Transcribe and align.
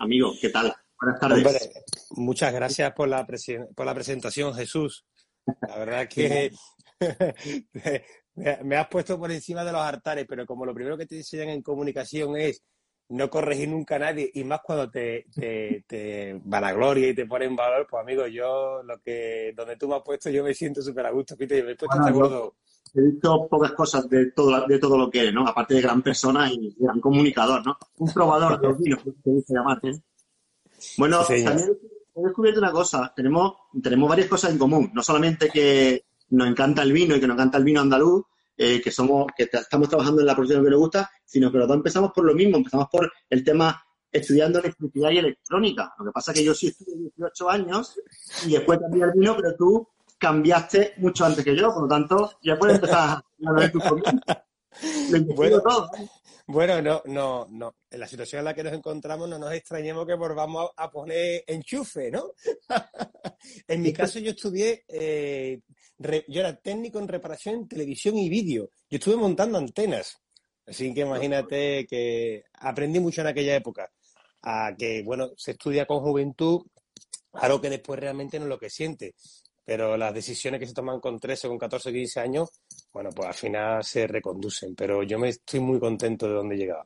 amigo, 0.00 0.32
¿qué 0.40 0.48
tal? 0.50 0.74
Buenas 1.00 1.20
tardes. 1.20 1.38
Hombre, 1.46 1.58
muchas 2.10 2.52
gracias 2.52 2.92
por 2.92 3.08
la, 3.08 3.26
por 3.74 3.86
la 3.86 3.94
presentación, 3.94 4.54
Jesús. 4.54 5.04
La 5.66 5.78
verdad 5.78 6.08
que 6.08 6.50
me 8.64 8.76
has 8.76 8.88
puesto 8.88 9.18
por 9.18 9.30
encima 9.30 9.64
de 9.64 9.72
los 9.72 9.80
altares, 9.80 10.26
pero 10.28 10.44
como 10.46 10.66
lo 10.66 10.74
primero 10.74 10.96
que 10.98 11.06
te 11.06 11.16
enseñan 11.16 11.50
en 11.50 11.62
comunicación 11.62 12.36
es 12.36 12.62
no 13.08 13.28
corregir 13.28 13.68
nunca 13.68 13.96
a 13.96 14.00
nadie, 14.00 14.30
y 14.34 14.44
más 14.44 14.60
cuando 14.62 14.88
te, 14.88 15.26
te, 15.34 15.84
te 15.88 16.40
vanagloria 16.44 17.08
y 17.08 17.14
te 17.14 17.26
pone 17.26 17.46
en 17.46 17.56
valor, 17.56 17.86
pues 17.90 18.00
amigo, 18.02 18.26
yo 18.28 18.82
lo 18.84 19.00
que, 19.00 19.52
donde 19.56 19.76
tú 19.76 19.88
me 19.88 19.96
has 19.96 20.02
puesto, 20.02 20.30
yo 20.30 20.44
me 20.44 20.54
siento 20.54 20.80
súper 20.80 21.06
a 21.06 21.10
gusto, 21.10 21.36
Peter, 21.36 21.64
me 21.64 21.72
he 21.72 21.76
puesto 21.76 21.96
Bueno, 21.96 22.04
hasta 22.04 22.16
yo- 22.16 22.22
gordo. 22.22 22.56
He 22.94 23.00
visto 23.02 23.46
pocas 23.48 23.72
cosas 23.72 24.08
de 24.08 24.32
todo, 24.32 24.66
de 24.66 24.78
todo 24.78 24.98
lo 24.98 25.08
que 25.10 25.20
eres, 25.20 25.34
¿no? 25.34 25.46
Aparte 25.46 25.74
de 25.74 25.80
gran 25.82 26.02
persona 26.02 26.50
y 26.52 26.74
gran 26.78 27.00
comunicador, 27.00 27.64
¿no? 27.64 27.76
Un 27.98 28.12
probador 28.12 28.60
de 28.60 28.68
los 28.68 28.78
vinos, 28.78 29.00
como 29.02 29.14
te 29.22 29.30
gusta 29.30 29.54
llamar, 29.54 29.78
¿eh? 29.84 30.00
Bueno, 30.98 31.22
Sí, 31.24 31.44
también 31.44 31.76
he 32.16 32.22
descubierto 32.22 32.60
una 32.60 32.72
cosa. 32.72 33.12
Tenemos, 33.14 33.52
tenemos 33.82 34.08
varias 34.08 34.28
cosas 34.28 34.50
en 34.52 34.58
común. 34.58 34.90
No 34.92 35.02
solamente 35.02 35.48
que 35.50 36.04
nos 36.30 36.48
encanta 36.48 36.82
el 36.82 36.92
vino 36.92 37.14
y 37.16 37.20
que 37.20 37.26
nos 37.26 37.34
encanta 37.34 37.58
el 37.58 37.64
vino 37.64 37.80
andaluz, 37.80 38.24
eh, 38.56 38.80
que 38.82 38.90
somos, 38.90 39.26
que 39.36 39.46
ta- 39.46 39.60
estamos 39.60 39.88
trabajando 39.88 40.20
en 40.20 40.26
la 40.26 40.34
profesión 40.34 40.64
que 40.64 40.70
nos 40.70 40.80
gusta, 40.80 41.10
sino 41.24 41.50
que 41.50 41.58
los 41.58 41.68
dos 41.68 41.76
empezamos 41.76 42.12
por 42.12 42.24
lo 42.24 42.34
mismo. 42.34 42.56
Empezamos 42.58 42.88
por 42.90 43.10
el 43.28 43.44
tema 43.44 43.82
estudiando 44.12 44.58
electricidad 44.58 45.10
y 45.10 45.18
electrónica. 45.18 45.94
Lo 45.98 46.06
que 46.06 46.10
pasa 46.12 46.32
es 46.32 46.38
que 46.38 46.44
yo 46.44 46.54
sí 46.54 46.66
estuve 46.68 46.96
18 46.96 47.48
años 47.50 47.94
y 48.46 48.52
después 48.52 48.78
cambié 48.80 49.04
el 49.04 49.12
vino, 49.12 49.36
pero 49.36 49.54
tú 49.56 49.88
cambiaste 50.20 50.94
mucho 50.98 51.24
antes 51.24 51.44
que 51.44 51.56
yo, 51.56 51.72
por 51.72 51.82
lo 51.84 51.88
tanto, 51.88 52.32
ya 52.42 52.56
puedes 52.58 52.76
empezar 52.76 52.98
a 53.08 53.24
hablar 53.48 53.64
de 53.64 53.70
tus 53.70 55.34
Bueno. 55.34 55.60
todo. 55.62 55.90
Bueno, 56.46 56.82
no, 56.82 57.02
no, 57.06 57.46
no. 57.50 57.74
En 57.90 58.00
la 58.00 58.06
situación 58.08 58.40
en 58.40 58.44
la 58.46 58.54
que 58.54 58.64
nos 58.64 58.72
encontramos 58.72 59.28
no 59.28 59.38
nos 59.38 59.52
extrañemos 59.52 60.04
que 60.06 60.14
volvamos 60.14 60.70
a 60.76 60.90
poner 60.90 61.44
enchufe, 61.46 62.10
¿no? 62.10 62.32
en 63.68 63.82
mi 63.82 63.92
caso 63.92 64.18
yo 64.18 64.30
estudié, 64.32 64.84
eh, 64.88 65.60
re- 65.98 66.24
yo 66.28 66.40
era 66.40 66.56
técnico 66.56 66.98
en 66.98 67.08
reparación 67.08 67.54
en 67.54 67.68
televisión 67.68 68.16
y 68.16 68.28
vídeo. 68.28 68.70
Yo 68.88 68.98
estuve 68.98 69.16
montando 69.16 69.58
antenas. 69.58 70.18
Así 70.66 70.92
que 70.92 71.00
imagínate 71.02 71.86
que 71.86 72.44
aprendí 72.54 73.00
mucho 73.00 73.20
en 73.22 73.28
aquella 73.28 73.54
época. 73.56 73.90
A 74.42 74.74
que, 74.76 75.02
bueno, 75.04 75.30
se 75.36 75.52
estudia 75.52 75.86
con 75.86 76.00
juventud, 76.00 76.62
algo 77.34 77.60
que 77.60 77.70
después 77.70 78.00
realmente 78.00 78.38
no 78.38 78.46
es 78.46 78.48
lo 78.48 78.58
que 78.58 78.70
siente. 78.70 79.14
Pero 79.70 79.96
las 79.96 80.12
decisiones 80.12 80.58
que 80.58 80.66
se 80.66 80.74
toman 80.74 80.98
con 80.98 81.20
13, 81.20 81.46
con 81.46 81.56
14, 81.56 81.92
15 81.92 82.18
años, 82.18 82.48
bueno, 82.92 83.10
pues 83.14 83.28
al 83.28 83.34
final 83.34 83.84
se 83.84 84.04
reconducen. 84.08 84.74
Pero 84.74 85.04
yo 85.04 85.16
me 85.16 85.28
estoy 85.28 85.60
muy 85.60 85.78
contento 85.78 86.26
de 86.26 86.32
dónde 86.34 86.56
he 86.56 86.58
llegado. 86.58 86.84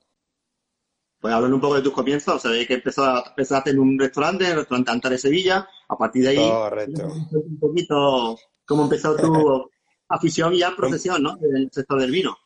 Pues 1.18 1.32
hablan 1.32 1.54
un 1.54 1.62
poco 1.62 1.76
de 1.76 1.80
tus 1.80 1.94
comienzos. 1.94 2.42
Sabéis 2.42 2.68
que 2.68 2.74
empezó- 2.74 3.26
empezaste 3.26 3.70
en 3.70 3.78
un 3.78 3.98
restaurante, 3.98 4.46
el 4.46 4.56
restaurante 4.56 4.90
Antares 4.90 5.22
Sevilla. 5.22 5.66
A 5.88 5.96
partir 5.96 6.24
de 6.24 6.28
ahí, 6.28 6.36
Correcto. 6.36 7.06
un 7.32 7.58
poquito 7.58 8.38
cómo 8.66 8.82
empezó 8.82 9.16
tu 9.16 9.70
afición 10.10 10.52
y 10.52 10.58
ya 10.58 10.76
profesión, 10.76 11.22
¿no? 11.22 11.36
Del 11.36 11.70
sector 11.72 11.98
del 11.98 12.10
vino. 12.10 12.36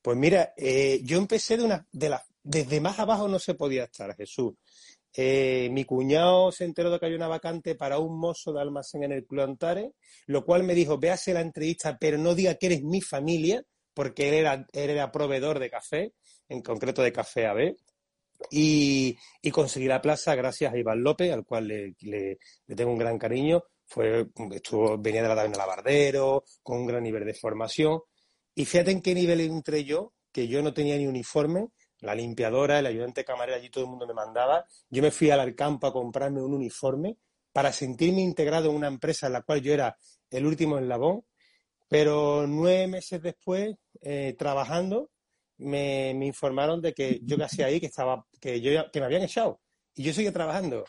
Pues 0.00 0.16
mira, 0.16 0.54
eh, 0.56 1.00
yo 1.02 1.18
empecé 1.18 1.56
de 1.56 1.64
una, 1.64 1.84
de 1.90 2.10
la, 2.10 2.22
desde 2.44 2.80
más 2.80 3.00
abajo 3.00 3.26
no 3.26 3.40
se 3.40 3.54
podía 3.54 3.82
estar, 3.82 4.14
Jesús. 4.14 4.54
Eh, 5.16 5.68
mi 5.70 5.84
cuñado 5.84 6.50
se 6.52 6.64
enteró 6.64 6.90
de 6.90 6.98
que 6.98 7.06
había 7.06 7.16
una 7.18 7.28
vacante 7.28 7.74
para 7.76 7.98
un 7.98 8.18
mozo 8.18 8.52
de 8.52 8.60
almacén 8.60 9.04
en 9.04 9.12
el 9.12 9.24
Club 9.26 9.44
Antares, 9.44 9.92
lo 10.26 10.44
cual 10.44 10.64
me 10.64 10.74
dijo, 10.74 10.98
véase 10.98 11.32
la 11.32 11.40
entrevista, 11.40 11.96
pero 12.00 12.18
no 12.18 12.34
diga 12.34 12.54
que 12.56 12.66
eres 12.66 12.82
mi 12.82 13.00
familia, 13.00 13.62
porque 13.94 14.28
él 14.40 14.66
era, 14.72 15.12
proveedor 15.12 15.58
de 15.60 15.70
café, 15.70 16.12
en 16.48 16.62
concreto 16.62 17.02
de 17.02 17.12
café 17.12 17.46
AB, 17.46 17.76
y, 18.50 19.16
y 19.42 19.50
conseguí 19.50 19.86
la 19.86 20.02
plaza 20.02 20.34
gracias 20.34 20.72
a 20.72 20.78
Iván 20.78 21.02
López, 21.02 21.32
al 21.32 21.44
cual 21.44 21.68
le, 21.68 21.94
le- 22.00 22.38
le 22.66 22.74
tengo 22.76 22.90
un 22.92 22.98
gran 22.98 23.18
cariño. 23.18 23.62
Fue, 23.86 24.26
estuvo, 24.52 24.98
venía 24.98 25.22
de 25.22 25.28
la 25.28 25.36
taberna 25.36 25.58
Labardero, 25.58 26.44
con 26.62 26.78
un 26.78 26.86
gran 26.86 27.02
nivel 27.02 27.24
de 27.24 27.34
formación. 27.34 28.00
Y 28.54 28.64
fíjate 28.64 28.90
en 28.90 29.00
qué 29.02 29.14
nivel 29.14 29.40
entré 29.40 29.84
yo, 29.84 30.12
que 30.32 30.48
yo 30.48 30.62
no 30.62 30.74
tenía 30.74 30.96
ni 30.96 31.06
uniforme, 31.06 31.68
la 32.00 32.14
limpiadora, 32.14 32.78
el 32.78 32.86
ayudante 32.86 33.24
camarera, 33.24 33.56
allí 33.56 33.70
todo 33.70 33.84
el 33.84 33.90
mundo 33.90 34.06
me 34.06 34.14
mandaba. 34.14 34.66
Yo 34.90 35.02
me 35.02 35.10
fui 35.10 35.30
al 35.30 35.40
Alcampo 35.40 35.86
a 35.86 35.92
comprarme 35.92 36.42
un 36.42 36.54
uniforme 36.54 37.16
para 37.52 37.72
sentirme 37.72 38.20
integrado 38.20 38.70
en 38.70 38.76
una 38.76 38.88
empresa 38.88 39.26
en 39.26 39.34
la 39.34 39.42
cual 39.42 39.62
yo 39.62 39.72
era 39.72 39.96
el 40.30 40.46
último 40.46 40.78
eslabón. 40.78 41.24
Pero 41.88 42.46
nueve 42.46 42.86
meses 42.88 43.22
después, 43.22 43.76
eh, 44.00 44.34
trabajando, 44.38 45.10
me, 45.58 46.14
me 46.14 46.26
informaron 46.26 46.80
de 46.80 46.92
que 46.92 47.20
yo 47.22 47.36
que 47.36 47.44
hacía 47.44 47.66
ahí, 47.66 47.80
que 47.80 47.86
estaba, 47.86 48.26
que 48.40 48.60
yo 48.60 48.90
que 48.90 49.00
me 49.00 49.06
habían 49.06 49.22
echado. 49.22 49.60
Y 49.94 50.02
yo 50.02 50.12
seguía 50.12 50.32
trabajando. 50.32 50.84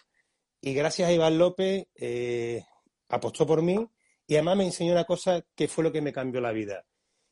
Y 0.62 0.74
gracias 0.74 1.10
a 1.10 1.14
Iván 1.14 1.38
López, 1.38 1.88
eh, 1.96 2.64
apostó 3.10 3.46
por 3.46 3.62
mí 3.62 3.88
y 4.28 4.36
además 4.36 4.58
me 4.58 4.66
enseñó 4.66 4.94
una 4.94 5.04
cosa 5.06 5.46
que 5.56 5.68
fue 5.68 5.84
lo 5.84 5.92
que 5.92 6.02
me 6.02 6.12
cambió 6.12 6.42
la 6.42 6.52
vida. 6.52 6.86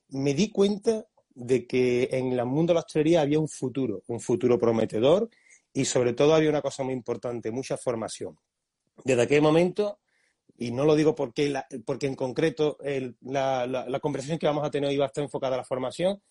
Me 0.10 0.34
di 0.34 0.52
cuenta 0.52 1.06
de 1.36 1.66
que 1.66 2.10
en 2.12 2.32
el 2.32 2.46
mundo 2.46 2.72
de 2.72 2.76
la 2.76 2.82
hostelería 2.82 3.22
había 3.22 3.40
un 3.40 3.50
futuro, 3.50 4.04
un 4.08 4.20
futuro 4.20 4.60
prometedor 4.60 5.30
y 5.74 5.86
sobre 5.86 6.14
todo 6.14 6.36
había 6.36 6.50
una 6.50 6.62
cosa 6.62 6.84
muy 6.84 6.94
importante, 6.94 7.52
mucha 7.52 7.78
formación. 7.78 8.38
Desde 9.04 9.24
aquel 9.24 9.42
momento, 9.42 10.00
y 10.58 10.72
no 10.72 10.86
lo 10.86 10.96
digo 10.96 11.16
porque, 11.16 11.54
porque 11.86 12.08
en 12.08 12.16
concreto 12.16 12.78
la, 13.22 14.00
conversación 14.02 14.38
que 14.38 14.46
vamos 14.46 14.66
a 14.66 14.70
tener 14.70 14.90
hoy 14.90 14.98
va 14.98 15.06
a 15.06 15.08
estar 15.08 15.24
enfocada 15.24 15.56
a 15.56 15.60
la 15.60 15.64
formación, 15.64 16.22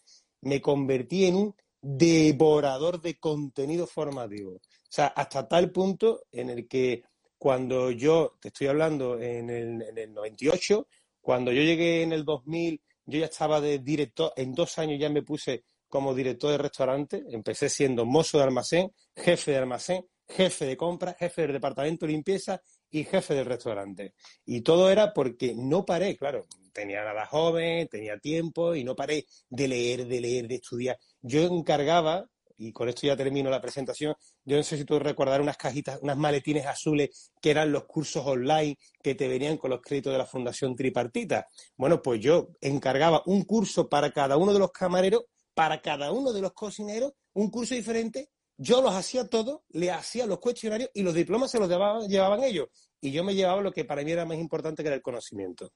me 0.43 0.61
convertí 0.61 1.27
en 1.27 1.35
un 1.37 1.55
devorador 1.81 3.01
de 3.01 3.19
contenido 3.19 3.87
formativo. 3.87 4.53
O 4.53 4.61
sea, 4.89 5.09
hasta 5.09 5.49
tal 5.49 5.73
punto 5.73 6.23
en 6.31 6.51
el 6.51 6.69
que 6.69 7.03
cuando 7.37 7.91
yo, 7.91 8.37
te 8.41 8.49
estoy 8.49 8.69
hablando 8.69 9.19
el, 9.51 9.83
en 9.83 9.99
el 9.99 10.15
98, 10.15 10.87
cuando 11.21 11.51
yo 11.51 11.63
llegué 11.63 12.03
en 12.03 12.13
el 12.13 12.25
2000, 12.25 12.81
yo 13.05 13.19
ya 13.21 13.27
estaba 13.27 13.61
de 13.61 13.79
director, 13.79 14.33
en 14.37 14.53
dos 14.55 14.79
años 14.79 14.99
ya 15.01 15.09
me 15.09 15.23
puse 15.23 15.65
como 15.89 16.15
director 16.15 16.51
de 16.53 16.59
restaurante, 16.59 17.23
empecé 17.31 17.69
siendo 17.69 18.07
mozo 18.07 18.39
de 18.39 18.45
almacén, 18.45 18.91
jefe 19.15 19.51
de 19.51 19.59
almacén, 19.59 20.07
jefe 20.27 20.65
de 20.65 20.77
compra, 20.77 21.15
jefe 21.19 21.43
del 21.43 21.53
departamento 21.53 22.07
de 22.07 22.13
limpieza 22.13 22.63
y 22.91 23.05
jefe 23.05 23.35
del 23.35 23.47
restaurante. 23.47 24.15
Y 24.45 24.63
todo 24.63 24.91
era 24.91 25.13
porque 25.13 25.55
no 25.55 25.85
paré, 25.85 26.17
claro, 26.17 26.47
tenía 26.73 27.05
nada 27.05 27.27
joven, 27.27 27.89
tenía 27.89 28.19
tiempo 28.19 28.75
y 28.75 28.85
no 28.85 28.95
paré 28.97 29.27
de 29.49 29.69
leer, 29.69 30.07
de 30.07 30.21
leer, 30.21 30.49
de 30.49 30.55
estudiar. 30.57 30.99
Yo 31.21 31.43
encargaba, 31.43 32.27
y 32.63 32.73
con 32.73 32.89
esto 32.89 33.09
ya 33.09 33.17
termino 33.17 33.51
la 33.51 33.61
presentación, 33.61 34.15
yo 34.45 34.57
no 34.57 34.63
sé 34.63 34.77
si 34.77 34.85
tú 34.85 34.99
recordar 35.01 35.41
unas 35.41 35.57
cajitas, 35.57 35.99
unas 36.01 36.17
maletines 36.17 36.65
azules 36.65 37.33
que 37.41 37.51
eran 37.51 37.73
los 37.73 37.87
cursos 37.87 38.25
online 38.25 38.79
que 39.03 39.17
te 39.17 39.27
venían 39.27 39.57
con 39.57 39.71
los 39.71 39.81
créditos 39.83 40.13
de 40.13 40.19
la 40.19 40.27
Fundación 40.27 40.77
Tripartita. 40.77 41.49
Bueno, 41.77 42.01
pues 42.01 42.21
yo 42.21 42.51
encargaba 42.61 43.23
un 43.27 43.43
curso 43.43 43.89
para 43.89 44.13
cada 44.13 44.37
uno 44.37 44.53
de 44.53 44.61
los 44.61 44.71
camareros, 44.71 45.25
para 45.55 45.83
cada 45.83 46.13
uno 46.13 46.33
de 46.33 46.41
los 46.41 46.53
cocineros, 46.53 47.13
un 47.33 47.51
curso 47.51 47.75
diferente. 47.75 48.31
Yo 48.57 48.81
los 48.81 48.95
hacía 48.95 49.27
todos, 49.27 49.63
le 49.71 49.91
hacía 49.91 50.25
los 50.27 50.39
cuestionarios 50.39 50.91
y 50.95 51.03
los 51.03 51.15
diplomas 51.15 51.51
se 51.51 51.59
los 51.59 51.69
llevaban, 51.69 52.45
ellos. 52.45 52.69
Y 53.01 53.11
yo 53.11 53.25
me 53.25 53.35
llevaba 53.35 53.61
lo 53.61 53.73
que 53.73 53.85
para 53.85 54.05
mí 54.05 54.13
era 54.13 54.25
más 54.25 54.39
importante, 54.39 54.85
que 54.85 54.87
era 54.87 54.97
el 54.97 55.03
conocimiento. 55.03 55.69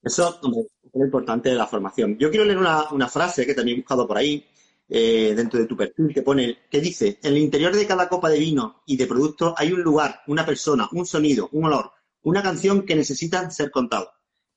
Eso 0.00 0.38
es 0.40 0.92
lo 0.94 1.04
importante 1.04 1.48
de 1.48 1.56
la 1.56 1.66
formación. 1.66 2.16
Yo 2.16 2.30
quiero 2.30 2.44
leer 2.44 2.58
una 2.58 3.08
frase 3.08 3.44
que 3.44 3.54
también 3.54 3.78
he 3.78 3.80
buscado 3.80 4.06
por 4.06 4.18
ahí, 4.18 4.46
eh, 4.88 5.34
dentro 5.36 5.60
de 5.60 5.66
tu 5.66 5.76
perfil, 5.76 6.12
que 6.14 6.22
pone, 6.22 6.58
que 6.70 6.80
dice, 6.80 7.18
en 7.22 7.32
el 7.32 7.38
interior 7.38 7.74
de 7.74 7.86
cada 7.86 8.08
copa 8.08 8.30
de 8.30 8.38
vino 8.38 8.82
y 8.86 8.96
de 8.96 9.06
producto 9.06 9.54
hay 9.56 9.72
un 9.72 9.82
lugar, 9.82 10.22
una 10.26 10.46
persona, 10.46 10.88
un 10.92 11.04
sonido, 11.04 11.48
un 11.52 11.66
olor, 11.66 11.92
una 12.22 12.42
canción 12.42 12.86
que 12.86 12.96
necesitan 12.96 13.50
ser 13.50 13.70
contados. 13.70 14.08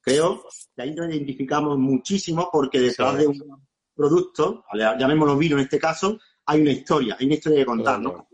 Creo 0.02 0.44
que 0.76 0.82
ahí 0.82 0.96
nos 0.96 1.10
identificamos 1.10 1.78
muchísimo 1.78 2.50
porque 2.52 2.80
detrás 2.80 3.14
Sí. 3.16 3.20
de 3.22 3.28
un 3.28 3.68
producto, 3.94 4.64
llamémoslo 4.74 5.38
vino 5.38 5.58
en 5.58 5.64
este 5.64 5.78
caso, 5.78 6.18
hay 6.46 6.62
una 6.62 6.72
historia, 6.72 7.18
hay 7.20 7.26
una 7.26 7.36
historia 7.36 7.60
que 7.60 7.66
contar, 7.66 8.00
¿no? 8.02 8.28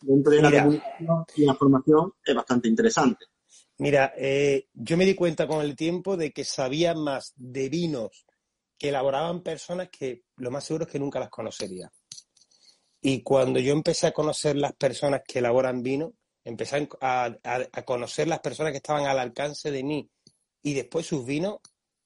Dentro 0.00 0.32
de 0.32 0.42
la 0.42 0.50
comunicación 0.50 1.24
y 1.36 1.44
la 1.44 1.54
formación 1.54 2.12
es 2.24 2.34
bastante 2.34 2.68
interesante. 2.68 3.26
Mira, 3.78 4.12
eh, 4.16 4.68
yo 4.72 4.96
me 4.96 5.04
di 5.04 5.14
cuenta 5.14 5.46
con 5.46 5.60
el 5.64 5.74
tiempo 5.76 6.16
de 6.16 6.32
que 6.32 6.44
sabía 6.44 6.94
más 6.94 7.32
de 7.36 7.68
vinos 7.68 8.24
que 8.78 8.88
elaboraban 8.88 9.42
personas 9.42 9.88
que 9.90 10.22
lo 10.36 10.50
más 10.50 10.64
seguro 10.64 10.84
es 10.84 10.90
que 10.90 10.98
nunca 10.98 11.20
las 11.20 11.30
conocería. 11.30 11.90
Y 13.00 13.22
cuando 13.22 13.60
yo 13.60 13.72
empecé 13.72 14.06
a 14.06 14.12
conocer 14.12 14.56
las 14.56 14.72
personas 14.74 15.22
que 15.26 15.40
elaboran 15.40 15.82
vino, 15.82 16.14
empecé 16.44 16.88
a, 17.00 17.36
conocer 17.84 18.28
las 18.28 18.40
personas 18.40 18.72
que 18.72 18.78
estaban 18.78 19.06
al 19.06 19.18
alcance 19.18 19.70
de 19.70 19.82
mí 19.82 20.08
y 20.62 20.74
después 20.74 21.06
sus 21.06 21.24
vinos, 21.24 21.58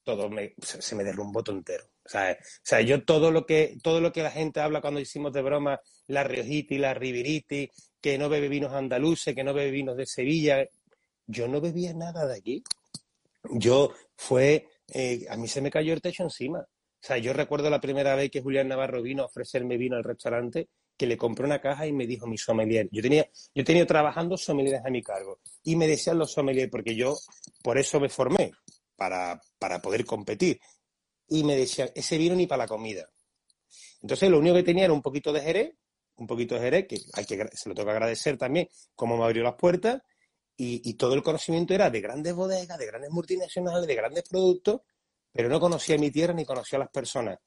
todo 0.02 0.28
me, 0.28 0.54
se 0.58 0.94
me 0.94 1.04
derrumbó 1.04 1.42
todo 1.42 1.56
entero. 1.56 1.84
O 2.04 2.08
sea, 2.08 2.32
o 2.32 2.60
sea, 2.62 2.80
yo 2.80 3.04
todo 3.04 3.30
lo 3.30 3.44
que 3.44 3.76
todo 3.82 4.00
lo 4.00 4.12
que 4.12 4.22
la 4.22 4.30
gente 4.30 4.60
habla 4.60 4.80
cuando 4.80 4.98
hicimos 4.98 5.32
de 5.32 5.42
broma, 5.42 5.78
la 6.06 6.24
Riojiti, 6.24 6.78
la 6.78 6.94
Riveriti, 6.94 7.70
que 8.00 8.16
no 8.16 8.28
bebe 8.28 8.48
vinos 8.48 8.72
andaluces, 8.72 9.34
que 9.34 9.44
no 9.44 9.52
bebe 9.52 9.70
vinos 9.70 9.96
de 9.96 10.06
Sevilla, 10.06 10.66
yo 11.26 11.46
no 11.46 11.60
bebía 11.60 11.92
nada 11.92 12.26
de 12.26 12.38
aquí. 12.38 12.64
Yo 13.52 13.92
fue, 14.16 14.66
eh, 14.88 15.26
a 15.28 15.36
mí 15.36 15.48
se 15.48 15.60
me 15.60 15.70
cayó 15.70 15.92
el 15.92 16.00
techo 16.00 16.22
encima. 16.22 16.60
O 16.60 17.06
sea, 17.06 17.18
yo 17.18 17.32
recuerdo 17.32 17.70
la 17.70 17.80
primera 17.80 18.14
vez 18.16 18.30
que 18.30 18.40
Julián 18.40 18.68
Navarro 18.68 19.02
vino 19.02 19.22
a 19.22 19.26
ofrecerme 19.26 19.76
vino 19.76 19.96
al 19.96 20.04
restaurante, 20.04 20.68
que 20.96 21.06
le 21.06 21.16
compré 21.16 21.44
una 21.46 21.60
caja 21.60 21.86
y 21.86 21.92
me 21.92 22.06
dijo 22.06 22.26
mi 22.26 22.36
sommelier. 22.36 22.88
Yo 22.90 23.00
tenía, 23.00 23.28
yo 23.54 23.64
tenía 23.64 23.86
trabajando 23.86 24.36
sommeliers 24.36 24.84
a 24.84 24.90
mi 24.90 25.02
cargo 25.02 25.40
y 25.62 25.76
me 25.76 25.86
decían 25.86 26.18
los 26.18 26.32
sommeliers, 26.32 26.70
porque 26.70 26.96
yo 26.96 27.16
por 27.62 27.78
eso 27.78 28.00
me 28.00 28.08
formé, 28.08 28.50
para, 28.96 29.40
para 29.58 29.80
poder 29.80 30.04
competir. 30.04 30.60
Y 31.28 31.44
me 31.44 31.56
decían, 31.56 31.90
ese 31.94 32.18
vino 32.18 32.34
ni 32.34 32.46
para 32.46 32.64
la 32.64 32.68
comida. 32.68 33.08
Entonces 34.02 34.28
lo 34.28 34.38
único 34.38 34.56
que 34.56 34.62
tenía 34.64 34.84
era 34.84 34.92
un 34.92 35.02
poquito 35.02 35.32
de 35.32 35.40
Jerez, 35.40 35.74
un 36.16 36.26
poquito 36.26 36.56
de 36.56 36.62
Jerez, 36.62 36.86
que, 36.88 36.98
hay 37.14 37.24
que 37.24 37.48
se 37.52 37.68
lo 37.68 37.74
tengo 37.74 37.86
que 37.86 37.92
agradecer 37.92 38.36
también, 38.36 38.68
como 38.94 39.16
me 39.16 39.24
abrió 39.24 39.44
las 39.44 39.54
puertas, 39.54 40.02
y, 40.60 40.94
todo 40.94 41.14
el 41.14 41.22
conocimiento 41.22 41.72
era 41.72 41.88
de 41.88 42.00
grandes 42.00 42.34
bodegas, 42.34 42.76
de 42.78 42.86
grandes 42.86 43.10
multinacionales, 43.12 43.86
de 43.86 43.94
grandes 43.94 44.28
productos, 44.28 44.80
pero 45.32 45.48
no 45.48 45.60
conocía 45.60 45.96
mi 45.98 46.10
tierra 46.10 46.34
ni 46.34 46.44
conocía 46.44 46.78
a 46.78 46.80
las 46.80 46.90
personas. 46.90 47.38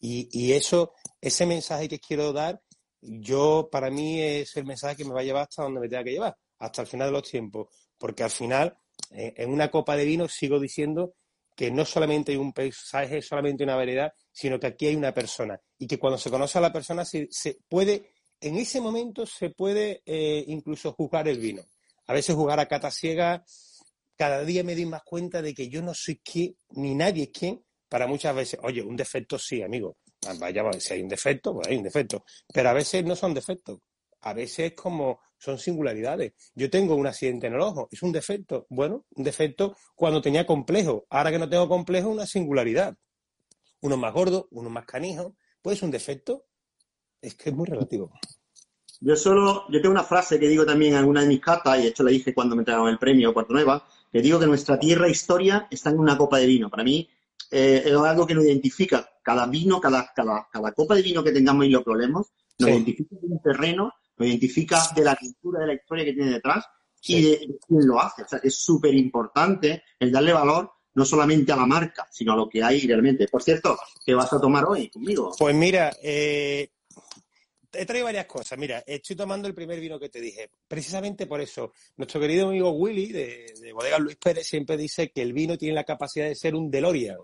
Y, 0.00 0.52
eso, 0.52 0.92
ese 1.20 1.46
mensaje 1.46 1.88
que 1.88 2.00
quiero 2.00 2.32
dar, 2.32 2.60
yo 3.00 3.68
para 3.70 3.88
mí 3.88 4.20
es 4.20 4.56
el 4.56 4.64
mensaje 4.64 4.96
que 4.96 5.04
me 5.04 5.14
va 5.14 5.20
a 5.20 5.24
llevar 5.24 5.42
hasta 5.44 5.62
donde 5.62 5.80
me 5.80 5.88
tenga 5.88 6.02
que 6.02 6.10
llevar, 6.10 6.36
hasta 6.58 6.82
el 6.82 6.88
final 6.88 7.08
de 7.08 7.12
los 7.12 7.30
tiempos, 7.30 7.68
porque 7.96 8.24
al 8.24 8.30
final, 8.30 8.76
eh, 9.12 9.32
en 9.36 9.50
una 9.50 9.70
copa 9.70 9.94
de 9.94 10.04
vino 10.04 10.26
sigo 10.26 10.58
diciendo 10.58 11.14
que 11.54 11.70
no 11.70 11.84
solamente 11.84 12.32
hay 12.32 12.38
un 12.38 12.52
paisaje, 12.52 13.22
solamente 13.22 13.62
una 13.62 13.76
variedad, 13.76 14.12
sino 14.32 14.58
que 14.58 14.66
aquí 14.66 14.88
hay 14.88 14.96
una 14.96 15.14
persona. 15.14 15.58
Y 15.78 15.86
que 15.86 15.98
cuando 15.98 16.18
se 16.18 16.30
conoce 16.30 16.58
a 16.58 16.62
la 16.62 16.72
persona 16.72 17.04
se, 17.04 17.28
se 17.30 17.58
puede, 17.68 18.10
en 18.40 18.56
ese 18.56 18.80
momento 18.80 19.24
se 19.24 19.50
puede 19.50 20.02
eh, 20.04 20.44
incluso 20.48 20.92
juzgar 20.92 21.28
el 21.28 21.38
vino 21.38 21.62
a 22.06 22.12
veces 22.12 22.34
jugar 22.34 22.60
a 22.60 22.66
cata 22.66 22.90
ciega, 22.90 23.44
cada 24.16 24.44
día 24.44 24.64
me 24.64 24.74
doy 24.74 24.86
más 24.86 25.02
cuenta 25.02 25.42
de 25.42 25.54
que 25.54 25.68
yo 25.68 25.82
no 25.82 25.94
soy 25.94 26.18
quien, 26.18 26.56
ni 26.70 26.94
nadie 26.94 27.24
es 27.24 27.30
quien, 27.30 27.64
para 27.88 28.06
muchas 28.06 28.34
veces, 28.34 28.60
oye, 28.62 28.82
un 28.82 28.96
defecto 28.96 29.38
sí, 29.38 29.62
amigo. 29.62 29.98
Ah, 30.26 30.34
vaya, 30.38 30.64
si 30.80 30.94
hay 30.94 31.02
un 31.02 31.08
defecto, 31.08 31.54
pues 31.54 31.68
hay 31.68 31.76
un 31.76 31.84
defecto. 31.84 32.24
Pero 32.52 32.70
a 32.70 32.72
veces 32.72 33.04
no 33.04 33.14
son 33.14 33.34
defectos. 33.34 33.80
A 34.22 34.32
veces 34.32 34.72
como 34.72 35.20
son 35.38 35.58
singularidades. 35.58 36.32
Yo 36.54 36.70
tengo 36.70 36.94
un 36.96 37.06
accidente 37.06 37.46
en 37.46 37.54
el 37.54 37.60
ojo, 37.60 37.88
es 37.90 38.02
un 38.02 38.12
defecto. 38.12 38.66
Bueno, 38.70 39.04
un 39.10 39.24
defecto 39.24 39.76
cuando 39.94 40.20
tenía 40.20 40.46
complejo. 40.46 41.06
Ahora 41.10 41.30
que 41.30 41.38
no 41.38 41.48
tengo 41.48 41.68
complejo, 41.68 42.08
una 42.08 42.26
singularidad. 42.26 42.96
Uno 43.82 43.96
más 43.96 44.12
gordo, 44.12 44.48
uno 44.50 44.70
más 44.70 44.86
canijo. 44.86 45.36
Pues 45.62 45.82
un 45.82 45.90
defecto. 45.90 46.46
Es 47.20 47.34
que 47.34 47.50
es 47.50 47.56
muy 47.56 47.66
relativo. 47.66 48.12
Yo 49.00 49.16
solo, 49.16 49.64
yo 49.68 49.80
tengo 49.80 49.92
una 49.92 50.04
frase 50.04 50.38
que 50.38 50.48
digo 50.48 50.64
también 50.64 50.92
en 50.92 50.98
alguna 50.98 51.20
de 51.20 51.28
mis 51.28 51.40
cartas, 51.40 51.78
y 51.82 51.86
esto 51.86 52.02
la 52.02 52.10
dije 52.10 52.34
cuando 52.34 52.56
me 52.56 52.62
entregaron 52.62 52.88
el 52.88 52.98
premio 52.98 53.34
Cuarto 53.34 53.52
Nueva, 53.52 53.86
que 54.10 54.22
digo 54.22 54.38
que 54.38 54.46
nuestra 54.46 54.78
tierra 54.78 55.06
e 55.06 55.10
historia 55.10 55.66
está 55.70 55.90
en 55.90 55.98
una 55.98 56.16
copa 56.16 56.38
de 56.38 56.46
vino. 56.46 56.70
Para 56.70 56.84
mí 56.84 57.08
eh, 57.50 57.82
es 57.84 57.92
algo 57.92 58.26
que 58.26 58.34
nos 58.34 58.44
identifica. 58.44 59.08
Cada 59.22 59.46
vino, 59.46 59.80
cada, 59.80 60.10
cada, 60.14 60.48
cada 60.50 60.72
copa 60.72 60.94
de 60.94 61.02
vino 61.02 61.22
que 61.22 61.32
tengamos 61.32 61.66
y 61.66 61.70
lo 61.70 61.82
probemos, 61.82 62.28
nos 62.58 62.70
identifica 62.70 63.16
de 63.20 63.26
un 63.26 63.42
terreno, 63.42 63.92
nos 64.16 64.28
identifica 64.28 64.82
de 64.94 65.04
la 65.04 65.16
cultura, 65.16 65.60
de 65.60 65.66
la 65.66 65.74
historia 65.74 66.04
que 66.04 66.12
tiene 66.12 66.30
detrás 66.30 66.64
y 67.02 67.22
de, 67.22 67.38
quién 67.66 67.86
lo 67.86 68.00
hace. 68.00 68.22
O 68.22 68.28
sea, 68.28 68.40
es 68.42 68.56
súper 68.56 68.94
importante 68.94 69.82
el 69.98 70.10
darle 70.10 70.32
valor 70.32 70.72
no 70.94 71.04
solamente 71.04 71.52
a 71.52 71.56
la 71.56 71.66
marca, 71.66 72.08
sino 72.10 72.32
a 72.32 72.36
lo 72.36 72.48
que 72.48 72.62
hay 72.62 72.86
realmente. 72.86 73.28
Por 73.28 73.42
cierto, 73.42 73.78
¿qué 74.04 74.14
vas 74.14 74.32
a 74.32 74.40
tomar 74.40 74.64
hoy 74.64 74.88
conmigo? 74.88 75.34
Pues 75.38 75.54
mira, 75.54 75.94
eh, 76.02 76.70
he 77.72 77.86
traído 77.86 78.06
varias 78.06 78.26
cosas. 78.26 78.58
Mira, 78.58 78.82
estoy 78.86 79.16
tomando 79.16 79.48
el 79.48 79.54
primer 79.54 79.80
vino 79.80 79.98
que 79.98 80.08
te 80.08 80.20
dije. 80.20 80.50
Precisamente 80.68 81.26
por 81.26 81.40
eso, 81.40 81.72
nuestro 81.96 82.20
querido 82.20 82.48
amigo 82.48 82.70
Willy 82.70 83.12
de, 83.12 83.72
Bodega 83.72 83.98
Luis 83.98 84.16
Pérez 84.16 84.46
siempre 84.46 84.76
dice 84.76 85.10
que 85.10 85.22
el 85.22 85.32
vino 85.32 85.56
tiene 85.56 85.74
la 85.74 85.84
capacidad 85.84 86.26
de 86.26 86.34
ser 86.34 86.54
un 86.54 86.70
DeLorean. 86.70 87.18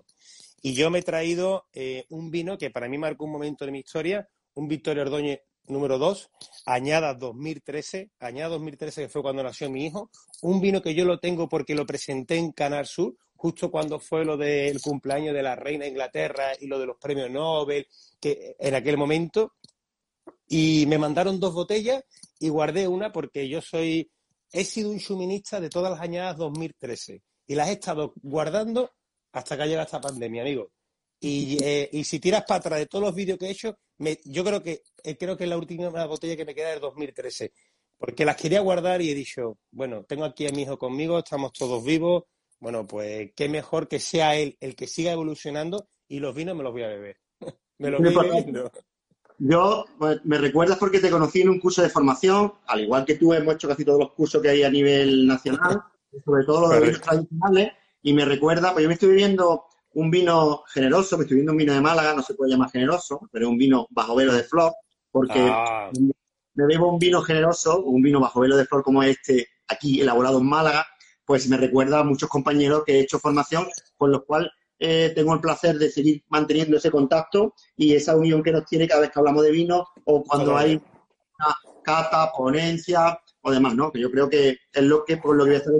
Y 0.62 0.74
yo 0.74 0.90
me 0.90 1.00
he 1.00 1.02
traído 1.02 1.66
eh, 1.72 2.04
un 2.10 2.30
vino 2.30 2.56
que 2.56 2.70
para 2.70 2.88
mí 2.88 2.98
marcó 2.98 3.24
un 3.24 3.32
momento 3.32 3.64
de 3.64 3.72
mi 3.72 3.80
historia, 3.80 4.28
un 4.54 4.68
Victoria 4.68 5.02
Ordóñez 5.02 5.40
número 5.66 5.98
2, 5.98 6.30
añada 6.66 7.14
2013, 7.14 8.10
añada 8.20 8.50
2013 8.50 9.02
que 9.02 9.08
fue 9.08 9.22
cuando 9.22 9.42
nació 9.42 9.70
mi 9.70 9.86
hijo, 9.86 10.10
un 10.42 10.60
vino 10.60 10.82
que 10.82 10.94
yo 10.94 11.04
lo 11.04 11.18
tengo 11.18 11.48
porque 11.48 11.74
lo 11.74 11.86
presenté 11.86 12.36
en 12.36 12.52
Canal 12.52 12.86
Sur, 12.86 13.16
justo 13.42 13.70
cuando 13.70 13.98
fue 13.98 14.24
lo 14.24 14.36
del 14.36 14.80
cumpleaños 14.80 15.34
de 15.34 15.42
la 15.42 15.56
reina 15.56 15.84
de 15.84 15.90
Inglaterra 15.90 16.52
y 16.60 16.66
lo 16.66 16.78
de 16.78 16.86
los 16.86 16.96
premios 16.96 17.30
Nobel, 17.30 17.86
que 18.20 18.54
en 18.58 18.74
aquel 18.74 18.96
momento, 18.96 19.54
y 20.54 20.84
me 20.84 20.98
mandaron 20.98 21.40
dos 21.40 21.54
botellas 21.54 22.04
y 22.38 22.50
guardé 22.50 22.86
una 22.86 23.10
porque 23.10 23.48
yo 23.48 23.62
soy, 23.62 24.12
he 24.52 24.64
sido 24.64 24.90
un 24.90 25.00
suministra 25.00 25.60
de 25.60 25.70
todas 25.70 25.90
las 25.90 26.00
añadas 26.02 26.36
2013 26.36 27.22
y 27.46 27.54
las 27.54 27.70
he 27.70 27.72
estado 27.72 28.12
guardando 28.20 28.90
hasta 29.32 29.56
que 29.56 29.62
ha 29.62 29.66
llegado 29.66 29.86
esta 29.86 30.02
pandemia, 30.02 30.42
amigo. 30.42 30.70
Y, 31.18 31.56
eh, 31.64 31.88
y 31.90 32.04
si 32.04 32.20
tiras 32.20 32.44
para 32.46 32.58
atrás 32.58 32.80
de 32.80 32.86
todos 32.86 33.02
los 33.02 33.14
vídeos 33.14 33.38
que 33.38 33.46
he 33.46 33.50
hecho, 33.50 33.78
me, 33.96 34.18
yo 34.26 34.44
creo 34.44 34.62
que 34.62 34.82
eh, 35.02 35.16
creo 35.16 35.38
que 35.38 35.46
la 35.46 35.56
última 35.56 35.88
botella 36.04 36.36
que 36.36 36.44
me 36.44 36.54
queda 36.54 36.74
es 36.74 36.82
2013. 36.82 37.54
Porque 37.96 38.26
las 38.26 38.36
quería 38.36 38.60
guardar 38.60 39.00
y 39.00 39.10
he 39.10 39.14
dicho, 39.14 39.56
bueno, 39.70 40.04
tengo 40.04 40.26
aquí 40.26 40.46
a 40.46 40.50
mi 40.50 40.62
hijo 40.62 40.76
conmigo, 40.76 41.18
estamos 41.18 41.54
todos 41.54 41.82
vivos. 41.82 42.24
Bueno, 42.60 42.86
pues 42.86 43.32
qué 43.34 43.48
mejor 43.48 43.88
que 43.88 43.98
sea 43.98 44.36
él 44.36 44.58
el 44.60 44.76
que 44.76 44.86
siga 44.86 45.12
evolucionando 45.12 45.88
y 46.08 46.18
los 46.18 46.34
vinos 46.34 46.54
me 46.54 46.62
los 46.62 46.72
voy 46.72 46.82
a 46.82 46.88
beber. 46.88 47.16
me 47.78 47.90
los 47.90 48.02
voy 48.02 48.14
bebiendo. 48.14 48.70
Yo, 49.44 49.86
pues, 49.98 50.24
me 50.24 50.38
recuerdas 50.38 50.78
porque 50.78 51.00
te 51.00 51.10
conocí 51.10 51.40
en 51.40 51.48
un 51.48 51.58
curso 51.58 51.82
de 51.82 51.88
formación, 51.88 52.52
al 52.66 52.82
igual 52.82 53.04
que 53.04 53.16
tú 53.16 53.34
hemos 53.34 53.56
hecho 53.56 53.66
casi 53.66 53.84
todos 53.84 53.98
los 53.98 54.12
cursos 54.12 54.40
que 54.40 54.50
hay 54.50 54.62
a 54.62 54.70
nivel 54.70 55.26
nacional, 55.26 55.82
sobre 56.24 56.44
todo 56.44 56.60
los 56.60 56.70
de 56.70 56.80
vinos 56.80 57.00
tradicionales, 57.00 57.72
y 58.02 58.12
me 58.12 58.24
recuerda, 58.24 58.72
pues 58.72 58.84
yo 58.84 58.88
me 58.88 58.94
estoy 58.94 59.08
bebiendo 59.08 59.64
un 59.94 60.12
vino 60.12 60.62
generoso, 60.72 61.16
me 61.16 61.24
estoy 61.24 61.38
bebiendo 61.38 61.52
un 61.52 61.58
vino 61.58 61.72
de 61.72 61.80
Málaga, 61.80 62.14
no 62.14 62.22
se 62.22 62.34
puede 62.34 62.52
llamar 62.52 62.70
generoso, 62.70 63.28
pero 63.32 63.46
es 63.46 63.50
un 63.50 63.58
vino 63.58 63.88
bajo 63.90 64.14
velo 64.14 64.32
de 64.32 64.44
flor, 64.44 64.74
porque 65.10 65.40
ah. 65.40 65.90
me 66.54 66.66
bebo 66.66 66.92
un 66.92 67.00
vino 67.00 67.20
generoso, 67.20 67.82
un 67.82 68.00
vino 68.00 68.20
bajo 68.20 68.40
velo 68.40 68.56
de 68.56 68.66
flor 68.66 68.84
como 68.84 69.02
este, 69.02 69.48
aquí 69.66 70.00
elaborado 70.00 70.38
en 70.38 70.46
Málaga, 70.46 70.86
pues 71.24 71.48
me 71.48 71.56
recuerda 71.56 71.98
a 71.98 72.04
muchos 72.04 72.28
compañeros 72.28 72.84
que 72.86 72.92
he 72.92 73.00
hecho 73.00 73.18
formación, 73.18 73.66
con 73.96 74.12
los 74.12 74.22
cuales 74.24 74.52
eh, 74.84 75.12
tengo 75.14 75.32
el 75.32 75.40
placer 75.40 75.78
de 75.78 75.88
seguir 75.88 76.24
manteniendo 76.28 76.76
ese 76.76 76.90
contacto 76.90 77.54
y 77.76 77.94
esa 77.94 78.16
unión 78.16 78.42
que 78.42 78.50
nos 78.50 78.66
tiene 78.66 78.88
cada 78.88 79.02
vez 79.02 79.10
que 79.10 79.18
hablamos 79.20 79.44
de 79.44 79.52
vino 79.52 79.86
o 80.04 80.24
cuando 80.24 80.56
hay 80.56 80.74
una 80.74 81.56
cata, 81.84 82.32
ponencia 82.36 83.16
o 83.42 83.52
demás, 83.52 83.76
¿no? 83.76 83.92
Que 83.92 84.00
yo 84.00 84.10
creo 84.10 84.28
que 84.28 84.58
es 84.72 84.82
lo 84.82 85.04
que 85.04 85.18
por 85.18 85.36
lo 85.36 85.44
que 85.44 85.50
voy 85.50 85.56
a 85.56 85.60
hacer 85.60 85.72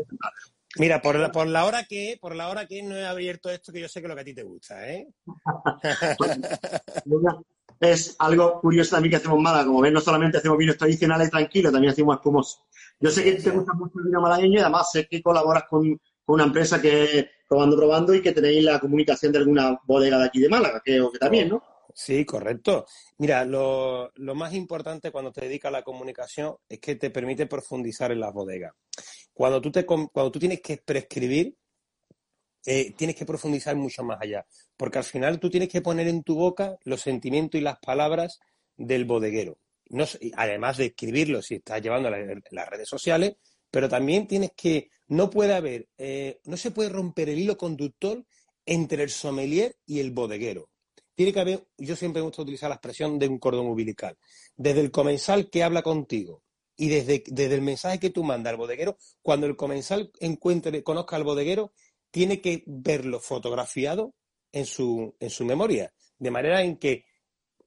Mira, 0.77 1.03
por 1.03 1.17
la, 1.17 1.33
por 1.33 1.49
la 1.49 1.65
hora 1.65 1.85
que 1.85 2.17
por 2.21 2.37
la 2.37 2.49
hora 2.49 2.67
que 2.67 2.81
no 2.85 2.95
he 2.95 3.05
abierto 3.05 3.51
esto, 3.51 3.73
que 3.73 3.81
yo 3.81 3.89
sé 3.89 4.01
que 4.01 4.07
lo 4.07 4.15
que 4.15 4.21
a 4.21 4.25
ti 4.25 4.35
te 4.35 4.45
gusta, 4.45 4.89
¿eh? 4.89 5.09
es 7.81 8.15
algo 8.21 8.61
curioso 8.61 8.93
también 8.93 9.11
que 9.11 9.17
hacemos 9.17 9.41
mala. 9.41 9.65
Como 9.65 9.81
ven, 9.81 9.93
no 9.93 10.01
solamente 10.01 10.39
hacemos 10.39 10.57
vinos 10.57 10.79
tradicionales 10.79 11.29
tranquilos, 11.29 11.73
también 11.73 11.93
hacemos 11.93 12.15
espumosos. 12.15 12.63
Yo 13.01 13.11
sé 13.11 13.25
que 13.25 13.33
te 13.33 13.51
gusta 13.51 13.73
mucho 13.75 13.99
el 13.99 14.05
vino 14.05 14.21
malagueño 14.21 14.61
y 14.61 14.63
además 14.63 14.93
sé 14.93 15.09
que 15.09 15.21
colaboras 15.21 15.65
con, 15.69 16.01
con 16.25 16.35
una 16.35 16.45
empresa 16.45 16.81
que 16.81 17.31
probando, 17.49 17.77
probando 17.77 18.15
y 18.15 18.23
que 18.23 18.33
tenéis 18.33 18.65
la 18.65 18.81
comunicación 18.81 19.33
de 19.33 19.39
alguna 19.39 19.79
bodega 19.85 20.19
de 20.19 20.25
aquí 20.25 20.41
de 20.41 20.49
Málaga, 20.49 20.81
que, 20.85 21.05
que 21.13 21.19
también, 21.19 21.51
¿no? 21.51 21.63
Sí, 21.95 22.25
correcto. 22.25 22.87
Mira, 23.19 23.45
lo, 23.45 24.13
más 24.17 24.55
importante 24.55 25.11
cuando 25.11 25.33
te 25.33 25.43
dedicas 25.43 25.69
a 25.69 25.73
la 25.73 25.83
comunicación 25.83 26.57
es 26.69 26.79
que 26.79 26.97
te 26.97 27.11
permite 27.11 27.47
profundizar 27.47 28.13
en 28.13 28.21
las 28.21 28.33
bodegas. 28.33 28.73
Cuando 29.33 29.61
tú, 29.61 29.71
te, 29.71 29.85
cuando 29.85 30.31
tú 30.31 30.39
tienes 30.39 30.61
que 30.61 30.79
prescribir, 30.79 31.55
eh, 32.65 32.95
tienes 32.97 33.17
que 33.17 33.27
profundizar 33.27 33.75
mucho 33.77 34.05
más 34.05 34.19
allá, 34.21 34.47
porque 34.77 34.99
al 34.99 35.05
final 35.05 35.41
tú 35.41 35.51
tienes 35.51 35.69
que 35.69 35.83
poner 35.83 36.07
en 36.07 36.23
tu 36.23 36.37
boca 36.37 36.79
los 36.85 37.01
sentimientos 37.01 37.61
y 37.61 37.65
las 37.65 37.79
palabras 37.79 38.41
del 38.77 39.05
bodeguero. 39.05 39.59
Además 40.37 40.79
de 40.79 40.87
escribirlo 40.87 41.43
si 41.43 41.57
estás 41.57 41.83
llevando 41.83 42.09
las 42.09 42.69
redes 42.69 42.89
sociales, 42.89 43.37
pero 43.71 43.89
también 43.89 44.27
tienes 44.27 44.53
que, 44.57 44.91
no 45.13 45.29
puede 45.29 45.53
haber, 45.53 45.91
eh, 45.99 46.41
no 46.45 46.57
se 46.57 46.71
puede 46.71 46.89
romper 46.89 47.29
el 47.29 47.39
hilo 47.39 47.59
conductor 47.59 48.25
entre 48.65 49.03
el 49.03 49.11
sommelier 49.11 49.77
y 49.85 50.01
el 50.01 50.11
bodeguero. 50.11 50.71
Tiene 51.15 51.35
que 51.35 51.41
haber, 51.41 51.67
yo 51.77 51.97
siempre 51.97 52.23
me 52.23 52.25
gusta 52.25 52.41
utilizar 52.41 52.71
la 52.71 52.77
expresión 52.77 53.19
de 53.19 53.29
un 53.29 53.39
cordón 53.39 53.67
umbilical. 53.67 54.17
Desde 54.57 54.81
el 54.81 54.91
comensal 54.91 55.51
que 55.51 55.63
habla 55.63 55.83
contigo 55.83 56.43
y 56.79 56.89
desde, 56.89 57.23
desde 57.27 57.55
el 57.55 57.61
mensaje 57.61 58.01
que 58.01 58.09
tú 58.09 58.25
mandas 58.25 58.53
al 58.53 58.57
bodeguero, 58.57 58.97
cuando 59.21 59.47
el 59.47 59.55
comensal 59.55 60.11
encuentre, 60.19 60.83
conozca 60.83 61.17
al 61.17 61.25
bodeguero, 61.25 61.75
tiene 62.11 62.41
que 62.41 62.65
verlo 62.67 63.21
fotografiado 63.21 64.15
en 64.51 64.65
su, 64.65 65.15
en 65.21 65.29
su 65.29 65.45
memoria. 65.45 65.93
De 66.19 66.31
manera 66.31 66.63
en 66.63 66.79
que 66.79 67.05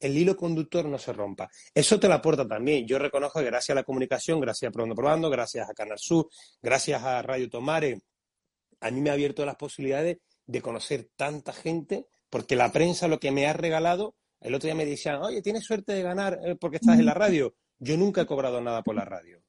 el 0.06 0.18
hilo 0.18 0.38
conductor 0.38 0.86
no 0.86 0.98
se 0.98 1.12
rompa. 1.12 1.50
Eso 1.74 2.00
te 2.00 2.08
lo 2.08 2.14
aporta 2.14 2.48
también. 2.48 2.86
Yo 2.86 3.00
reconozco 3.00 3.40
que 3.40 3.46
gracias 3.46 3.72
a 3.72 3.80
la 3.80 3.84
comunicación, 3.84 4.40
gracias 4.40 4.70
a 4.70 4.72
Probando 4.72 4.96
Probando, 4.96 5.30
gracias 5.30 5.70
a 5.70 5.74
Canal 5.74 5.98
Sur, 5.98 6.30
gracias 6.62 7.04
a 7.04 7.22
Radio 7.22 7.50
Tomare, 7.50 8.02
a 8.82 8.92
mí 8.92 9.02
me 9.02 9.10
ha 9.10 9.14
abierto 9.14 9.46
las 9.46 9.56
posibilidades 9.56 10.18
de 10.46 10.62
conocer 10.62 11.10
tanta 11.16 11.54
gente, 11.54 12.06
porque 12.30 12.56
la 12.56 12.72
prensa 12.72 13.08
lo 13.08 13.20
que 13.20 13.32
me 13.32 13.48
ha 13.48 13.54
regalado, 13.54 14.16
el 14.40 14.54
otro 14.54 14.68
día 14.68 14.76
me 14.76 14.86
decían, 14.86 15.22
oye, 15.22 15.42
tienes 15.42 15.64
suerte 15.64 15.94
de 15.94 16.04
ganar 16.04 16.40
eh, 16.46 16.56
porque 16.56 16.78
estás 16.78 17.00
en 17.00 17.06
la 17.06 17.16
radio. 17.16 17.56
Yo 17.80 17.98
nunca 17.98 18.22
he 18.22 18.26
cobrado 18.28 18.62
nada 18.62 18.84
por 18.84 18.96
la 18.96 19.06
radio. 19.06 19.42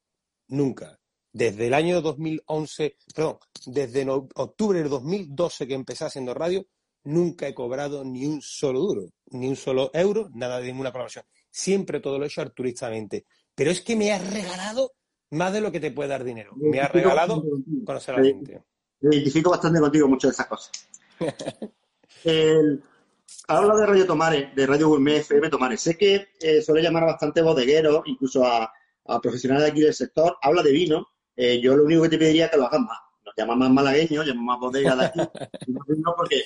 Nunca. 0.48 0.98
Desde 1.32 1.66
el 1.66 1.74
año 1.74 2.00
2011, 2.00 2.96
perdón, 3.14 3.38
desde 3.66 4.08
octubre 4.08 4.78
del 4.78 4.88
2012 4.88 5.66
que 5.66 5.74
empecé 5.74 6.06
haciendo 6.06 6.32
radio, 6.32 6.66
nunca 7.06 7.48
he 7.48 7.54
cobrado 7.54 8.04
ni 8.04 8.26
un 8.26 8.42
solo 8.42 8.80
duro, 8.80 9.10
ni 9.30 9.48
un 9.48 9.56
solo 9.56 9.90
euro, 9.94 10.28
nada 10.34 10.58
de 10.60 10.66
ninguna 10.66 10.92
colaboración. 10.92 11.24
Siempre 11.50 12.00
todo 12.00 12.18
lo 12.18 12.24
he 12.24 12.28
hecho 12.28 12.42
altruistamente. 12.42 13.24
Pero 13.54 13.70
es 13.70 13.80
que 13.80 13.96
me 13.96 14.12
has 14.12 14.30
regalado 14.32 14.92
más 15.30 15.52
de 15.52 15.60
lo 15.60 15.72
que 15.72 15.80
te 15.80 15.90
puede 15.90 16.10
dar 16.10 16.24
dinero. 16.24 16.52
Me 16.56 16.80
has 16.80 16.92
regalado 16.92 17.42
conocer 17.84 18.14
a 18.14 18.18
la 18.18 18.24
gente. 18.24 18.62
Me 19.00 19.16
identifico 19.16 19.50
bastante 19.50 19.80
contigo 19.80 20.08
muchas 20.08 20.30
de 20.30 20.34
esas 20.34 20.46
cosas. 20.46 20.72
habla 23.48 23.76
de 23.76 23.86
Radio 23.86 24.06
Tomare, 24.06 24.52
de 24.54 24.66
Radio 24.66 24.88
Gourmet 24.88 25.18
FM 25.18 25.48
Tomare. 25.48 25.76
Sé 25.76 25.96
que 25.96 26.28
eh, 26.40 26.60
suele 26.60 26.82
llamar 26.82 27.04
a 27.04 27.12
bastante 27.12 27.40
bodegueros, 27.40 28.02
incluso 28.06 28.44
a, 28.44 28.70
profesionales 29.22 29.64
de 29.64 29.70
aquí 29.70 29.80
del 29.80 29.94
sector. 29.94 30.36
Habla 30.42 30.62
de 30.62 30.72
vino. 30.72 31.06
Eh, 31.36 31.60
yo 31.60 31.76
lo 31.76 31.84
único 31.84 32.02
que 32.02 32.08
te 32.08 32.18
pediría 32.18 32.46
es 32.46 32.50
que 32.50 32.56
lo 32.56 32.66
hagas 32.66 32.80
más 32.80 32.98
llama 33.36 33.54
más 33.56 33.70
malagueño, 33.70 34.22
llama 34.22 34.42
más 34.42 34.60
bodega 34.60 34.96
de 34.96 35.04
aquí, 35.06 35.20
porque 36.16 36.44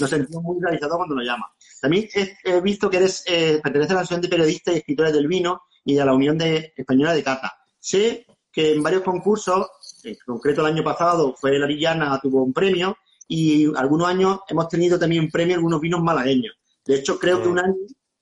nos 0.00 0.10
sentimos 0.10 0.42
muy 0.42 0.60
realizados 0.60 0.96
cuando 0.96 1.14
nos 1.14 1.24
llama. 1.24 1.46
También 1.80 2.08
he, 2.44 2.60
visto 2.60 2.90
que 2.90 2.98
eres, 2.98 3.24
eh, 3.26 3.60
perteneces 3.62 3.92
a 3.92 3.94
la 3.94 4.00
Asociación 4.00 4.20
de 4.22 4.28
Periodistas 4.28 4.74
y 4.74 4.78
Escritores 4.78 5.12
del 5.12 5.26
Vino 5.26 5.62
y 5.84 5.98
a 5.98 6.04
la 6.04 6.14
Unión 6.14 6.38
de 6.38 6.72
Española 6.76 7.14
de 7.14 7.22
Cata. 7.22 7.52
Sé 7.78 8.26
que 8.52 8.74
en 8.74 8.82
varios 8.82 9.02
concursos, 9.02 9.66
en 10.04 10.16
concreto 10.26 10.60
el 10.60 10.74
año 10.74 10.84
pasado 10.84 11.34
fue 11.34 11.58
La 11.58 11.66
Villana, 11.66 12.20
tuvo 12.22 12.42
un 12.42 12.52
premio, 12.52 12.96
y 13.26 13.74
algunos 13.76 14.08
años 14.08 14.40
hemos 14.48 14.68
tenido 14.68 14.98
también 14.98 15.24
un 15.24 15.30
premio 15.30 15.56
algunos 15.56 15.80
vinos 15.80 16.02
malagueños. 16.02 16.54
De 16.84 16.96
hecho, 16.96 17.18
creo 17.18 17.42
que 17.42 17.48
un 17.48 17.58
año 17.58 17.74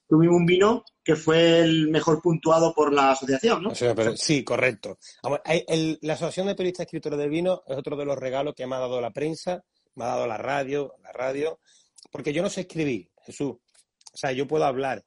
tuvimos 0.08 0.36
un 0.36 0.46
vino 0.46 0.84
que 1.10 1.16
fue 1.16 1.58
el 1.58 1.88
mejor 1.88 2.22
puntuado 2.22 2.72
por 2.72 2.92
la 2.92 3.10
asociación, 3.10 3.64
¿no? 3.64 3.74
sí, 4.14 4.44
correcto. 4.44 4.96
la 6.02 6.12
Asociación 6.12 6.46
de 6.46 6.54
Periodistas 6.54 6.86
Escritores 6.86 7.18
de 7.18 7.28
Vino 7.28 7.64
es 7.66 7.76
otro 7.76 7.96
de 7.96 8.04
los 8.04 8.16
regalos 8.16 8.54
que 8.54 8.64
me 8.64 8.76
ha 8.76 8.78
dado 8.78 9.00
la 9.00 9.10
prensa, 9.10 9.64
me 9.96 10.04
ha 10.04 10.08
dado 10.08 10.28
la 10.28 10.36
radio, 10.36 10.94
la 11.02 11.10
radio, 11.10 11.58
porque 12.12 12.32
yo 12.32 12.44
no 12.44 12.48
sé 12.48 12.60
escribir, 12.60 13.10
Jesús. 13.24 13.56
O 14.12 14.16
sea, 14.16 14.30
yo 14.30 14.46
puedo 14.46 14.64
hablar. 14.64 15.04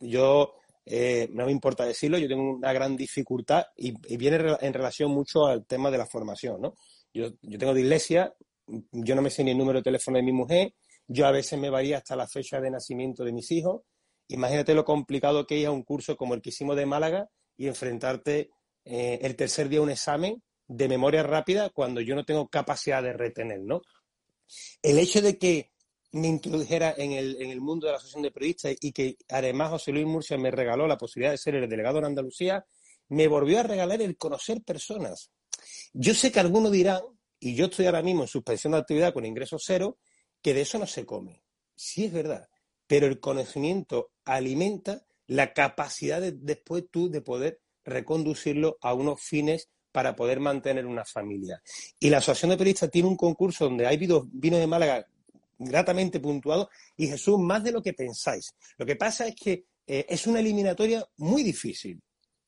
Yo, 0.00 0.56
eh, 0.84 1.30
no 1.32 1.46
me 1.46 1.52
importa 1.52 1.86
decirlo, 1.86 2.18
yo 2.18 2.28
tengo 2.28 2.56
una 2.56 2.74
gran 2.74 2.94
dificultad 2.94 3.64
y, 3.74 3.92
viene 4.18 4.54
en 4.60 4.74
relación 4.74 5.10
mucho 5.10 5.46
al 5.46 5.64
tema 5.64 5.90
de 5.90 5.96
la 5.96 6.04
formación, 6.04 6.60
¿no? 6.60 6.74
Yo, 7.14 7.30
yo 7.40 7.58
tengo 7.58 7.74
iglesia, 7.74 8.34
yo 8.66 9.14
no 9.14 9.22
me 9.22 9.30
sé 9.30 9.44
ni 9.44 9.52
el 9.52 9.58
número 9.58 9.78
de 9.78 9.84
teléfono 9.84 10.18
de 10.18 10.24
mi 10.24 10.32
mujer, 10.32 10.74
yo 11.06 11.26
a 11.26 11.30
veces 11.30 11.58
me 11.58 11.70
varía 11.70 11.96
hasta 11.96 12.16
la 12.16 12.28
fecha 12.28 12.60
de 12.60 12.70
nacimiento 12.70 13.24
de 13.24 13.32
mis 13.32 13.50
hijos, 13.50 13.80
Imagínate 14.28 14.74
lo 14.74 14.84
complicado 14.84 15.46
que 15.46 15.62
es 15.62 15.66
a 15.66 15.70
un 15.70 15.82
curso 15.82 16.16
como 16.16 16.34
el 16.34 16.42
que 16.42 16.50
hicimos 16.50 16.76
de 16.76 16.86
Málaga 16.86 17.28
y 17.56 17.66
enfrentarte 17.66 18.50
eh, 18.84 19.18
el 19.22 19.36
tercer 19.36 19.68
día 19.68 19.80
a 19.80 19.82
un 19.82 19.90
examen 19.90 20.42
de 20.66 20.88
memoria 20.88 21.22
rápida 21.22 21.70
cuando 21.70 22.02
yo 22.02 22.14
no 22.14 22.24
tengo 22.24 22.48
capacidad 22.48 23.02
de 23.02 23.14
retener, 23.14 23.60
¿no? 23.60 23.80
El 24.82 24.98
hecho 24.98 25.22
de 25.22 25.38
que 25.38 25.72
me 26.12 26.28
introdujera 26.28 26.94
en 26.96 27.12
el, 27.12 27.60
mundo 27.60 27.86
de 27.86 27.92
la 27.92 27.96
asociación 27.96 28.22
de 28.22 28.30
periodistas 28.30 28.76
y 28.80 28.92
que 28.92 29.16
además 29.28 29.70
José 29.70 29.92
Luis 29.92 30.06
Murcia 30.06 30.38
me 30.38 30.50
regaló 30.50 30.86
la 30.86 30.98
posibilidad 30.98 31.32
de 31.32 31.38
ser 31.38 31.54
el 31.54 31.68
delegado 31.68 31.98
en 31.98 32.06
Andalucía, 32.06 32.66
me 33.08 33.28
volvió 33.28 33.60
a 33.60 33.62
regalar 33.62 34.00
el 34.02 34.16
conocer 34.16 34.62
personas. 34.62 35.30
Yo 35.92 36.14
sé 36.14 36.30
que 36.30 36.40
algunos 36.40 36.72
dirán, 36.72 37.00
y 37.40 37.54
yo 37.54 37.66
estoy 37.66 37.86
ahora 37.86 38.02
mismo 38.02 38.22
en 38.22 38.28
suspensión 38.28 38.72
de 38.72 38.78
actividad 38.78 39.12
con 39.12 39.24
ingreso 39.24 39.58
cero, 39.58 39.98
que 40.42 40.54
de 40.54 40.62
eso 40.62 40.78
no 40.78 40.86
se 40.86 41.04
come. 41.04 41.42
Sí 41.74 42.06
es 42.06 42.12
verdad 42.12 42.48
pero 42.88 43.06
el 43.06 43.20
conocimiento 43.20 44.10
alimenta 44.24 45.06
la 45.28 45.52
capacidad 45.52 46.20
de, 46.20 46.32
después 46.32 46.84
tú 46.90 47.08
de 47.08 47.20
poder 47.20 47.60
reconducirlo 47.84 48.78
a 48.80 48.94
unos 48.94 49.22
fines 49.22 49.68
para 49.92 50.16
poder 50.16 50.40
mantener 50.40 50.86
una 50.86 51.04
familia. 51.04 51.62
Y 52.00 52.10
la 52.10 52.18
Asociación 52.18 52.50
de 52.50 52.56
Periodistas 52.56 52.90
tiene 52.90 53.08
un 53.08 53.16
concurso 53.16 53.66
donde 53.66 53.86
hay 53.86 53.96
vinos, 53.96 54.26
de 54.32 54.66
Málaga 54.66 55.06
gratamente 55.58 56.20
puntuados 56.20 56.68
y 56.96 57.08
Jesús, 57.08 57.38
más 57.38 57.62
de 57.62 57.72
lo 57.72 57.82
que 57.82 57.92
pensáis. 57.92 58.54
Lo 58.76 58.86
que 58.86 58.96
pasa 58.96 59.26
es 59.26 59.34
que 59.34 59.64
eh, 59.86 60.06
es 60.08 60.26
una 60.26 60.40
eliminatoria 60.40 61.04
muy 61.18 61.42
difícil, 61.42 62.00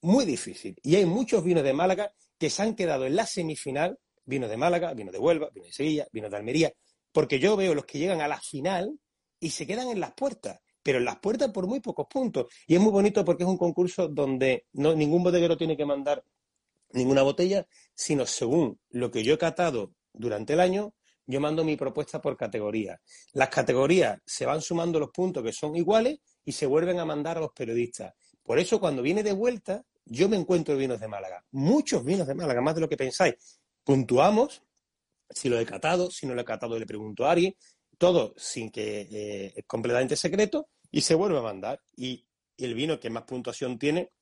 muy 0.03 0.25
difícil. 0.25 0.77
Y 0.83 0.97
hay 0.97 1.07
muchos 1.07 1.45
vinos 1.45 1.65
de 1.65 1.73
Málaga 1.73 2.13
que 2.39 2.51
se 2.51 2.63
han 2.63 2.75
quedado 2.75 3.07
en 3.07 3.17
la 3.17 3.27
semifinal, 3.27 3.99
vinos 4.25 4.49
de 4.49 4.57
Málaga, 4.57 4.95
vinos 4.95 5.13
de 5.13 5.19
Huelva, 5.19 5.51
vinos 5.53 5.69
de 5.69 5.75
Sevilla, 5.75 6.07
vinos 6.13 6.31
de 6.31 6.37
Almería, 6.37 6.73
porque 7.13 7.39
yo 7.39 7.57
veo 7.57 7.75
los 7.75 7.85
que 7.85 7.99
llegan 7.99 8.21
a 8.21 8.29
la 8.29 8.41
final 8.41 8.99
y 9.41 9.51
se 9.51 9.67
quedan 9.67 9.89
en 9.89 10.01
las 10.01 10.13
puertas, 10.13 10.61
pero 10.83 10.99
en 10.99 11.05
las 11.05 11.19
puertas 11.19 11.51
por 11.51 11.67
muy 11.67 11.81
pocos 11.81 12.07
puntos. 12.09 12.47
Y 12.67 12.75
es 12.75 12.81
muy 12.81 12.93
bonito 12.93 13.25
porque 13.25 13.43
es 13.43 13.49
un 13.49 13.57
concurso 13.57 14.09
donde 14.09 14.67
no, 14.73 14.95
ningún 14.95 15.23
bodeguero 15.23 15.57
tiene 15.57 15.77
que 15.77 15.87
mandar 15.87 16.25
ninguna 16.93 17.23
botella, 17.23 17.67
sino 17.95 18.27
según 18.27 18.79
lo 18.91 19.11
que 19.11 19.23
yo 19.23 19.35
he 19.35 19.39
catado 19.39 19.95
durante 20.13 20.53
el 20.53 20.61
año, 20.61 20.95
yo 21.27 21.41
mando 21.41 21.65
mi 21.65 21.77
propuesta 21.77 22.21
por 22.21 22.37
categoría. 22.37 23.01
Las 23.33 23.49
categorías 23.49 24.21
se 24.27 24.47
van 24.47 24.61
sumando 24.61 24.99
los 24.99 25.11
puntos 25.11 25.43
que 25.43 25.53
son 25.53 25.77
iguales 25.77 26.19
y 26.45 26.53
se 26.53 26.67
vuelven 26.67 26.99
a 26.99 27.05
mandar 27.05 27.39
a 27.39 27.41
los 27.41 27.53
periodistas. 27.53 28.15
Por 28.43 28.59
eso 28.59 28.81
cuando 28.81 29.03
viene 29.03 29.23
de 29.23 29.33
vuelta, 29.33 29.85
yo 30.05 30.29
me 30.29 30.37
encuentro 30.37 30.77
vinos 30.77 31.01
de 31.01 31.07
Málaga. 31.07 31.45
Muchos 31.53 32.05
vinos 32.05 32.27
de 32.27 32.35
Málaga, 32.35 32.61
más 32.61 32.75
de 32.75 32.81
lo 32.81 32.89
que 32.89 32.97
pensáis. 32.97 33.61
Puntuamos 33.85 34.63
si 35.31 35.49
lo 35.49 35.59
he 35.59 35.65
catado, 35.65 36.11
si 36.11 36.27
no 36.27 36.35
lo 36.35 36.41
he 36.41 36.45
catado 36.45 36.79
le 36.79 36.87
pregunto 36.87 37.25
a 37.25 37.33
alguien, 37.33 37.55
todo 38.01 38.33
sin 38.39 38.71
que 38.71 39.03
eh, 39.13 39.53
es 39.55 39.65
completamente 39.67 40.17
secreto 40.17 40.71
y 40.91 41.03
se 41.03 41.15
vuelve 41.15 41.39
a 41.39 41.43
mandar. 41.43 41.83
Y, 41.95 42.27
el 42.57 42.75
vino 42.75 43.01
que 43.01 43.09
más 43.09 43.23
puntuación 43.23 43.79
tiene, 43.79 44.13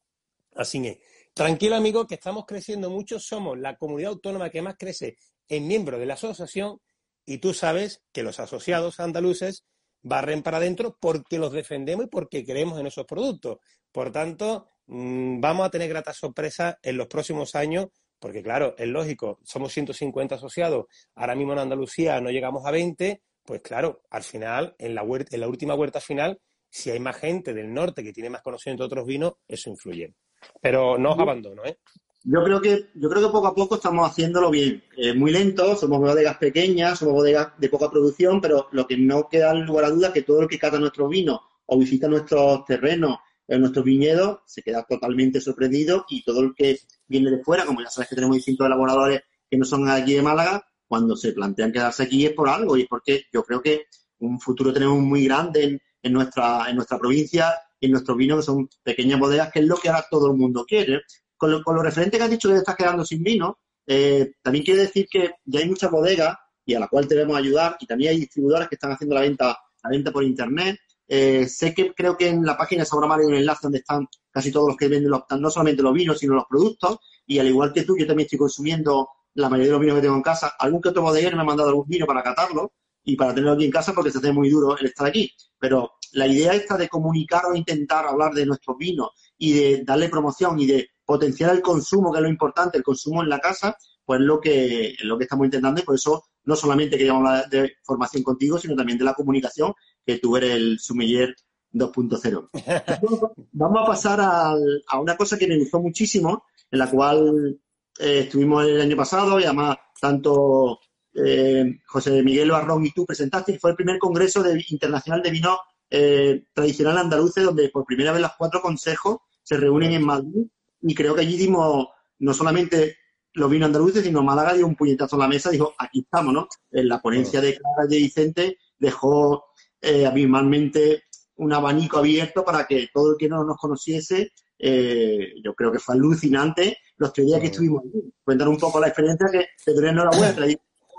así 0.55 0.87
es. 0.87 0.99
Tranquilo, 1.35 1.75
amigo, 1.75 2.07
que 2.07 2.15
estamos 2.15 2.47
creciendo 2.47 2.89
mucho. 2.89 3.19
Somos 3.19 3.59
la 3.59 3.77
comunidad 3.77 4.13
autónoma 4.13 4.49
que 4.49 4.63
más 4.63 4.77
crece 4.79 5.17
en 5.49 5.67
miembros 5.67 5.99
de 5.99 6.07
la 6.07 6.15
asociación 6.15 6.81
y 7.27 7.39
tú 7.39 7.53
sabes 7.53 8.05
que 8.13 8.23
los 8.23 8.39
asociados 8.39 9.01
andaluces 9.01 9.65
barren 10.03 10.45
para 10.45 10.59
adentro 10.59 10.97
porque 11.01 11.37
los 11.37 11.53
defendemos 11.53 12.05
y 12.05 12.09
porque 12.09 12.45
creemos 12.45 12.79
en 12.79 12.87
esos 12.87 13.07
productos. 13.07 13.59
Por 13.91 14.13
tanto, 14.13 14.69
mm, 14.87 15.41
vamos 15.41 15.67
a 15.67 15.71
tener 15.71 15.89
gratas 15.89 16.17
sorpresas 16.17 16.77
en 16.81 16.97
los 16.97 17.09
próximos 17.09 17.57
años 17.57 17.89
porque, 18.21 18.43
claro, 18.43 18.77
es 18.79 18.87
lógico, 18.87 19.41
somos 19.45 19.73
150 19.73 20.37
asociados, 20.37 20.87
ahora 21.17 21.35
mismo 21.35 21.55
en 21.55 21.61
Andalucía 21.61 22.21
no 22.21 22.31
llegamos 22.31 22.67
a 22.67 22.71
20, 22.71 23.21
pues 23.49 23.63
claro, 23.63 24.03
al 24.11 24.23
final, 24.23 24.75
en 24.79 24.95
la, 24.95 25.03
en 25.03 25.41
la 25.41 25.49
última 25.49 25.75
huerta 25.75 26.03
final, 26.03 26.39
si 26.69 26.91
hay 26.91 27.01
más 27.01 27.17
gente 27.17 27.55
del 27.55 27.73
norte 27.73 28.05
que 28.05 28.13
tiene 28.13 28.29
más 28.29 28.43
conocimiento 28.43 28.83
de 28.83 28.89
otros 28.89 29.07
vinos, 29.07 29.37
eso 29.49 29.71
influye. 29.71 30.15
Pero 30.61 30.99
no 30.99 31.13
os 31.13 31.19
abandono, 31.19 31.65
¿eh? 31.65 31.79
Yo 32.25 32.45
creo 32.45 32.61
que, 32.61 32.91
yo 32.95 33.09
creo 33.09 33.27
que 33.27 33.33
poco 33.33 33.47
a 33.47 33.55
poco 33.55 33.77
estamos 33.77 34.07
haciéndolo 34.07 34.51
bien. 34.51 34.85
muy 35.17 35.33
lento, 35.33 35.75
somos 35.77 35.99
bodegas 35.99 36.37
pequeñas, 36.37 36.99
somos 36.99 37.15
bodegas 37.15 37.59
de 37.59 37.71
poca 37.71 37.91
producción, 37.91 38.39
pero 38.39 38.69
lo 38.73 38.87
que 38.87 38.99
no 38.99 39.31
queda 39.31 39.55
lugar 39.55 39.87
a 39.87 39.91
duda 39.91 40.09
es 40.09 40.13
que 40.13 40.23
todo 40.25 40.43
el 40.43 40.49
que 40.49 40.59
cata 40.59 40.79
nuestros 40.79 41.09
vinos 41.09 41.41
o 41.65 41.79
visita 41.79 42.07
nuestros 42.07 42.67
terrenos, 42.67 43.17
en 43.47 43.57
eh, 43.57 43.61
nuestros 43.61 43.83
viñedos, 43.83 44.41
se 44.45 44.63
queda 44.63 44.85
totalmente 44.85 45.41
sorprendido 45.41 46.05
y 46.11 46.23
todo 46.23 46.41
el 46.41 46.55
que 46.55 46.79
viene 47.07 47.31
de 47.31 47.43
fuera, 47.43 47.65
como 47.65 47.81
ya 47.81 47.89
sabes 47.89 48.11
que 48.11 48.15
tenemos 48.15 48.37
distintos 48.37 48.67
elaboradores 48.67 49.23
que 49.51 49.57
no 49.57 49.65
son 49.65 49.89
aquí 49.89 50.13
de 50.13 50.21
Málaga, 50.21 50.63
cuando 50.89 51.15
se 51.17 51.33
plantean 51.33 51.71
quedarse 51.71 52.05
aquí 52.05 52.27
es 52.27 52.33
por 52.33 52.49
algo 52.49 52.77
y 52.77 52.83
es 52.83 52.89
porque 52.89 53.25
yo 53.33 53.45
creo 53.45 53.61
que 53.61 53.85
un 54.21 54.41
futuro 54.41 54.73
tenemos 54.73 54.99
muy 54.99 55.25
grande 55.25 55.81
en, 56.03 56.13
nuestra, 56.13 56.69
en 56.69 56.77
nuestra 56.77 56.99
provincia 56.99 57.55
y 57.79 57.87
en 57.87 57.93
nuestros 57.93 58.17
vinos, 58.17 58.39
que 58.39 58.47
son 58.47 58.69
pequeñas 58.83 59.21
bodegas, 59.21 59.53
que 59.53 59.61
es 59.61 59.67
lo 59.67 59.77
que 59.77 59.89
ahora 59.89 60.07
todo 60.11 60.31
el 60.31 60.37
mundo 60.37 60.65
quiere. 60.67 61.03
Con 61.37 61.53
lo, 61.53 61.63
con 61.63 61.77
lo 61.77 61.83
referente 61.83 62.17
que 62.17 62.25
has 62.25 62.31
dicho 62.31 62.49
que 62.49 62.55
te 62.55 62.61
estás 62.61 62.75
quedando 62.75 63.05
sin 63.05 63.23
vino, 63.23 63.59
eh, 63.87 64.33
también 64.43 64.65
quiere 64.65 64.83
decir 64.83 65.07
que 65.09 65.35
ya 65.45 65.61
hay 65.61 65.69
muchas 65.69 65.91
bodegas 65.91 66.37
y 66.65 66.75
a 66.75 66.81
las 66.81 66.89
cuales 66.89 67.09
debemos 67.09 67.39
ayudar 67.39 67.77
y 67.81 67.87
también 67.87 68.11
hay 68.11 68.21
distribuidores 68.21 68.69
que 68.69 68.75
están 68.75 68.93
haciendo 68.93 69.15
la 69.15 69.23
venta, 69.23 69.59
la 69.83 69.91
venta 69.91 70.11
por 70.11 70.25
internet. 70.25 70.79
Eh, 71.07 71.49
sé 71.49 71.73
que 71.73 71.95
creo 71.95 72.17
que 72.17 72.29
en 72.29 72.45
la 72.45 72.57
página 72.57 72.83
de 72.83 72.87
Sabor 72.87 73.11
hay 73.11 73.25
un 73.25 73.35
enlace 73.35 73.61
donde 73.63 73.79
están 73.79 74.07
casi 74.31 74.53
todos 74.53 74.69
los 74.69 74.77
que 74.77 74.89
venden 74.89 75.11
los, 75.11 75.23
no 75.39 75.51
solamente 75.51 75.83
los 75.83 75.95
vinos, 75.95 76.19
sino 76.19 76.35
los 76.35 76.45
productos. 76.47 76.99
Y 77.27 77.39
al 77.39 77.47
igual 77.47 77.73
que 77.73 77.85
tú, 77.85 77.97
yo 77.97 78.07
también 78.07 78.27
estoy 78.27 78.39
consumiendo 78.39 79.09
la 79.39 79.49
mayoría 79.49 79.69
de 79.69 79.73
los 79.73 79.81
vinos 79.81 79.97
que 79.97 80.03
tengo 80.03 80.17
en 80.17 80.23
casa. 80.23 80.55
Algún 80.59 80.81
que 80.81 80.89
otro 80.89 81.03
bodeguero 81.03 81.37
me 81.37 81.43
ha 81.43 81.47
mandado 81.47 81.69
algún 81.69 81.87
vino 81.87 82.07
para 82.07 82.25
catarlo 82.25 82.73
y 83.05 83.15
para 83.15 83.33
tenerlo 83.33 83.53
aquí 83.53 83.65
en 83.65 83.71
casa 83.71 83.93
porque 83.93 84.11
se 84.11 84.19
hace 84.19 84.33
muy 84.33 84.51
duro 84.51 84.77
el 84.77 84.87
estar 84.87 85.07
aquí. 85.07 85.31
Pero 85.59 85.93
la 86.13 86.27
idea 86.27 86.55
esta 86.55 86.77
de 86.77 86.89
comunicar 86.89 87.47
o 87.47 87.55
intentar 87.55 88.05
hablar 88.07 88.33
de 88.35 88.45
nuestros 88.47 88.77
vinos 88.77 89.11
y 89.39 89.53
de 89.53 89.85
darle 89.85 90.09
promoción 90.09 90.59
y 90.59 90.67
de 90.67 90.89
potenciar 91.05 91.55
el 91.55 91.63
consumo, 91.63 92.11
que 92.11 92.19
es 92.19 92.23
lo 92.23 92.29
importante, 92.29 92.79
el 92.79 92.83
consumo 92.83 93.23
en 93.23 93.29
la 93.29 93.39
casa, 93.39 93.77
pues 94.05 94.21
es 94.21 94.27
lo 94.27 94.41
que, 94.41 94.89
es 94.89 95.05
lo 95.05 95.17
que 95.17 95.25
estamos 95.25 95.45
intentando 95.45 95.81
y 95.81 95.85
por 95.85 95.95
eso 95.95 96.25
no 96.45 96.57
solamente 96.57 96.99
queríamos 96.99 97.29
hablar 97.29 97.49
de 97.49 97.75
formación 97.85 98.25
contigo, 98.25 98.59
sino 98.59 98.75
también 98.75 98.99
de 98.99 99.05
la 99.05 99.15
comunicación, 99.15 99.73
que 100.05 100.19
tú 100.19 100.37
eres 100.37 100.57
el 100.57 100.81
sumiller 100.81 101.37
2.0. 101.73 102.49
Vamos 103.53 103.83
a 103.83 103.87
pasar 103.87 104.21
a 104.21 105.01
una 105.01 105.17
cosa 105.17 105.39
que 105.39 105.47
me 105.47 105.59
gustó 105.59 105.79
muchísimo, 105.79 106.43
en 106.73 106.79
la 106.81 106.91
cual 106.91 107.61
eh, 107.99 108.21
estuvimos 108.21 108.65
el 108.65 108.81
año 108.81 108.97
pasado 108.97 109.39
y 109.41 109.45
además 109.45 109.77
tanto 110.01 110.81
eh, 111.15 111.79
José 111.87 112.23
Miguel 112.23 112.51
Barrón 112.51 112.87
y 112.87 112.93
tú 112.93 113.05
presentaste, 113.05 113.59
fue 113.59 113.71
el 113.71 113.77
primer 113.77 113.99
congreso 113.99 114.43
de, 114.43 114.65
internacional 114.69 115.23
de 115.23 115.31
vino 115.31 115.59
eh, 115.91 116.45
tradicional 116.53 116.99
andaluce, 116.99 117.41
donde 117.41 117.71
por 117.71 117.85
primera 117.85 118.13
vez 118.13 118.21
los 118.21 118.33
cuatro 118.37 118.61
consejos 118.61 119.19
se 119.43 119.57
reúnen 119.57 119.93
en 119.93 120.05
Madrid 120.05 120.47
y 120.83 120.95
creo 120.95 121.15
que 121.15 121.23
allí 121.23 121.37
dimos 121.37 121.89
no 122.19 122.35
solamente 122.35 122.97
los 123.33 123.51
vinos 123.51 123.67
andaluces, 123.67 124.05
sino 124.05 124.23
Málaga 124.23 124.55
dio 124.55 124.67
un 124.67 124.77
puñetazo 124.77 125.17
a 125.17 125.21
la 125.21 125.29
mesa, 125.29 125.51
dijo, 125.51 125.75
aquí 125.79 126.01
estamos, 126.01 126.35
¿no? 126.35 126.49
En 126.71 126.89
la 126.89 127.01
ponencia 127.01 127.41
de 127.41 127.57
Clara 127.57 127.87
de 127.89 127.97
Vicente 127.97 128.59
dejó 128.79 129.47
eh, 129.81 130.07
abismalmente 130.07 131.05
un 131.37 131.53
abanico 131.53 131.99
abierto 131.99 132.45
para 132.45 132.67
que 132.67 132.89
todo 132.93 133.13
el 133.13 133.17
que 133.17 133.29
no 133.29 133.45
nos 133.45 133.57
conociese, 133.57 134.33
eh, 134.59 135.35
yo 135.43 135.55
creo 135.55 135.71
que 135.71 135.79
fue 135.79 135.95
alucinante 135.95 136.79
los 136.99 137.13
tres 137.13 137.27
días 137.27 137.41
que 137.41 137.47
estuvimos 137.47 137.83
allí. 137.85 138.13
Cuéntanos 138.23 138.55
un 138.55 138.61
poco 138.61 138.81
la 138.81 138.89
experiencia 138.89 139.27
que 139.33 139.73
doy 139.73 139.89
enhorabuena, 139.89 140.47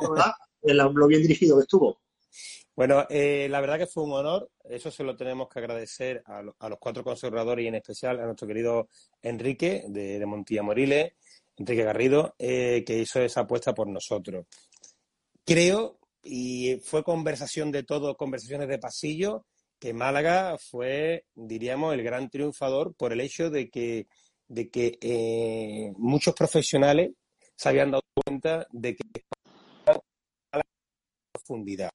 ¿verdad? 0.02 0.32
Lo 0.94 1.08
bien 1.08 1.22
dirigido 1.22 1.58
que 1.58 1.62
estuvo. 1.62 2.00
Bueno, 2.80 3.06
eh, 3.10 3.48
la 3.50 3.60
verdad 3.60 3.78
que 3.78 3.88
fue 3.88 4.04
un 4.04 4.14
honor. 4.14 4.52
Eso 4.64 4.90
se 4.90 5.04
lo 5.04 5.16
tenemos 5.18 5.50
que 5.50 5.60
agradecer 5.60 6.24
a, 6.26 6.42
los 6.42 6.80
cuatro 6.80 7.04
conservadores 7.04 7.66
y 7.66 7.68
en 7.68 7.76
especial 7.76 8.22
a 8.22 8.26
nuestro 8.26 8.48
querido 8.48 8.88
Enrique 9.22 9.84
de, 9.90 10.26
Montilla 10.26 10.64
Moriles, 10.64 11.12
Enrique 11.58 11.84
Garrido, 11.84 12.36
eh, 12.40 12.86
que 12.88 13.00
hizo 13.00 13.20
esa 13.20 13.42
apuesta 13.42 13.74
por 13.74 13.88
nosotros. 13.90 14.46
Creo, 15.46 16.00
y 16.24 16.80
fue 16.82 17.04
conversación 17.04 17.70
de 17.70 17.84
todo, 17.84 18.16
conversaciones 18.16 18.70
de 18.70 18.80
pasillo, 18.80 19.46
que 19.78 19.94
Málaga 19.94 20.58
fue, 20.58 21.26
diríamos, 21.36 21.94
el 21.94 22.04
gran 22.04 22.30
triunfador 22.30 22.96
por 22.96 23.12
el 23.12 23.20
hecho 23.20 23.50
de 23.50 23.70
que, 23.70 24.08
de 24.50 24.70
que 24.70 24.98
eh, 25.00 25.94
muchos 25.98 26.34
profesionales 26.34 27.12
se 27.56 27.70
habían 27.70 27.92
dado 27.92 28.04
cuenta 28.14 28.68
de 28.72 28.96
que 28.96 29.04
profundidad. 31.32 31.90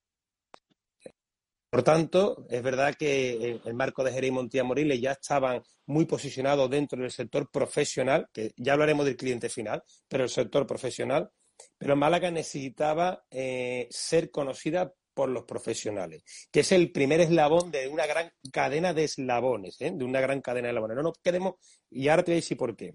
Por 1.71 1.83
tanto, 1.83 2.47
es 2.49 2.63
verdad 2.63 2.95
que 2.97 3.61
el 3.65 3.75
marco 3.75 4.05
de 4.05 4.13
Jerez 4.13 4.29
y 4.29 4.33
Montilla 4.33 4.63
Moriles 4.63 5.01
ya 5.01 5.13
estaban 5.13 5.61
muy 5.87 6.07
posicionados 6.07 6.71
dentro 6.71 7.01
del 7.01 7.11
sector 7.11 7.51
profesional, 7.51 8.29
que 8.33 8.53
ya 8.57 8.75
hablaremos 8.75 9.05
del 9.05 9.17
cliente 9.17 9.49
final, 9.49 9.83
pero 10.09 10.23
el 10.23 10.31
sector 10.31 10.67
profesional. 10.67 11.31
Pero 11.77 11.97
Málaga 11.97 12.31
necesitaba 12.31 13.25
eh, 13.29 13.89
ser 13.91 14.31
conocida 14.31 14.93
por 15.15 15.29
los 15.29 15.45
profesionales, 15.45 16.25
que 16.51 16.61
es 16.61 16.73
el 16.73 16.93
primer 16.93 17.21
eslabón 17.21 17.71
de 17.71 17.89
una 17.89 18.07
gran 18.07 18.33
cadena 18.53 18.93
de 18.93 19.05
eslabones, 19.05 19.81
¿eh? 19.81 19.93
de 19.95 20.05
una 20.05 20.21
gran 20.21 20.41
cadena 20.41 20.67
de 20.67 20.73
eslabones. 20.73 20.97
No 20.97 21.03
nos 21.05 21.19
queremos, 21.19 21.55
y 21.91 22.09
ahora 22.09 22.25
te 22.25 22.33
voy 22.33 22.41
decir 22.41 22.57
por 22.57 22.77
qué. 22.77 22.95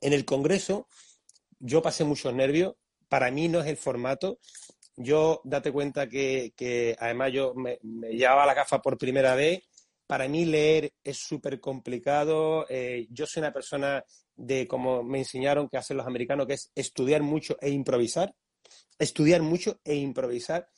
En 0.00 0.12
el 0.12 0.24
Congreso 0.24 0.88
yo 1.58 1.82
pasé 1.82 2.04
muchos 2.04 2.32
nervios, 2.34 2.74
para 3.08 3.30
mí 3.30 3.48
no 3.48 3.60
es 3.60 3.66
el 3.66 3.76
formato, 3.76 4.38
yo, 5.00 5.40
date 5.44 5.70
cuenta 5.70 6.08
que, 6.08 6.96
además 6.98 7.32
yo 7.32 7.54
me, 7.54 7.78
llevaba 8.10 8.44
la 8.44 8.54
gafa 8.54 8.82
por 8.82 8.98
primera 8.98 9.36
vez. 9.36 9.62
Para 10.08 10.26
mí 10.26 10.44
leer 10.44 10.92
es 11.04 11.18
súper 11.18 11.60
complicado. 11.60 12.66
Eh, 12.68 13.06
yo 13.10 13.24
soy 13.24 13.40
una 13.42 13.52
persona 13.52 14.02
de, 14.34 14.66
como 14.66 15.04
me 15.04 15.18
enseñaron 15.18 15.68
que 15.68 15.76
hacen 15.76 15.96
los 15.96 16.06
americanos, 16.06 16.48
que 16.48 16.54
es 16.54 16.72
estudiar 16.74 17.22
mucho 17.22 17.56
e 17.60 17.70
improvisar. 17.70 18.34
Estudiar 18.98 19.40
mucho 19.42 19.78
e 19.84 19.94
improvisar. 19.94 20.68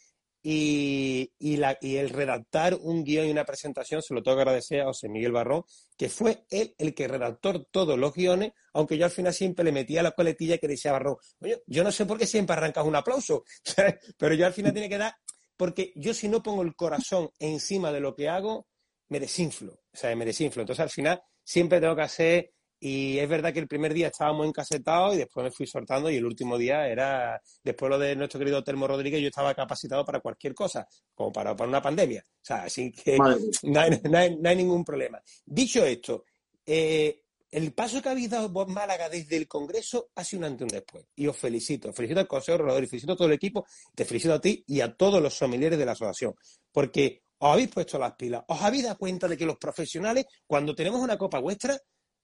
Y, 0.42 1.32
el 1.38 2.08
redactar 2.08 2.74
un 2.80 3.04
guion 3.04 3.26
y 3.26 3.30
una 3.30 3.44
presentación 3.44 4.00
se 4.00 4.14
lo 4.14 4.22
tengo 4.22 4.38
que 4.38 4.42
agradecer 4.42 4.80
a 4.80 4.86
José 4.86 5.08
Miguel 5.08 5.32
Barrón, 5.32 5.64
que 5.96 6.08
fue 6.08 6.46
él 6.50 6.74
el 6.78 6.94
que 6.94 7.08
redactó 7.08 7.64
todos 7.64 7.98
los 7.98 8.14
guiones, 8.14 8.52
aunque 8.72 8.96
yo 8.96 9.04
al 9.04 9.10
final 9.10 9.34
siempre 9.34 9.64
le 9.64 9.72
metía 9.72 10.02
la 10.02 10.12
coletilla 10.12 10.58
que 10.58 10.68
decía 10.68 10.92
Barrón, 10.92 11.16
oye, 11.40 11.62
yo 11.66 11.84
no 11.84 11.92
sé 11.92 12.06
por 12.06 12.18
qué 12.18 12.26
siempre 12.26 12.54
arrancas 12.56 12.86
un 12.86 12.96
aplauso, 12.96 13.44
pero 14.18 14.34
yo 14.34 14.46
al 14.46 14.54
final 14.54 14.72
tiene 14.72 14.88
que 14.88 14.98
dar, 14.98 15.14
porque 15.56 15.92
yo 15.96 16.14
si 16.14 16.28
no 16.28 16.42
pongo 16.42 16.62
el 16.62 16.74
corazón 16.74 17.30
encima 17.38 17.92
de 17.92 18.00
lo 18.00 18.14
que 18.14 18.28
hago, 18.28 18.66
me 19.08 19.20
desinflo, 19.20 19.72
o 19.92 19.96
sea, 19.96 20.14
me 20.16 20.24
desinflo. 20.24 20.62
Entonces 20.62 20.82
al 20.82 20.90
final 20.90 21.20
siempre 21.44 21.80
tengo 21.80 21.96
que 21.96 22.02
hacer 22.02 22.52
y 22.82 23.18
es 23.18 23.28
verdad 23.28 23.52
que 23.52 23.60
el 23.60 23.68
primer 23.68 23.92
día 23.92 24.08
estábamos 24.08 24.46
encasetados 24.46 25.14
y 25.14 25.18
después 25.18 25.44
me 25.44 25.50
fui 25.50 25.66
soltando 25.66 26.10
y 26.10 26.16
el 26.16 26.24
último 26.24 26.56
día 26.56 26.88
era, 26.88 27.40
después 27.62 27.90
lo 27.90 27.98
de 27.98 28.16
nuestro 28.16 28.38
querido 28.38 28.64
Telmo 28.64 28.88
Rodríguez, 28.88 29.20
yo 29.20 29.28
estaba 29.28 29.54
capacitado 29.54 30.02
para 30.02 30.20
cualquier 30.20 30.54
cosa, 30.54 30.88
como 31.14 31.30
para, 31.30 31.54
para 31.54 31.68
una 31.68 31.82
pandemia. 31.82 32.24
O 32.26 32.44
sea, 32.44 32.62
así 32.62 32.90
que 32.90 33.18
no 33.64 33.80
hay, 34.18 34.56
ningún 34.56 34.82
problema. 34.82 35.22
Dicho 35.44 35.84
esto, 35.84 36.24
eh, 36.64 37.22
el 37.50 37.74
paso 37.74 38.00
que 38.00 38.08
habéis 38.08 38.30
dado 38.30 38.48
vos 38.48 38.66
Málaga 38.68 39.10
desde 39.10 39.36
el 39.36 39.46
Congreso 39.46 40.08
ha 40.14 40.24
sido 40.24 40.40
un 40.40 40.44
antes 40.46 40.60
y 40.60 40.64
un 40.64 40.68
después. 40.68 41.04
Y 41.16 41.26
os 41.26 41.36
felicito. 41.36 41.92
Felicito 41.92 42.20
al 42.20 42.28
Consejo 42.28 42.58
Rodríguez, 42.58 42.84
y 42.84 42.90
felicito 42.90 43.12
a 43.12 43.16
todo 43.16 43.28
el 43.28 43.34
equipo, 43.34 43.66
te 43.94 44.06
felicito 44.06 44.32
a 44.32 44.40
ti 44.40 44.64
y 44.66 44.80
a 44.80 44.94
todos 44.94 45.20
los 45.20 45.36
familiares 45.36 45.78
de 45.78 45.84
la 45.84 45.92
asociación. 45.92 46.34
Porque 46.72 47.24
os 47.38 47.52
habéis 47.52 47.68
puesto 47.68 47.98
las 47.98 48.14
pilas, 48.14 48.42
os 48.48 48.62
habéis 48.62 48.84
dado 48.84 48.96
cuenta 48.96 49.28
de 49.28 49.36
que 49.36 49.44
los 49.44 49.58
profesionales, 49.58 50.26
cuando 50.46 50.74
tenemos 50.74 51.00
una 51.00 51.18
copa 51.18 51.40
vuestra, 51.40 51.78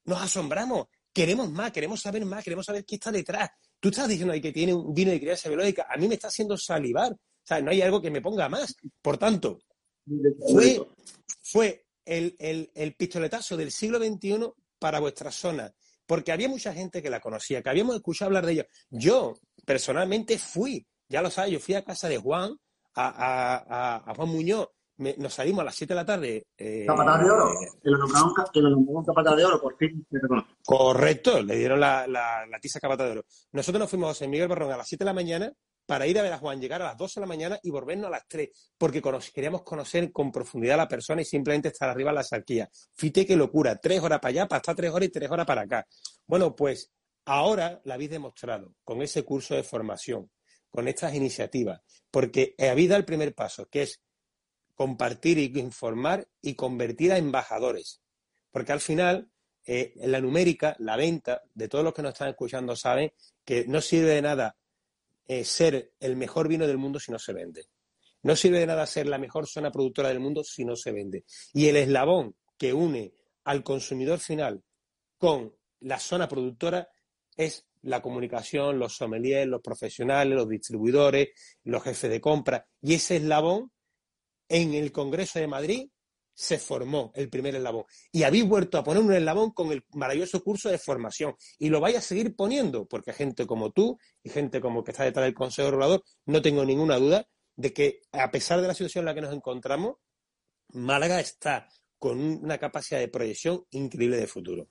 nos 0.06 0.22
asombramos, 0.22 0.86
queremos 1.12 1.50
más, 1.50 1.72
queremos 1.72 2.00
saber 2.00 2.24
más, 2.24 2.42
queremos 2.42 2.64
saber 2.64 2.84
qué 2.84 2.94
está 2.94 3.12
detrás. 3.12 3.50
Tú 3.78 3.90
estás 3.90 4.08
diciendo 4.08 4.32
que 4.40 4.52
tiene 4.52 4.72
un 4.72 4.94
vino 4.94 5.10
de 5.10 5.20
crianza 5.20 5.48
biológica, 5.48 5.86
a 5.88 5.96
mí 5.96 6.08
me 6.08 6.14
está 6.14 6.28
haciendo 6.28 6.56
salivar, 6.56 7.12
o 7.12 7.18
sea, 7.42 7.60
no 7.60 7.70
hay 7.70 7.82
algo 7.82 8.00
que 8.00 8.10
me 8.10 8.20
ponga 8.20 8.48
más. 8.48 8.74
Por 9.02 9.18
tanto, 9.18 9.58
fue, 11.42 11.86
el, 12.04 12.94
pistoletazo 12.96 13.56
del 13.56 13.70
siglo 13.70 13.98
XXI 13.98 14.52
para 14.78 15.00
vuestra 15.00 15.30
zona, 15.30 15.72
porque 16.06 16.32
había 16.32 16.48
mucha 16.48 16.72
gente 16.72 17.02
que 17.02 17.10
la 17.10 17.20
conocía, 17.20 17.62
que 17.62 17.70
habíamos 17.70 17.96
escuchado 17.96 18.28
hablar 18.28 18.46
de 18.46 18.52
ella. 18.52 18.66
Yo, 18.90 19.34
personalmente, 19.64 20.38
fui, 20.38 20.86
ya 21.08 21.22
lo 21.22 21.30
sabes, 21.30 21.52
yo 21.52 21.60
fui 21.60 21.74
a 21.74 21.84
casa 21.84 22.08
de 22.08 22.18
Juan, 22.18 22.56
a, 22.94 24.02
a 24.08 24.14
Juan 24.14 24.28
Muñoz, 24.28 24.68
nos 24.98 25.34
salimos 25.34 25.60
a 25.60 25.64
las 25.64 25.74
7 25.74 25.92
de 25.92 25.96
la 25.96 26.06
tarde. 26.06 26.46
Eh, 26.56 26.86
de 26.86 27.30
oro. 27.30 27.50
Que 27.80 28.60
lo 28.60 28.70
nombraron, 28.70 29.04
capataz 29.04 29.36
de 29.36 29.44
oro, 29.44 29.60
por 29.60 29.76
fin 29.76 30.06
Correcto, 30.64 31.42
le 31.42 31.56
dieron 31.56 31.80
la, 31.80 32.06
la, 32.06 32.46
la 32.46 32.58
tiza 32.58 32.80
capataz 32.80 33.06
de 33.06 33.12
oro. 33.12 33.24
Nosotros 33.52 33.80
nos 33.80 33.90
fuimos 33.90 34.06
a 34.06 34.10
José 34.10 34.28
Miguel 34.28 34.48
Barrón 34.48 34.72
a 34.72 34.76
las 34.76 34.88
7 34.88 35.04
de 35.04 35.06
la 35.06 35.14
mañana 35.14 35.52
para 35.86 36.06
ir 36.06 36.18
a 36.18 36.22
ver 36.22 36.32
a 36.32 36.38
Juan, 36.38 36.60
llegar 36.60 36.82
a 36.82 36.86
las 36.86 36.96
12 36.96 37.20
de 37.20 37.22
la 37.22 37.28
mañana 37.28 37.58
y 37.62 37.70
volvernos 37.70 38.08
a 38.08 38.10
las 38.10 38.26
3, 38.28 38.50
porque 38.76 39.00
queríamos 39.32 39.62
conocer 39.62 40.10
con 40.12 40.32
profundidad 40.32 40.74
a 40.74 40.78
la 40.78 40.88
persona 40.88 41.22
y 41.22 41.24
simplemente 41.24 41.68
estar 41.68 41.88
arriba 41.88 42.10
en 42.10 42.16
la 42.16 42.24
sarquía. 42.24 42.68
Fíjate 42.94 43.26
qué 43.26 43.36
locura, 43.36 43.76
tres 43.76 44.02
horas 44.02 44.18
para 44.18 44.30
allá, 44.30 44.48
para 44.48 44.58
estar 44.58 44.74
tres 44.74 44.90
horas 44.90 45.08
y 45.08 45.12
tres 45.12 45.30
horas 45.30 45.46
para 45.46 45.62
acá. 45.62 45.86
Bueno, 46.26 46.54
pues 46.54 46.90
ahora 47.24 47.80
la 47.84 47.94
habéis 47.94 48.10
demostrado 48.10 48.74
con 48.82 49.00
ese 49.00 49.22
curso 49.22 49.54
de 49.54 49.62
formación, 49.62 50.30
con 50.70 50.88
estas 50.88 51.14
iniciativas, 51.14 51.80
porque 52.10 52.54
habéis 52.58 52.88
dado 52.88 52.98
el 52.98 53.06
primer 53.06 53.34
paso, 53.34 53.68
que 53.70 53.82
es 53.82 54.02
compartir 54.76 55.38
y 55.38 55.58
informar 55.58 56.28
y 56.40 56.54
convertir 56.54 57.10
a 57.12 57.18
embajadores. 57.18 58.00
Porque 58.52 58.72
al 58.72 58.80
final, 58.80 59.28
eh, 59.64 59.94
en 59.96 60.12
la 60.12 60.20
numérica, 60.20 60.76
la 60.78 60.96
venta, 60.96 61.42
de 61.54 61.68
todos 61.68 61.82
los 61.82 61.94
que 61.94 62.02
nos 62.02 62.12
están 62.12 62.28
escuchando 62.28 62.76
saben 62.76 63.12
que 63.44 63.66
no 63.66 63.80
sirve 63.80 64.10
de 64.10 64.22
nada 64.22 64.56
eh, 65.26 65.44
ser 65.44 65.94
el 65.98 66.14
mejor 66.16 66.46
vino 66.46 66.66
del 66.66 66.78
mundo 66.78 67.00
si 67.00 67.10
no 67.10 67.18
se 67.18 67.32
vende. 67.32 67.66
No 68.22 68.36
sirve 68.36 68.60
de 68.60 68.66
nada 68.66 68.86
ser 68.86 69.06
la 69.06 69.18
mejor 69.18 69.46
zona 69.46 69.72
productora 69.72 70.10
del 70.10 70.20
mundo 70.20 70.44
si 70.44 70.64
no 70.64 70.76
se 70.76 70.92
vende. 70.92 71.24
Y 71.52 71.68
el 71.68 71.76
eslabón 71.76 72.36
que 72.58 72.72
une 72.72 73.14
al 73.44 73.62
consumidor 73.62 74.18
final 74.18 74.62
con 75.16 75.54
la 75.80 75.98
zona 75.98 76.28
productora 76.28 76.88
es 77.36 77.66
la 77.82 78.02
comunicación, 78.02 78.78
los 78.78 78.96
sommeliers, 78.96 79.46
los 79.46 79.62
profesionales, 79.62 80.34
los 80.34 80.48
distribuidores, 80.48 81.28
los 81.64 81.82
jefes 81.82 82.10
de 82.10 82.20
compra. 82.20 82.66
Y 82.82 82.94
ese 82.94 83.16
eslabón 83.16 83.72
en 84.48 84.74
el 84.74 84.92
Congreso 84.92 85.38
de 85.38 85.46
Madrid 85.46 85.88
se 86.36 86.58
formó 86.58 87.12
el 87.14 87.30
primer 87.30 87.56
eslabón. 87.56 87.84
Y 88.12 88.22
habéis 88.22 88.46
vuelto 88.46 88.76
a 88.76 88.84
poner 88.84 89.02
un 89.02 89.12
eslabón 89.12 89.52
con 89.52 89.72
el 89.72 89.84
maravilloso 89.94 90.44
curso 90.44 90.68
de 90.68 90.78
formación. 90.78 91.34
Y 91.58 91.70
lo 91.70 91.80
vais 91.80 91.96
a 91.96 92.02
seguir 92.02 92.36
poniendo, 92.36 92.86
porque 92.86 93.14
gente 93.14 93.46
como 93.46 93.70
tú 93.70 93.98
y 94.22 94.28
gente 94.28 94.60
como 94.60 94.84
que 94.84 94.90
está 94.90 95.04
detrás 95.04 95.24
del 95.24 95.34
Consejo 95.34 95.70
Regulador, 95.70 96.04
no 96.26 96.42
tengo 96.42 96.64
ninguna 96.64 96.98
duda 96.98 97.26
de 97.56 97.72
que, 97.72 98.02
a 98.12 98.30
pesar 98.30 98.60
de 98.60 98.68
la 98.68 98.74
situación 98.74 99.02
en 99.02 99.06
la 99.06 99.14
que 99.14 99.22
nos 99.22 99.34
encontramos, 99.34 99.96
Málaga 100.74 101.20
está 101.20 101.68
con 101.98 102.20
una 102.20 102.58
capacidad 102.58 103.00
de 103.00 103.08
proyección 103.08 103.64
increíble 103.70 104.18
de 104.18 104.26
futuro. 104.26 104.68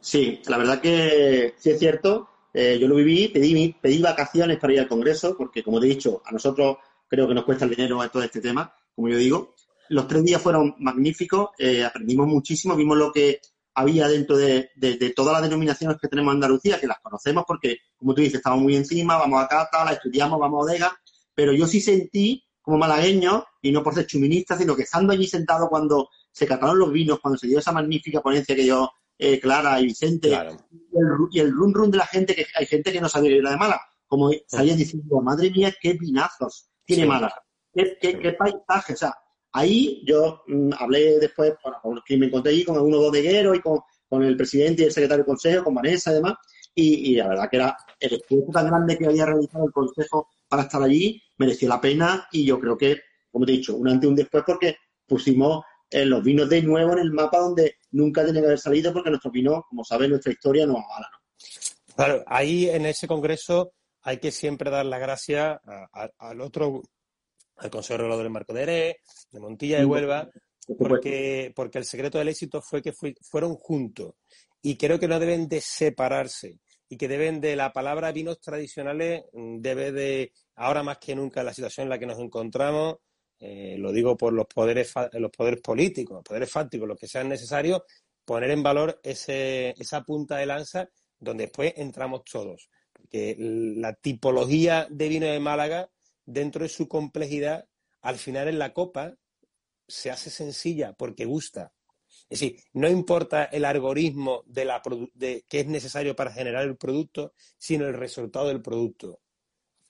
Sí, 0.00 0.40
la 0.46 0.56
verdad 0.56 0.80
que 0.80 1.54
sí 1.58 1.70
es 1.70 1.78
cierto. 1.78 2.30
Eh, 2.54 2.78
yo 2.80 2.88
lo 2.88 2.94
viví, 2.94 3.28
pedí, 3.28 3.74
pedí 3.74 4.00
vacaciones 4.00 4.58
para 4.58 4.72
ir 4.72 4.80
al 4.80 4.88
Congreso, 4.88 5.36
porque 5.36 5.62
como 5.62 5.78
te 5.78 5.86
he 5.86 5.90
dicho, 5.90 6.22
a 6.24 6.32
nosotros 6.32 6.78
creo 7.08 7.28
que 7.28 7.34
nos 7.34 7.44
cuesta 7.44 7.64
el 7.64 7.70
dinero 7.70 8.00
a 8.00 8.08
todo 8.08 8.22
este 8.22 8.40
tema, 8.40 8.74
como 8.94 9.08
yo 9.08 9.16
digo. 9.18 9.54
Los 9.88 10.08
tres 10.08 10.24
días 10.24 10.42
fueron 10.42 10.74
magníficos, 10.78 11.50
eh, 11.58 11.84
aprendimos 11.84 12.26
muchísimo, 12.26 12.74
vimos 12.74 12.96
lo 12.96 13.12
que 13.12 13.40
había 13.74 14.08
dentro 14.08 14.36
de, 14.36 14.70
todas 15.14 15.34
las 15.34 15.42
denominaciones 15.42 15.98
que 16.00 16.08
tenemos 16.08 16.32
en 16.32 16.36
Andalucía, 16.36 16.80
que 16.80 16.86
las 16.86 16.98
conocemos 17.00 17.44
porque, 17.46 17.78
como 17.96 18.14
tú 18.14 18.22
dices, 18.22 18.36
estamos 18.36 18.60
muy 18.60 18.74
encima, 18.74 19.18
vamos 19.18 19.42
a 19.42 19.48
Cata, 19.48 19.84
la 19.84 19.92
estudiamos, 19.92 20.40
vamos 20.40 20.62
a 20.62 20.64
Odega, 20.64 21.00
pero 21.34 21.52
yo 21.52 21.66
sí 21.66 21.80
sentí 21.80 22.42
como 22.62 22.78
malagueños 22.78 23.44
y 23.60 23.70
no 23.70 23.82
por 23.82 23.94
ser 23.94 24.06
chuministas, 24.06 24.58
sino 24.58 24.74
que 24.74 24.82
estando 24.82 25.12
allí 25.12 25.26
sentado 25.26 25.68
cuando 25.68 26.08
se 26.32 26.46
cataron 26.46 26.78
los 26.78 26.90
vinos, 26.90 27.20
cuando 27.20 27.38
se 27.38 27.46
dio 27.46 27.58
esa 27.58 27.70
magnífica 27.70 28.22
ponencia 28.22 28.56
que 28.56 28.66
yo, 28.66 28.90
eh, 29.18 29.38
Clara 29.38 29.78
y 29.80 29.84
Vicente, 29.84 30.30
y, 31.30 31.38
el, 31.38 31.52
run 31.52 31.74
run 31.74 31.90
de 31.90 31.98
la 31.98 32.06
gente, 32.06 32.34
que 32.34 32.46
hay 32.54 32.66
gente 32.66 32.92
que 32.92 33.00
no 33.00 33.08
sabía 33.08 33.36
ir 33.36 33.46
a 33.46 33.50
de 33.50 33.56
Málaga, 33.56 33.82
como 34.06 34.30
salían 34.46 34.78
diciendo, 34.78 35.20
madre 35.20 35.50
mía, 35.50 35.74
qué 35.80 35.92
vinazos 35.92 36.70
tiene 36.86 37.06
Málaga, 37.06 37.42
qué, 37.74 38.36
paisaje, 38.38 38.94
o 38.94 38.96
sea, 38.96 39.14
ahí 39.52 40.02
yo 40.06 40.42
mm, 40.46 40.70
hablé 40.78 41.18
después, 41.18 41.54
bueno, 41.82 42.02
que 42.04 42.16
me 42.16 42.26
encontré 42.26 42.52
allí 42.52 42.64
con 42.64 42.76
algunos 42.76 43.00
bodegueros 43.00 43.56
y 43.56 43.60
con, 43.60 43.80
con 44.08 44.22
el 44.22 44.36
presidente 44.36 44.82
y 44.82 44.86
el 44.86 44.92
secretario 44.92 45.24
del 45.24 45.26
consejo, 45.26 45.64
con 45.64 45.74
Vanessa 45.74 46.12
y 46.12 46.14
demás, 46.14 46.34
y, 46.78 47.16
la 47.16 47.28
verdad 47.28 47.48
que 47.50 47.56
era 47.56 47.76
el 47.98 48.14
esfuerzo 48.14 48.52
tan 48.52 48.66
grande 48.66 48.98
que 48.98 49.06
había 49.06 49.24
realizado 49.24 49.64
el 49.64 49.72
consejo 49.72 50.28
para 50.46 50.64
estar 50.64 50.82
allí, 50.82 51.22
mereció 51.38 51.68
la 51.68 51.80
pena 51.80 52.28
y 52.30 52.44
yo 52.44 52.60
creo 52.60 52.76
que, 52.76 53.00
como 53.32 53.46
te 53.46 53.52
he 53.52 53.56
dicho, 53.56 53.76
un 53.76 53.88
antes 53.88 54.06
y 54.06 54.10
un 54.10 54.14
después 54.14 54.44
porque 54.46 54.76
pusimos 55.06 55.64
eh, 55.90 56.04
los 56.04 56.22
vinos 56.22 56.50
de 56.50 56.62
nuevo 56.62 56.92
en 56.92 56.98
el 56.98 57.12
mapa 57.12 57.38
donde 57.38 57.76
nunca 57.92 58.24
tenía 58.26 58.42
que 58.42 58.48
haber 58.48 58.58
salido 58.58 58.92
porque 58.92 59.08
nuestros 59.08 59.32
vinos, 59.32 59.62
como 59.68 59.84
sabes, 59.84 60.10
nuestra 60.10 60.32
historia 60.32 60.66
nos 60.66 60.76
avala. 60.76 61.08
¿no? 61.10 61.94
Claro, 61.94 62.24
ahí 62.26 62.68
en 62.68 62.84
ese 62.84 63.08
congreso 63.08 63.72
hay 64.06 64.18
que 64.18 64.30
siempre 64.30 64.70
dar 64.70 64.86
las 64.86 65.00
gracias 65.00 65.58
al 66.18 66.40
otro, 66.40 66.80
al 67.56 67.70
Consejo 67.70 67.98
Regulador 67.98 68.22
del 68.22 68.32
Marco 68.32 68.54
de 68.54 68.62
Ere, 68.62 68.96
de 69.32 69.40
Montilla 69.40 69.78
de 69.78 69.84
Huelva, 69.84 70.30
porque, 70.78 71.52
porque 71.56 71.78
el 71.78 71.84
secreto 71.84 72.16
del 72.16 72.28
éxito 72.28 72.62
fue 72.62 72.80
que 72.80 72.92
fueron 72.92 73.56
juntos 73.56 74.14
y 74.62 74.76
creo 74.76 75.00
que 75.00 75.08
no 75.08 75.18
deben 75.18 75.48
de 75.48 75.60
separarse 75.60 76.60
y 76.88 76.96
que 76.96 77.08
deben 77.08 77.40
de 77.40 77.56
la 77.56 77.72
palabra 77.72 78.12
vinos 78.12 78.40
tradicionales, 78.40 79.24
mm, 79.32 79.60
debe 79.60 79.90
de, 79.90 80.32
ahora 80.54 80.84
más 80.84 80.98
que 80.98 81.16
nunca, 81.16 81.40
en 81.40 81.46
la 81.46 81.54
situación 81.54 81.86
en 81.86 81.90
la 81.90 81.98
que 81.98 82.06
nos 82.06 82.20
encontramos, 82.20 82.98
eh, 83.40 83.74
lo 83.76 83.90
digo 83.90 84.16
por 84.16 84.32
los 84.32 84.46
poderes, 84.46 84.94
los 85.14 85.32
poderes 85.32 85.60
políticos, 85.60 86.18
los 86.18 86.24
poderes 86.24 86.48
fácticos, 86.48 86.86
los 86.86 86.96
que 86.96 87.08
sean 87.08 87.28
necesarios, 87.28 87.82
poner 88.24 88.52
en 88.52 88.62
valor 88.62 89.00
ese, 89.02 89.70
esa 89.70 90.04
punta 90.04 90.36
de 90.36 90.46
lanza 90.46 90.88
donde 91.18 91.46
después 91.46 91.72
entramos 91.76 92.22
todos. 92.22 92.70
Porque 93.06 93.36
la 93.38 93.92
tipología 93.94 94.88
de 94.90 95.08
vino 95.08 95.26
de 95.26 95.38
Málaga, 95.38 95.90
dentro 96.24 96.64
de 96.64 96.68
su 96.68 96.88
complejidad, 96.88 97.68
al 98.02 98.16
final 98.16 98.48
en 98.48 98.58
la 98.58 98.72
copa 98.72 99.14
se 99.86 100.10
hace 100.10 100.28
sencilla 100.28 100.92
porque 100.92 101.24
gusta. 101.24 101.72
Es 102.28 102.40
decir, 102.40 102.60
no 102.72 102.88
importa 102.88 103.44
el 103.44 103.64
algoritmo 103.64 104.42
de 104.46 104.64
la 104.64 104.82
de, 105.14 105.44
que 105.48 105.60
es 105.60 105.66
necesario 105.68 106.16
para 106.16 106.32
generar 106.32 106.64
el 106.64 106.76
producto, 106.76 107.32
sino 107.58 107.86
el 107.86 107.94
resultado 107.94 108.48
del 108.48 108.60
producto. 108.60 109.20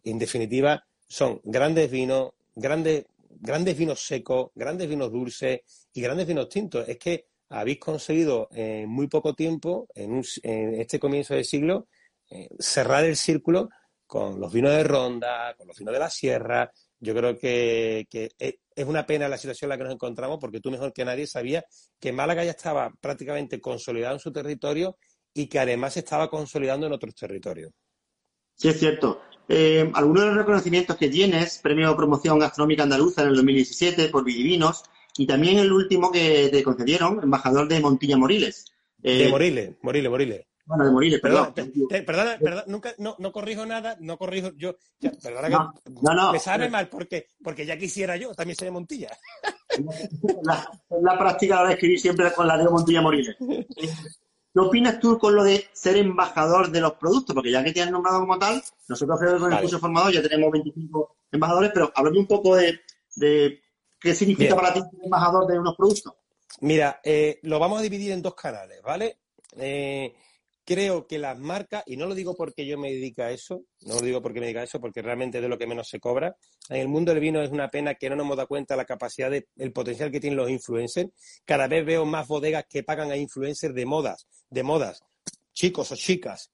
En 0.05 0.19
definitiva, 0.19 0.87
son 1.09 1.41
grandes 1.43 1.91
vinos, 1.91 2.33
grandes, 2.55 3.07
grandes 3.31 3.79
vinos 3.79 4.07
secos, 4.07 4.51
grandes 4.55 4.89
vinos 4.89 5.11
dulces 5.11 5.61
y 5.95 6.03
grandes 6.03 6.27
vinos 6.27 6.51
tintos. 6.51 6.87
Es 6.87 6.99
que 6.99 7.29
habéis 7.49 7.79
conseguido 7.79 8.49
en 8.53 8.91
muy 8.91 9.07
poco 9.07 9.35
tiempo, 9.35 9.89
en, 9.95 10.23
este 10.43 10.99
comienzo 10.99 11.35
de 11.35 11.45
siglo, 11.45 11.89
eh, 12.31 12.49
cerrar 12.59 13.05
el 13.05 13.17
círculo 13.17 13.69
con 14.07 14.41
los 14.41 14.53
vinos 14.53 14.73
de 14.73 14.85
ronda, 14.85 15.55
con 15.57 15.67
los 15.67 15.79
vinos 15.79 15.95
de 15.95 16.01
la 16.01 16.11
sierra. 16.11 16.71
Yo 16.99 17.15
creo 17.15 17.37
que, 17.37 18.07
que 18.09 18.31
es 18.39 18.87
una 18.87 19.07
pena 19.07 19.29
la 19.29 19.39
situación 19.39 19.67
en 19.67 19.71
la 19.71 19.79
que 19.79 19.85
nos 19.85 19.95
encontramos 19.95 20.39
porque 20.41 20.61
tú 20.61 20.71
mejor 20.71 20.93
que 20.93 21.05
nadie 21.05 21.27
sabías 21.27 21.65
que 22.01 22.13
Málaga 22.13 22.45
ya 22.45 22.51
estaba 22.51 22.93
prácticamente 23.01 23.61
consolidado 23.61 24.15
en 24.15 24.21
su 24.21 24.33
territorio 24.33 24.97
y 25.35 25.47
que 25.47 25.59
además 25.59 25.95
se 25.95 26.01
estaba 26.01 26.31
consolidando 26.31 26.87
en 26.87 26.93
otros 26.93 27.15
territorios. 27.15 27.73
Sí, 28.55 28.69
es 28.69 28.79
cierto. 28.79 29.21
Eh, 29.49 29.91
algunos 29.95 30.23
de 30.23 30.29
los 30.29 30.39
reconocimientos 30.39 30.97
que 30.97 31.09
tienes, 31.09 31.59
Premio 31.59 31.91
de 31.91 31.97
Promoción 31.97 32.39
Gastronómica 32.39 32.83
Andaluza 32.83 33.23
en 33.23 33.29
el 33.29 33.37
2017 33.37 34.09
por 34.09 34.25
Vidivinos, 34.25 34.85
y 35.19 35.27
también 35.27 35.59
el 35.59 35.73
último 35.73 36.11
que 36.11 36.49
te 36.51 36.63
concedieron, 36.63 37.23
embajador 37.23 37.69
de 37.69 37.81
Montilla 37.81 38.17
Moriles. 38.17 38.65
de 38.99 39.27
eh, 39.27 39.31
Moriles, 39.31 39.77
Moriles, 39.83 40.11
Moriles. 40.11 40.47
Bueno, 40.67 40.85
de 40.85 40.91
Moriles, 40.91 41.21
perdón. 41.21 41.55
Perdona, 41.55 42.39
perdona, 42.39 42.65
nunca, 42.67 42.93
no, 42.99 43.15
no, 43.21 43.31
corrijo 43.31 43.65
nada, 43.65 43.97
no 44.01 44.19
corrijo 44.19 44.51
yo. 44.57 44.77
perdona 45.23 45.49
que 45.49 45.93
no, 46.03 46.15
no, 46.15 46.33
me 46.33 46.41
sabe 46.41 46.69
mal 46.69 46.89
porque, 46.89 47.29
porque 47.43 47.65
ya 47.65 47.79
quisiera 47.79 48.17
yo, 48.17 48.35
también 48.35 48.57
soy 48.57 48.67
de 48.67 48.73
Montilla. 48.73 49.17
La, 50.43 50.71
la 51.03 51.19
práctica 51.19 51.63
de 51.67 51.75
escribir 51.75 52.01
siempre 52.01 52.33
con 52.33 52.47
la 52.47 52.57
de 52.57 52.65
Montilla 52.65 53.03
Moriles. 53.03 53.37
¿Qué 53.39 54.61
opinas 54.61 54.99
tú 54.99 55.19
con 55.19 55.35
lo 55.35 55.45
de 55.45 55.67
ser 55.75 55.99
embajador 55.99 56.71
de 56.71 56.81
los 56.81 56.95
productos? 56.95 57.35
Porque 57.35 57.51
ya 57.51 57.63
que 57.63 57.73
te 57.73 57.83
han 57.83 57.91
nombrado 57.91 58.21
como 58.21 58.39
tal, 58.39 58.63
nosotros 58.89 59.21
con 59.39 59.53
el 59.53 59.61
curso 59.61 59.79
formador 59.79 60.15
ya 60.15 60.23
tenemos 60.23 60.51
25 60.51 61.17
embajadores, 61.31 61.73
pero 61.75 61.93
háblame 61.95 62.21
un 62.21 62.27
poco 62.27 62.57
de, 62.57 62.81
qué 64.01 64.15
significa 64.15 64.57
para 64.57 64.73
ti 64.73 64.81
ser 64.81 65.05
embajador 65.05 65.47
de 65.47 65.59
unos 65.59 65.77
productos. 65.77 66.15
Mira, 66.61 67.01
eh, 67.05 67.39
lo 67.43 67.59
vamos 67.59 67.81
a 67.81 67.83
dividir 67.83 68.13
en 68.13 68.23
dos 68.23 68.35
canales, 68.35 68.81
¿vale? 68.81 69.19
Eh, 69.59 70.15
creo 70.67 71.07
que 71.07 71.19
las 71.19 71.39
marcas, 71.39 71.85
y 71.87 71.97
no 71.97 72.07
lo 72.07 72.15
digo 72.15 72.35
porque 72.37 72.67
yo 72.67 72.77
me 72.77 72.91
dedico 72.91 73.23
a 73.23 73.31
eso, 73.31 73.63
no 73.83 73.95
lo 73.95 74.01
digo 74.01 74.21
porque 74.21 74.41
me 74.41 74.47
dedico 74.47 74.61
a 74.61 74.65
eso, 74.65 74.81
porque 74.81 75.01
realmente 75.01 75.39
es 75.39 75.43
de 75.43 75.49
lo 75.49 75.57
que 75.57 75.67
menos 75.67 75.89
se 75.89 76.01
cobra. 76.01 76.37
En 76.69 76.79
el 76.79 76.89
mundo 76.89 77.13
del 77.13 77.21
vino 77.21 77.41
es 77.41 77.51
una 77.51 77.71
pena 77.71 77.95
que 77.95 78.11
no 78.11 78.17
nos 78.17 78.25
hemos 78.27 78.37
dado 78.37 78.49
cuenta 78.49 78.75
de 78.75 78.79
la 78.79 78.85
capacidad, 78.85 79.31
de, 79.31 79.47
el 79.57 79.73
potencial 79.73 80.11
que 80.11 80.19
tienen 80.19 80.37
los 80.37 80.51
influencers. 80.51 81.09
Cada 81.45 81.69
vez 81.69 81.87
veo 81.87 82.05
más 82.05 82.27
bodegas 82.27 82.65
que 82.69 82.83
pagan 82.83 83.13
a 83.13 83.17
influencers 83.17 83.75
de 83.75 83.87
modas, 83.87 84.27
de 84.51 84.65
modas, 84.65 85.05
chicos 85.53 85.93
o 85.93 85.97
chicas, 85.97 86.51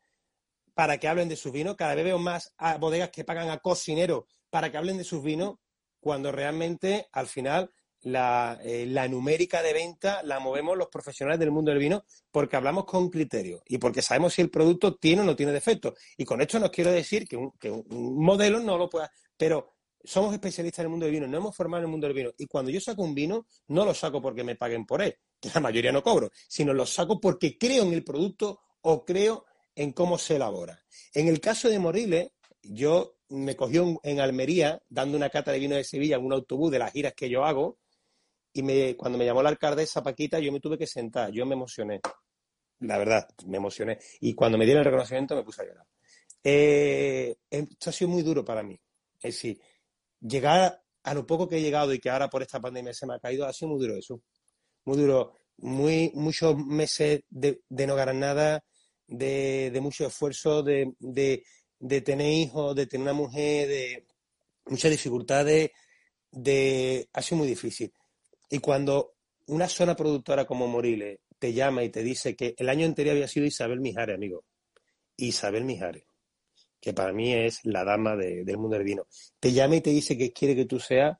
para 0.75 0.99
que 0.99 1.09
hablen 1.09 1.31
de 1.31 1.37
sus 1.37 1.51
vinos. 1.51 1.75
Cada 1.75 1.95
vez 1.95 2.05
veo 2.05 2.19
más 2.19 2.53
bodegas 2.79 3.11
que 3.11 3.25
pagan 3.25 3.49
a 3.49 3.59
cocineros 3.61 4.25
para 4.51 4.71
que 4.71 4.77
hablen 4.77 4.99
de 4.99 5.05
sus 5.05 5.23
vinos, 5.23 5.55
cuando 6.01 6.31
realmente 6.33 7.07
al 7.13 7.29
final 7.29 7.71
eh, 8.05 8.85
la, 8.89 9.09
numérica 9.09 9.63
de 9.63 9.73
venta 9.73 10.23
la 10.25 10.41
movemos 10.41 10.77
los 10.77 10.89
profesionales 10.89 11.39
del 11.39 11.53
mundo 11.53 11.71
del 11.71 11.79
vino 11.79 12.05
porque 12.33 12.57
hablamos 12.57 12.85
con 12.85 13.09
criterio 13.09 13.63
y 13.69 13.79
porque 13.79 14.03
sabemos 14.03 14.35
si 14.35 14.43
el 14.43 14.51
producto 14.51 14.97
tiene 14.97 15.23
o 15.23 15.25
no 15.25 15.37
tiene 15.37 15.53
defectos. 15.53 15.95
Y 16.17 16.25
con 16.25 16.41
esto 16.41 16.59
no 16.59 16.71
quiero 16.71 16.91
decir 16.91 17.29
que 17.29 17.37
un, 17.37 17.85
modelo 17.89 18.59
no 18.59 18.77
lo 18.77 18.91
pueda, 18.91 19.11
pero 19.37 19.75
somos 20.03 20.33
especialistas 20.33 20.81
en 20.81 20.87
el 20.87 20.91
mundo 20.91 21.07
del 21.07 21.15
vino, 21.15 21.29
no 21.29 21.37
hemos 21.37 21.55
formado 21.55 21.83
en 21.83 21.85
el 21.85 21.91
mundo 21.91 22.09
del 22.09 22.17
vino. 22.17 22.31
Y 22.39 22.47
cuando 22.47 22.73
yo 22.73 22.81
saco 22.81 23.03
un 23.03 23.15
vino, 23.15 23.47
no 23.69 23.85
lo 23.85 23.95
saco 23.95 24.21
porque 24.21 24.43
me 24.43 24.57
paguen 24.57 24.85
por 24.85 25.01
él, 25.01 25.17
que 25.41 25.51
la 25.55 25.61
mayoría 25.61 25.93
no 25.93 26.03
cobro, 26.03 26.31
sino 26.49 26.75
lo 26.75 26.87
saco 26.87 27.21
porque 27.21 27.57
creo 27.57 27.85
en 27.85 27.93
el 27.93 28.03
producto 28.03 28.61
o 28.81 29.05
creo 29.05 29.45
en 29.77 29.93
cómo 29.93 30.19
se 30.19 30.37
elabora. 30.37 30.83
En 31.15 31.29
el 31.29 31.41
caso 31.41 31.69
de 31.69 31.79
Moriles, 31.79 32.33
yo 32.63 33.17
me 33.29 33.57
cogió 33.57 34.01
en 34.03 34.21
Almería, 34.21 34.83
dando 34.89 35.17
una 35.17 35.31
cata 35.31 35.53
de 35.53 35.59
vino 35.59 35.77
de 35.77 35.85
Sevilla 35.85 36.17
en 36.17 36.25
un 36.25 36.33
autobús 36.33 36.71
de 36.71 36.79
las 36.79 36.93
giras 36.93 37.15
que 37.15 37.31
yo 37.31 37.45
hago, 37.45 37.79
y 38.53 38.63
me, 38.63 38.97
cuando 38.97 39.19
me 39.19 39.25
llamó 39.25 39.43
la 39.43 39.49
alcaldesa 39.49 40.03
Paquita, 40.03 40.39
yo 40.39 40.53
me 40.53 40.61
tuve 40.61 40.79
que 40.79 40.87
sentar, 40.87 41.31
yo 41.31 41.47
me 41.47 41.55
emocioné. 41.55 42.01
La 42.81 42.99
verdad, 42.99 43.29
me 43.47 43.59
emocioné. 43.59 43.99
Y 44.21 44.35
cuando 44.35 44.59
me 44.59 44.65
dieron 44.65 44.81
el 44.81 44.87
reconocimiento 44.87 45.37
me 45.37 45.45
puse 45.45 45.63
a 45.63 45.67
llorar. 45.67 45.87
Eh, 46.45 47.37
esto 47.49 47.91
ha 47.91 47.93
sido 47.93 48.11
muy 48.11 48.23
duro 48.23 48.45
para 48.45 48.63
mí. 48.63 48.79
Es 49.17 49.35
decir, 49.35 49.61
llegar 50.21 50.83
a 51.05 51.15
lo 51.15 51.27
poco 51.27 51.49
que 51.49 51.57
he 51.57 51.63
llegado 51.63 51.95
y 51.95 51.99
que 51.99 52.11
ahora 52.11 52.29
por 52.29 52.43
esta 52.43 52.61
pandemia 52.61 52.93
se 52.93 53.07
me 53.07 53.15
ha 53.15 53.19
caído, 53.19 53.47
ha 53.47 53.53
sido 53.53 53.71
muy 53.71 53.81
duro 53.81 53.97
eso. 53.97 54.23
Muy 54.85 54.99
duro. 54.99 55.35
Muy, 55.59 56.11
muchos 56.15 56.57
meses 56.57 57.23
de, 57.31 57.63
no 57.69 57.95
ganar 57.95 58.17
nada, 58.17 58.65
de, 59.07 59.71
de 59.71 59.81
mucho 59.81 60.07
esfuerzo, 60.07 60.63
de, 60.63 60.93
de, 60.99 61.45
de, 61.79 62.01
tener 62.01 62.33
hijos, 62.33 62.75
de 62.75 62.87
tener 62.87 63.05
una 63.05 63.13
mujer, 63.13 63.69
de 63.69 64.07
muchas 64.67 64.91
dificultades, 64.91 65.71
de... 66.33 67.09
ha 67.13 67.23
sido 67.23 67.39
muy 67.39 67.49
difícil. 67.49 67.93
Y 68.53 68.59
cuando 68.59 69.15
una 69.47 69.67
zona 69.67 69.97
productora 69.97 70.45
como 70.45 70.69
Moriles 70.69 71.21
te 71.39 71.55
llama 71.55 71.85
y 71.85 71.89
te 71.89 72.03
dice 72.03 72.37
que 72.37 72.55
el 72.59 72.69
año 72.69 72.85
anterior 72.85 73.15
había 73.15 73.27
sido 73.27 73.47
Isabel 73.47 73.81
Mijares, 73.81 74.15
amigo. 74.15 74.45
Isabel 75.17 75.65
Mijares, 75.65 76.05
que 76.79 76.93
para 76.93 77.15
mí 77.15 77.33
es 77.33 77.61
la 77.65 77.83
dama 77.83 78.15
del 78.15 78.59
mundo 78.59 78.77
del 78.77 78.85
vino. 78.85 79.07
Te 79.41 79.55
llama 79.55 79.77
y 79.77 79.81
te 79.81 79.89
dice 79.89 80.19
que 80.19 80.35
quiere 80.35 80.55
que 80.55 80.67
tú 80.67 80.79
seas. 80.79 81.17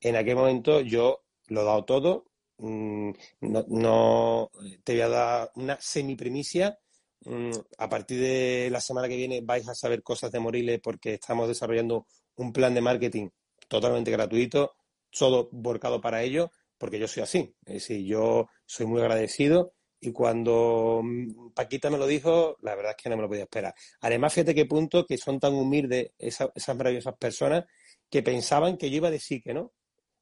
En 0.00 0.16
aquel 0.16 0.34
momento 0.34 0.80
yo 0.80 1.22
lo 1.46 1.60
he 1.60 1.64
dado 1.64 1.84
todo. 1.84 2.24
Mm, 2.56 3.12
no, 3.42 4.50
te 4.82 4.94
voy 4.94 5.02
a 5.02 5.08
dar 5.08 5.52
una 5.54 5.80
semiprimicia. 5.80 6.76
Mm, 7.20 7.52
a 7.78 7.88
partir 7.88 8.18
de 8.18 8.68
la 8.72 8.80
semana 8.80 9.06
que 9.06 9.16
viene 9.16 9.42
vais 9.42 9.68
a 9.68 9.76
saber 9.76 10.02
cosas 10.02 10.32
de 10.32 10.40
Moriles 10.40 10.80
porque 10.80 11.14
estamos 11.14 11.46
desarrollando 11.46 12.08
un 12.34 12.52
plan 12.52 12.74
de 12.74 12.80
marketing 12.80 13.28
totalmente 13.68 14.10
gratuito 14.10 14.77
todo 15.10 15.48
volcado 15.52 16.00
para 16.00 16.22
ello, 16.22 16.50
porque 16.78 16.98
yo 16.98 17.08
soy 17.08 17.22
así. 17.22 17.54
Es 17.64 17.74
decir, 17.74 18.04
yo 18.06 18.48
soy 18.66 18.86
muy 18.86 19.00
agradecido 19.00 19.74
y 20.00 20.12
cuando 20.12 21.00
mm, 21.02 21.50
Paquita 21.54 21.90
me 21.90 21.98
lo 21.98 22.06
dijo, 22.06 22.56
la 22.62 22.74
verdad 22.74 22.94
es 22.96 23.02
que 23.02 23.10
no 23.10 23.16
me 23.16 23.22
lo 23.22 23.28
podía 23.28 23.44
esperar. 23.44 23.74
Además, 24.00 24.32
fíjate 24.32 24.54
qué 24.54 24.66
punto 24.66 25.04
que 25.04 25.18
son 25.18 25.40
tan 25.40 25.54
humildes 25.54 26.12
esas, 26.18 26.50
maravillosas 26.76 27.16
personas 27.16 27.64
que 28.08 28.22
pensaban 28.22 28.76
que 28.76 28.90
yo 28.90 28.96
iba 28.96 29.08
a 29.08 29.12
decir 29.12 29.42
que 29.42 29.54
no. 29.54 29.72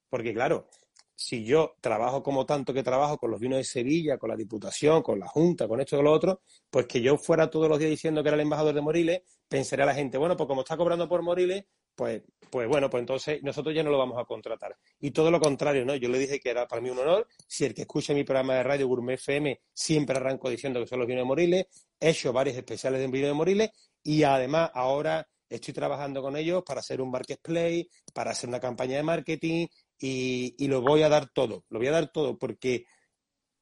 Porque 0.08 0.32
claro, 0.32 0.68
si 1.14 1.44
yo 1.44 1.74
trabajo 1.80 2.22
como 2.22 2.46
tanto 2.46 2.72
que 2.72 2.82
trabajo 2.82 3.18
con 3.18 3.30
los 3.30 3.40
vinos 3.40 3.58
de 3.58 3.64
Sevilla, 3.64 4.18
con 4.18 4.30
la 4.30 4.36
Diputación, 4.36 5.02
con 5.02 5.18
la 5.18 5.26
Junta, 5.28 5.68
con 5.68 5.80
esto 5.80 5.96
y 5.96 5.98
con 5.98 6.04
lo 6.04 6.12
otro, 6.12 6.42
pues 6.70 6.86
que 6.86 7.00
yo 7.02 7.18
fuera 7.18 7.50
todos 7.50 7.68
los 7.68 7.78
días 7.78 7.90
diciendo 7.90 8.22
que 8.22 8.28
era 8.28 8.36
el 8.36 8.42
embajador 8.42 8.74
de 8.74 8.80
Moriles, 8.80 9.22
pensaría 9.48 9.84
la 9.84 9.94
gente, 9.94 10.18
bueno, 10.18 10.36
pues 10.36 10.46
como 10.46 10.62
está 10.62 10.76
cobrando 10.76 11.08
por 11.08 11.22
Moriles, 11.22 11.64
pues, 11.96 12.22
pues 12.50 12.68
bueno, 12.68 12.88
pues 12.88 13.00
entonces 13.00 13.42
nosotros 13.42 13.74
ya 13.74 13.82
no 13.82 13.90
lo 13.90 13.98
vamos 13.98 14.18
a 14.18 14.24
contratar. 14.24 14.76
Y 15.00 15.10
todo 15.10 15.30
lo 15.30 15.40
contrario, 15.40 15.84
¿no? 15.84 15.96
Yo 15.96 16.08
le 16.08 16.18
dije 16.18 16.38
que 16.38 16.50
era 16.50 16.68
para 16.68 16.82
mí 16.82 16.90
un 16.90 16.98
honor. 16.98 17.26
Si 17.48 17.64
el 17.64 17.74
que 17.74 17.82
escucha 17.82 18.14
mi 18.14 18.22
programa 18.22 18.54
de 18.54 18.62
radio 18.62 18.86
Gourmet 18.86 19.14
FM 19.14 19.60
siempre 19.72 20.16
arranco 20.16 20.50
diciendo 20.50 20.78
que 20.78 20.86
son 20.86 21.00
los 21.00 21.08
vinos 21.08 21.22
de 21.22 21.26
Moriles, 21.26 21.66
he 21.98 22.10
hecho 22.10 22.32
varios 22.32 22.56
especiales 22.56 23.00
de 23.00 23.08
vino 23.08 23.26
de 23.26 23.32
Moriles 23.32 23.70
y 24.02 24.22
además 24.22 24.70
ahora 24.74 25.26
estoy 25.48 25.74
trabajando 25.74 26.22
con 26.22 26.36
ellos 26.36 26.62
para 26.64 26.80
hacer 26.80 27.00
un 27.00 27.10
marketplace, 27.10 27.88
para 28.12 28.32
hacer 28.32 28.48
una 28.48 28.60
campaña 28.60 28.96
de 28.96 29.02
marketing 29.02 29.66
y, 29.98 30.68
lo 30.68 30.82
voy 30.82 31.02
a 31.02 31.08
dar 31.08 31.28
todo. 31.30 31.64
Lo 31.70 31.78
voy 31.78 31.88
a 31.88 31.92
dar 31.92 32.12
todo 32.12 32.38
porque 32.38 32.84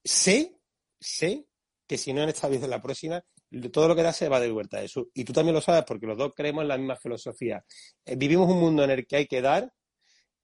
sé, 0.02 0.58
sé 1.00 1.46
que 1.86 1.98
si 1.98 2.12
no 2.12 2.22
en 2.22 2.30
esta 2.30 2.48
vez 2.48 2.62
en 2.62 2.70
la 2.70 2.82
próxima, 2.82 3.24
todo 3.72 3.88
lo 3.88 3.96
que 3.96 4.02
da 4.02 4.12
se 4.12 4.28
va 4.28 4.40
de 4.40 4.50
Huerta 4.50 4.78
de 4.78 4.86
eso. 4.86 5.08
Y 5.14 5.24
tú 5.24 5.32
también 5.32 5.54
lo 5.54 5.60
sabes 5.60 5.84
porque 5.86 6.06
los 6.06 6.16
dos 6.18 6.32
creemos 6.34 6.62
en 6.62 6.68
la 6.68 6.78
misma 6.78 6.96
filosofía. 6.96 7.64
Eh, 8.04 8.16
vivimos 8.16 8.48
un 8.50 8.60
mundo 8.60 8.84
en 8.84 8.90
el 8.90 9.06
que 9.06 9.16
hay 9.16 9.26
que 9.26 9.42
dar 9.42 9.72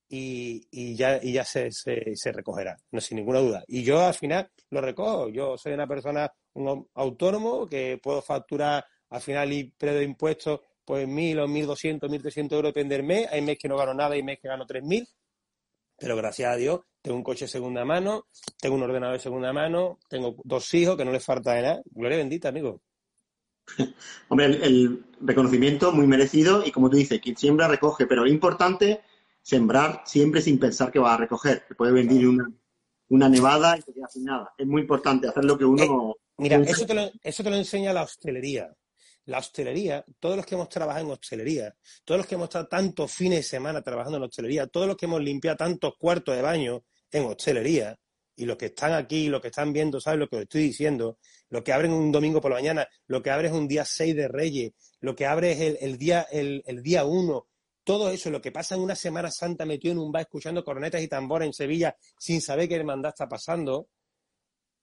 y, 0.09 0.67
y 0.71 0.97
ya, 0.97 1.21
y 1.23 1.33
ya 1.33 1.45
se, 1.45 1.71
se, 1.71 2.17
se, 2.17 2.33
recogerá, 2.33 2.77
no 2.91 3.01
sin 3.01 3.17
ninguna 3.19 3.41
duda. 3.41 3.65
Y 3.69 3.83
yo 3.83 4.01
al 4.01 4.15
final 4.15 4.51
lo 4.71 4.81
recojo. 4.81 5.29
Yo 5.29 5.57
soy 5.57 5.73
una 5.73 5.87
persona, 5.87 6.33
un 6.55 6.89
autónomo 6.95 7.67
que 7.67 7.99
puedo 8.03 8.21
facturar 8.23 8.85
al 9.11 9.21
final 9.21 9.53
y 9.53 9.73
de 9.79 10.03
impuestos 10.05 10.61
pues 10.85 11.07
mil 11.07 11.39
o 11.39 11.47
mil 11.47 11.67
doscientos, 11.67 12.11
mil 12.11 12.21
trescientos 12.21 12.57
euros 12.57 12.71
depende 12.71 12.97
del 12.97 13.07
mes. 13.07 13.29
Hay 13.31 13.43
meses 13.43 13.61
que 13.61 13.69
no 13.69 13.77
gano 13.77 13.95
nada 13.95 14.17
y 14.17 14.23
meses 14.23 14.41
que 14.43 14.49
gano 14.49 14.67
tres 14.67 14.83
mil. 14.83 15.07
Pero 15.97 16.17
gracias 16.17 16.53
a 16.53 16.57
Dios 16.57 16.81
tengo 17.03 17.17
un 17.17 17.23
coche 17.23 17.45
de 17.45 17.49
segunda 17.49 17.85
mano, 17.85 18.27
tengo 18.59 18.75
un 18.75 18.83
ordenador 18.83 19.17
de 19.17 19.23
segunda 19.23 19.53
mano, 19.53 19.99
tengo 20.09 20.37
dos 20.45 20.73
hijos 20.75 20.97
que 20.97 21.05
no 21.05 21.13
les 21.13 21.25
falta 21.25 21.55
de 21.55 21.63
nada. 21.63 21.83
Gloria 21.87 22.19
bendita, 22.19 22.49
amigo. 22.49 22.83
Hombre, 24.29 24.47
el, 24.47 24.63
el, 24.63 25.05
reconocimiento 25.23 25.93
muy 25.93 26.07
merecido 26.07 26.65
y 26.65 26.71
como 26.73 26.89
tú 26.89 26.97
dices, 26.97 27.21
quien 27.21 27.37
siembra 27.37 27.69
recoge, 27.69 28.07
pero 28.07 28.25
es 28.25 28.33
importante 28.33 29.03
sembrar 29.43 30.03
siempre 30.07 30.41
sin 30.41 30.59
pensar 30.59 30.91
que 30.91 30.99
va 30.99 31.15
a 31.15 31.19
recoger, 31.19 31.65
que 31.67 31.75
puede 31.75 31.93
venir 31.93 32.27
una, 32.27 32.51
una 33.11 33.29
nevada 33.29 33.77
y 33.77 33.83
te 33.83 33.93
queda 33.93 34.09
sin 34.09 34.25
nada. 34.25 34.55
Es 34.57 34.67
muy 34.67 34.83
importante 34.83 35.29
hacer 35.29 35.45
lo 35.45 35.59
que 35.59 35.65
uno... 35.65 36.13
Eh, 36.13 36.33
mira, 36.39 36.57
eso 36.57 36.87
te, 36.87 36.95
lo, 36.95 37.11
eso 37.23 37.43
te 37.43 37.51
lo 37.51 37.57
enseña 37.57 37.93
la 37.93 38.03
hostelería. 38.03 38.73
La 39.27 39.39
hostelería, 39.39 40.05
todos 40.19 40.37
los 40.37 40.47
que 40.47 40.55
hemos 40.55 40.69
trabajado 40.69 41.05
en 41.05 41.13
hostelería, 41.13 41.75
todos 42.05 42.19
los 42.19 42.27
que 42.27 42.37
hemos 42.37 42.47
estado 42.47 42.69
tantos 42.69 43.13
fines 43.13 43.41
de 43.41 43.43
semana 43.43 43.83
trabajando 43.83 44.17
en 44.17 44.25
hostelería, 44.25 44.67
todos 44.67 44.87
los 44.87 44.97
que 44.97 45.07
hemos 45.07 45.21
limpiado 45.21 45.59
tantos 45.59 45.95
cuartos 45.99 46.35
de 46.35 46.43
baño 46.43 46.85
en 47.13 47.27
hostelería, 47.27 47.99
y 48.37 48.47
los 48.47 48.57
que 48.57 48.67
están 48.67 48.95
aquí, 48.95 49.29
los 49.29 49.43
que 49.43 49.49
están 49.49 49.73
viendo, 49.73 50.01
¿sabes 50.01 50.19
lo 50.19 50.29
que 50.29 50.37
os 50.37 50.43
estoy 50.43 50.63
diciendo? 50.63 51.19
Lo 51.51 51.63
que 51.63 51.73
abren 51.73 51.93
un 51.93 52.11
domingo 52.11 52.41
por 52.41 52.51
la 52.51 52.57
mañana, 52.57 52.89
lo 53.07 53.23
que 53.23 53.31
abre 53.31 53.49
es 53.49 53.55
un 53.55 53.69
día 53.69 53.85
6 53.85 54.17
de 54.17 54.29
Reyes, 54.29 54.73
lo 55.01 55.15
que 55.15 55.27
abre 55.27 55.53
es 55.53 55.61
el, 55.61 55.79
el 55.81 55.99
día 55.99 56.27
el, 56.31 56.63
el, 56.67 56.83
día 56.83 57.05
1, 57.05 57.47
todo 57.85 58.11
eso, 58.11 58.31
lo 58.31 58.41
que 58.41 58.53
pasa 58.53 58.75
en 58.75 58.81
una 58.81 58.95
Semana 58.95 59.31
Santa 59.31 59.67
metido 59.67 59.93
en 59.93 59.99
un 59.99 60.13
bar 60.13 60.23
escuchando 60.23 60.65
cornetas 60.65 61.03
y 61.03 61.09
tambores 61.09 61.47
en 61.47 61.53
Sevilla 61.53 61.97
sin 62.19 62.41
saber 62.41 62.69
qué 62.69 62.77
hermandad 62.77 63.11
está 63.11 63.29
pasando, 63.29 63.89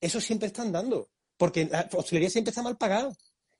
eso 0.00 0.20
siempre 0.20 0.48
están 0.48 0.70
dando, 0.70 1.10
porque 1.36 1.64
la 1.64 1.88
hostelería 1.92 2.30
siempre 2.30 2.50
está 2.50 2.62
mal 2.62 2.76
pagada 2.76 3.12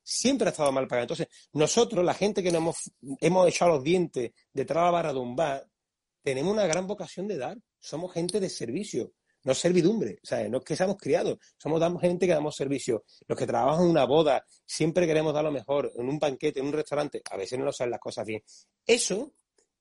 siempre 0.08 0.48
ha 0.48 0.50
estado 0.50 0.72
mal 0.72 0.88
pagada. 0.88 1.04
Entonces, 1.04 1.28
nosotros, 1.52 2.02
la 2.04 2.14
gente 2.14 2.42
que 2.42 2.50
nos 2.50 2.60
hemos, 2.60 2.76
hemos 3.20 3.48
echado 3.48 3.72
los 3.72 3.84
dientes 3.84 4.32
detrás 4.52 4.82
de 4.82 4.84
la 4.86 4.90
barra 4.90 5.12
de 5.12 5.18
un 5.18 5.36
bar, 5.36 5.68
tenemos 6.22 6.52
una 6.52 6.66
gran 6.66 6.86
vocación 6.86 7.28
de 7.28 7.36
dar. 7.36 7.58
Somos 7.78 8.12
gente 8.12 8.40
de 8.40 8.48
servicio, 8.48 9.12
no 9.48 9.54
servidumbre. 9.54 10.18
O 10.22 10.26
sea, 10.26 10.46
no 10.48 10.58
es 10.58 10.64
que 10.64 10.76
seamos 10.76 10.98
criados, 10.98 11.38
somos 11.56 11.80
gente 12.00 12.26
que 12.26 12.34
damos 12.34 12.54
servicio. 12.54 13.04
Los 13.26 13.38
que 13.38 13.46
trabajan 13.46 13.84
en 13.84 13.90
una 13.90 14.04
boda, 14.04 14.44
siempre 14.66 15.06
queremos 15.06 15.32
dar 15.32 15.42
lo 15.42 15.50
mejor, 15.50 15.90
en 15.96 16.06
un 16.06 16.18
banquete, 16.18 16.60
en 16.60 16.66
un 16.66 16.72
restaurante, 16.74 17.22
a 17.30 17.36
veces 17.38 17.58
no 17.58 17.64
nos 17.64 17.76
salen 17.78 17.92
las 17.92 18.00
cosas 18.00 18.26
bien. 18.26 18.42
Eso, 18.86 19.32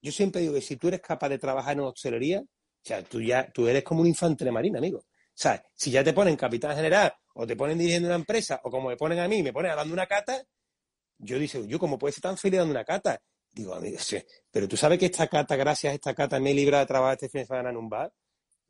yo 0.01 0.11
siempre 0.13 0.39
digo 0.41 0.53
que 0.53 0.61
si 0.61 0.77
tú 0.77 0.87
eres 0.87 1.01
capaz 1.01 1.27
de 1.27 1.37
trabajar 1.37 1.73
en 1.73 1.81
hostelería, 1.81 2.39
o 2.39 2.45
sea, 2.81 3.03
tú 3.03 3.21
ya, 3.21 3.51
tú 3.51 3.67
eres 3.67 3.83
como 3.83 4.01
un 4.01 4.07
infante 4.07 4.45
de 4.45 4.51
marina, 4.51 4.79
amigo. 4.79 4.99
O 4.99 5.39
sea, 5.39 5.61
si 5.75 5.91
ya 5.91 6.01
te 6.01 6.13
ponen 6.13 6.37
capitán 6.37 6.73
general 6.73 7.13
o 7.33 7.45
te 7.45 7.57
ponen 7.57 7.77
dirigiendo 7.77 8.07
una 8.07 8.15
empresa 8.15 8.61
o 8.63 8.71
como 8.71 8.87
me 8.87 8.95
ponen 8.95 9.19
a 9.19 9.27
mí, 9.27 9.43
me 9.43 9.51
ponen 9.51 9.75
dando 9.75 9.93
una 9.93 10.07
cata, 10.07 10.41
yo 11.17 11.37
digo, 11.37 11.65
yo 11.65 11.77
cómo 11.77 11.99
puedes 11.99 12.15
ser 12.15 12.21
tan 12.21 12.37
feliz 12.37 12.59
dando 12.59 12.71
una 12.71 12.85
cata. 12.85 13.21
Digo, 13.51 13.73
amigo, 13.73 13.99
sí, 13.99 14.17
pero 14.49 14.65
tú 14.65 14.77
sabes 14.77 14.97
que 14.97 15.07
esta 15.07 15.27
cata, 15.27 15.57
gracias 15.57 15.91
a 15.91 15.95
esta 15.95 16.13
cata, 16.13 16.39
me 16.39 16.51
he 16.51 16.53
librado 16.53 16.83
de 16.85 16.87
trabajar 16.87 17.15
este 17.15 17.27
fin 17.27 17.41
de 17.41 17.47
semana 17.47 17.69
en 17.71 17.77
un 17.77 17.89
bar. 17.89 18.13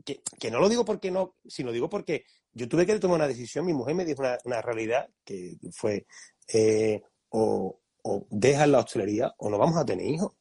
Que, 0.06 0.22
que, 0.40 0.52
no 0.52 0.60
lo 0.60 0.70
digo 0.70 0.86
porque 0.86 1.12
no, 1.12 1.36
sino 1.48 1.72
digo 1.72 1.90
porque 1.90 2.26
yo 2.54 2.70
tuve 2.70 2.86
que 2.86 2.98
tomar 3.00 3.18
una 3.18 3.28
decisión, 3.28 3.66
mi 3.66 3.74
mujer 3.74 3.96
me 3.96 4.06
dijo 4.06 4.22
una, 4.22 4.38
una 4.46 4.62
realidad 4.62 5.10
que 5.26 5.58
fue 5.74 6.06
eh, 6.48 7.02
o, 7.30 7.80
o 8.04 8.28
dejas 8.30 8.70
la 8.70 8.80
hostelería 8.80 9.34
o 9.38 9.50
no 9.50 9.58
vamos 9.58 9.78
a 9.78 9.86
tener 9.86 10.06
hijos. 10.06 10.32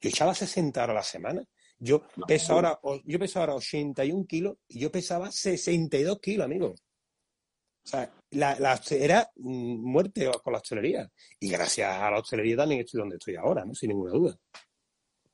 Yo 0.00 0.08
echaba 0.08 0.34
60 0.34 0.82
horas 0.82 0.94
a 0.94 0.94
la 0.94 1.02
semana. 1.02 1.44
Yo 1.78 2.02
peso 2.26 2.54
ahora, 2.54 2.78
yo 3.04 3.18
peso 3.18 3.40
ahora 3.40 3.54
81 3.54 4.24
kilos 4.26 4.56
y 4.68 4.80
yo 4.80 4.90
pesaba 4.90 5.30
62 5.30 6.20
kilos, 6.20 6.44
amigo. 6.44 6.74
O 7.84 7.88
sea, 7.88 8.12
la, 8.30 8.58
la, 8.60 8.80
era 8.90 9.28
muerte 9.36 10.30
con 10.42 10.52
la 10.52 10.60
hostelería. 10.60 11.10
Y 11.40 11.50
gracias 11.50 11.92
a 11.92 12.10
la 12.10 12.20
hostelería 12.20 12.56
también 12.56 12.82
estoy 12.82 13.00
donde 13.00 13.16
estoy 13.16 13.34
ahora, 13.34 13.64
¿no? 13.64 13.74
Sin 13.74 13.88
ninguna 13.88 14.12
duda. 14.12 14.36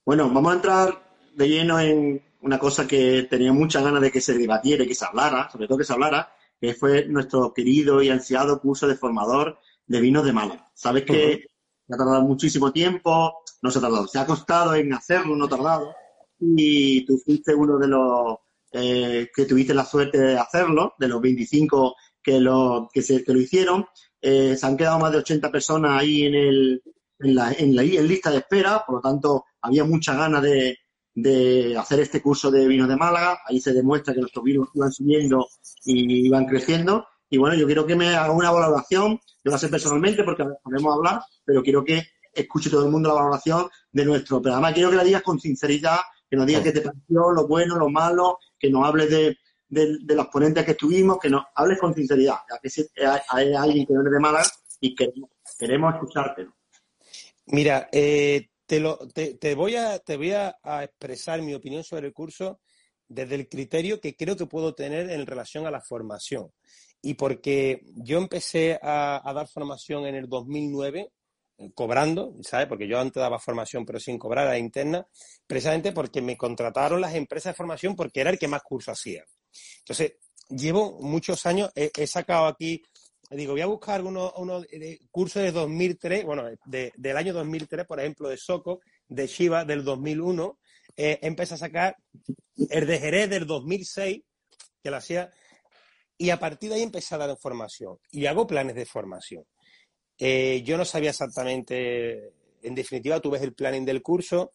Bueno, 0.05 0.31
vamos 0.33 0.53
a 0.53 0.57
entrar 0.57 1.08
de 1.39 1.49
lleno 1.49 1.79
en 1.79 2.21
una 2.43 2.59
cosa 2.59 2.87
que 2.87 3.29
tenía 3.31 3.53
muchas 3.53 3.85
ganas 3.85 4.03
de 4.03 4.11
que 4.11 4.21
se 4.21 4.37
debatiera 4.37 4.83
y 4.83 4.89
que 4.89 4.95
se 4.95 5.05
hablara, 5.05 5.49
sobre 5.49 5.69
todo 5.69 5.79
que 5.79 5.85
se 5.85 5.93
hablara, 5.93 6.33
que 6.61 6.75
fue 6.75 7.07
nuestro 7.07 7.55
querido 7.55 8.03
y 8.03 8.11
ansiado 8.11 8.61
curso 8.61 8.89
de 8.89 8.97
formador 8.97 9.61
de 9.87 10.01
vinos 10.01 10.25
de 10.25 10.33
Málaga. 10.33 10.69
Sabes 10.75 11.05
que 11.05 11.13
uh 11.13 11.93
-huh. 11.93 11.95
ha 11.95 11.97
tardado 11.97 12.23
muchísimo 12.23 12.73
tiempo, 12.73 13.45
no 13.63 13.71
se 13.71 13.79
ha 13.79 13.83
tardado, 13.83 14.09
se 14.09 14.19
ha 14.19 14.27
costado 14.27 14.75
en 14.75 14.93
hacerlo, 14.93 15.37
no 15.37 15.45
ha 15.45 15.49
tardado 15.49 15.95
y 16.41 17.07
tú 17.07 17.19
fuiste 17.25 17.55
uno 17.55 17.79
de 17.79 17.87
los 17.87 18.39
eh, 18.73 19.29
que 19.35 19.45
tuviste 19.45 19.73
la 19.73 19.85
suerte 19.85 20.19
de 20.19 20.39
hacerlo, 20.39 20.95
de 20.99 21.07
los 21.07 21.21
25 21.21 21.95
que 22.21 22.41
lo, 22.41 22.89
que 22.93 23.01
se, 23.01 23.23
que 23.23 23.33
lo 23.33 23.41
hicieron. 23.41 23.87
Eh, 24.21 24.57
se 24.57 24.67
han 24.67 24.77
quedado 24.77 24.99
más 24.99 25.13
de 25.13 25.19
80 25.19 25.53
personas 25.53 26.01
ahí 26.01 26.25
en, 26.25 26.35
el, 26.35 26.83
en, 27.21 27.35
la, 27.37 27.53
en, 27.53 27.77
la, 27.77 27.83
en 27.83 28.09
lista 28.09 28.29
de 28.33 28.39
espera, 28.39 28.83
por 28.85 28.97
lo 28.97 29.01
tanto 29.01 29.45
había 29.63 29.85
mucha 29.85 30.15
ganas 30.17 30.43
de, 30.43 30.77
de 31.23 31.77
hacer 31.77 32.01
este 32.01 32.23
curso 32.23 32.51
de 32.51 32.67
vinos 32.67 32.89
de 32.89 32.97
Málaga. 32.97 33.41
Ahí 33.47 33.61
se 33.61 33.73
demuestra 33.73 34.15
que 34.15 34.21
nuestros 34.21 34.45
vinos 34.45 34.69
iban 34.75 34.93
subiendo 34.93 35.49
y 35.85 36.27
iban 36.27 36.47
creciendo. 36.47 37.07
Y 37.31 37.39
bueno, 37.39 37.57
yo 37.57 37.67
quiero 37.67 37.87
que 37.87 37.97
me 37.97 38.15
haga 38.15 38.33
una 38.33 38.51
valoración, 38.51 39.21
yo 39.45 39.51
lo 39.51 39.59
sé 39.59 39.69
personalmente 39.69 40.25
porque 40.25 40.45
podemos 40.63 40.97
hablar, 40.97 41.21
pero 41.45 41.63
quiero 41.63 41.85
que 41.85 42.03
escuche 42.33 42.71
todo 42.71 42.85
el 42.85 42.91
mundo 42.91 43.09
la 43.09 43.17
valoración 43.17 43.69
de 43.93 44.05
nuestro 44.05 44.41
programa. 44.41 44.73
Quiero 44.73 44.91
que 44.91 44.97
la 44.97 45.05
digas 45.05 45.23
con 45.23 45.39
sinceridad, 45.39 45.99
que 46.31 46.37
nos 46.37 46.47
digas 46.47 46.63
qué 46.63 46.73
te 46.73 46.81
pareció, 46.81 47.31
lo 47.33 47.47
bueno, 47.47 47.77
lo 47.77 47.91
malo, 47.91 48.39
que 48.59 48.71
nos 48.71 48.87
hables 48.87 49.11
de, 49.11 49.37
de, 49.69 49.99
de, 50.01 50.15
los 50.15 50.29
ponentes 50.29 50.65
que 50.65 50.71
estuvimos, 50.71 51.19
que 51.19 51.29
nos 51.29 51.45
hables 51.55 51.79
con 51.79 51.95
sinceridad, 51.95 52.37
ya 52.51 52.59
que 52.63 52.71
si 52.71 52.87
hay, 52.97 53.53
alguien 53.55 53.87
que 53.87 53.93
viene 53.93 54.11
de 54.11 54.21
Málaga 54.21 54.47
y 54.81 54.95
queremos, 54.95 55.31
queremos 55.59 55.95
escucharte. 55.95 56.49
Mira, 57.47 57.89
eh, 57.93 58.49
te, 58.69 58.81
lo, 58.81 58.99
te, 58.99 59.35
te, 59.35 59.55
voy, 59.55 59.77
a, 59.77 59.99
te 59.99 60.19
voy 60.19 60.33
a, 60.33 60.55
expresar 60.83 61.41
mi 61.41 61.55
opinión 61.55 61.83
sobre 61.83 62.07
el 62.07 62.13
curso 62.13 62.61
desde 63.09 63.35
el 63.35 63.49
criterio 63.49 63.99
que 63.99 64.15
creo 64.15 64.37
que 64.37 64.45
puedo 64.45 64.75
tener 64.75 65.09
en 65.09 65.27
relación 65.27 65.67
a 65.67 65.71
la 65.71 65.81
formación. 65.81 66.53
Y 67.01 67.15
porque 67.15 67.81
yo 67.95 68.19
empecé 68.19 68.79
a, 68.83 69.23
dar 69.35 69.49
formación 69.49 70.05
en 70.07 70.17
el 70.17 70.29
2009, 70.29 71.11
cobrando, 71.75 72.37
¿sabes? 72.43 72.67
Porque 72.67 72.87
yo 72.87 73.01
antes 73.01 73.21
daba 73.21 73.39
formación 73.39 73.87
pero 73.87 73.99
sin 73.99 74.19
cobrar, 74.19 74.47
a 74.47 74.59
interna, 74.59 75.09
precisamente 75.47 75.93
porque 75.93 76.21
me 76.21 76.37
contrataron 76.37 77.01
las 77.01 77.15
empresas 77.15 77.55
de 77.55 77.57
formación 77.57 77.97
porque 77.97 78.21
era 78.21 78.31
el 78.31 78.39
que 78.39 78.49
más 78.49 78.63
cursos 78.63 78.93
hacía. 78.93 79.25
Entonces, 79.79 80.17
llevo 80.51 81.01
muchos 81.01 81.47
años, 81.47 81.71
he 81.75 82.07
sacado 82.07 82.47
aquí, 82.47 82.83
digo, 83.31 83.53
voy 83.53 83.61
a 83.61 83.67
buscar 83.67 84.03
unos 84.03 84.33
uno 84.37 84.63
cursos 85.11 85.43
de 85.43 85.53
2003, 85.53 86.25
bueno, 86.25 86.45
de, 86.65 86.93
del 86.97 87.17
año 87.17 87.35
2003, 87.35 87.87
por 87.87 88.01
ejemplo, 88.01 88.29
de 88.29 88.39
Soco, 88.39 88.81
de 89.07 89.27
Shiva 89.27 89.65
del 89.65 89.85
2001, 89.85 90.59
eh, 90.97 91.19
empecé 91.23 91.55
a 91.55 91.59
sacar 91.59 91.97
el 92.71 92.87
de 92.87 92.99
Jerez 92.99 93.29
del 93.29 93.47
2006, 93.47 94.23
que 94.83 94.91
lo 94.91 94.97
hacía, 94.97 95.31
y 96.17 96.31
a 96.31 96.39
partir 96.41 96.71
de 96.71 96.77
ahí 96.77 96.83
empecé 96.83 97.15
a 97.15 97.19
dar 97.19 97.37
formación 97.39 97.99
y 98.11 98.27
hago 98.27 98.47
planes 98.47 98.75
de 98.75 98.87
formación. 98.87 99.45
Eh, 100.19 100.63
yo 100.65 100.77
no 100.77 100.85
sabía 100.85 101.11
exactamente, 101.11 102.33
en 102.63 102.75
definitiva, 102.75 103.21
tú 103.21 103.31
ves 103.31 103.43
el 103.43 103.55
planning 103.55 103.85
del 103.85 104.03
curso, 104.03 104.55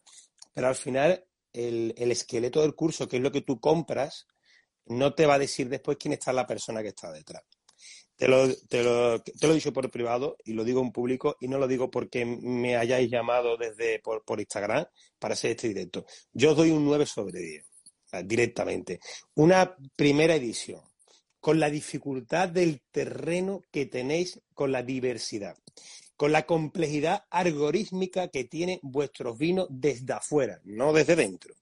pero 0.53 0.67
al 0.67 0.75
final 0.75 1.23
el, 1.53 1.93
el, 1.97 2.12
esqueleto 2.12 2.62
del 2.62 2.75
curso, 2.75 3.07
que 3.07 3.17
es 3.17 3.23
lo 3.23 3.31
que 3.31 3.41
tú 3.41 3.59
compras, 3.59 4.27
no 4.88 5.13
te 5.13 5.25
va 5.25 5.36
a 5.36 5.39
decir 5.39 5.69
después 5.69 5.97
quién 5.97 6.13
está 6.13 6.33
la 6.33 6.47
persona 6.47 6.81
que 6.81 6.89
está 6.89 7.12
detrás. 7.12 7.43
Te 8.23 8.29
lo, 8.29 8.55
te, 8.69 8.81
lo, 8.81 9.15
he 9.17 9.53
dicho 9.53 9.73
por 9.73 9.91
privado 9.91 10.38
y 10.45 10.53
lo 10.53 10.63
digo 10.63 10.79
en 10.79 10.93
público 10.93 11.36
y 11.41 11.49
no 11.49 11.57
lo 11.57 11.67
digo 11.67 11.91
porque 11.91 12.23
me 12.23 12.77
hayáis 12.77 13.12
llamado 13.12 13.57
desde 13.57 13.99
por, 13.99 14.23
por 14.23 14.39
Instagram 14.39 14.86
para 15.19 15.33
hacer 15.33 15.51
este 15.51 15.67
directo. 15.67 16.05
Yo 16.31 16.51
os 16.51 16.55
doy 16.55 16.71
un 16.71 16.86
9 16.86 17.05
sobre 17.05 17.38
10, 17.41 17.65
directamente. 18.23 19.01
Una 19.36 19.75
primera 19.97 20.36
edición 20.36 20.79
con 21.41 21.59
la 21.59 21.69
dificultad 21.69 22.47
del 22.47 22.81
terreno 22.91 23.59
que 23.69 23.88
tenéis 23.88 24.39
con 24.53 24.71
la 24.71 24.83
diversidad. 24.83 25.57
con 26.15 26.31
la 26.31 26.45
complejidad 26.45 27.25
algorítmica 27.29 28.29
que 28.29 28.45
tienen 28.45 28.79
vuestros 28.83 29.38
vinos 29.38 29.67
desde 29.69 30.13
afuera, 30.13 30.62
no 30.63 30.93
desde 30.93 31.17
dentro. 31.17 31.53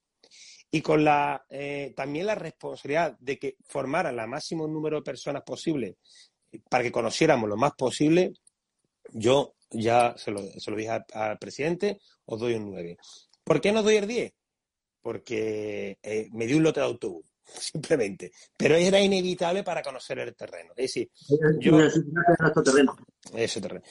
Y 0.70 0.82
con 0.82 1.04
la, 1.04 1.44
eh, 1.50 1.92
también 1.96 2.28
la 2.28 2.36
responsabilidad 2.36 3.18
de 3.20 3.40
que 3.40 3.56
formaran 3.66 4.16
la 4.16 4.28
máximo 4.28 4.68
número 4.68 4.98
de 4.98 5.02
personas 5.02 5.42
posible 5.42 5.98
para 6.70 6.84
que 6.84 6.92
conociéramos 6.92 7.50
lo 7.50 7.58
más 7.58 7.74
posible, 7.74 8.34
yo 9.12 9.56
ya 9.70 10.16
se 10.18 10.32
lo, 10.32 10.42
se 10.42 10.72
lo 10.72 10.78
dije 10.78 11.00
al, 11.14 11.38
presidente, 11.38 12.00
os 12.26 12.40
doy 12.40 12.56
un 12.56 12.72
9. 12.72 12.98
¿Por 13.44 13.62
qué 13.62 13.72
no 13.72 13.84
doy 13.84 13.96
el 13.96 14.08
10? 14.08 14.34
Porque 15.02 15.98
eh, 16.04 16.30
me 16.32 16.46
dio 16.46 16.58
un 16.58 16.64
lote 16.64 16.80
de 16.80 16.86
autobús, 16.86 17.26
simplemente. 17.46 18.32
Pero 18.58 18.76
era 18.76 19.00
inevitable 19.00 19.64
para 19.64 19.82
conocer 19.82 20.20
el 20.20 20.36
terreno. 20.36 20.72
Es 20.76 20.94
decir, 20.94 21.10
yo... 21.60 21.80
Ese 23.34 23.62
terreno. 23.62 23.84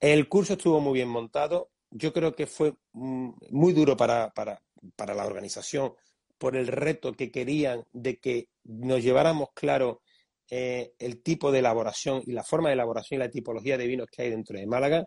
El 0.00 0.28
curso 0.28 0.54
estuvo 0.54 0.80
muy 0.80 0.94
bien 0.94 1.08
montado. 1.08 1.70
Yo 1.90 2.12
creo 2.12 2.34
que 2.34 2.46
fue 2.46 2.74
mm, 2.92 3.30
muy 3.50 3.72
duro 3.72 3.96
para, 3.96 4.30
para, 4.30 4.62
para 4.94 5.14
la 5.14 5.26
organización 5.26 5.94
por 6.36 6.56
el 6.56 6.68
reto 6.68 7.12
que 7.12 7.30
querían 7.30 7.84
de 7.92 8.18
que 8.18 8.48
nos 8.64 9.02
lleváramos 9.02 9.48
claro 9.54 10.02
eh, 10.50 10.94
el 10.98 11.22
tipo 11.22 11.52
de 11.52 11.58
elaboración 11.58 12.22
y 12.26 12.32
la 12.32 12.42
forma 12.42 12.70
de 12.70 12.74
elaboración 12.74 13.20
y 13.20 13.24
la 13.24 13.30
tipología 13.30 13.76
de 13.76 13.86
vinos 13.86 14.08
que 14.10 14.22
hay 14.22 14.30
dentro 14.30 14.58
de 14.58 14.66
Málaga, 14.66 15.06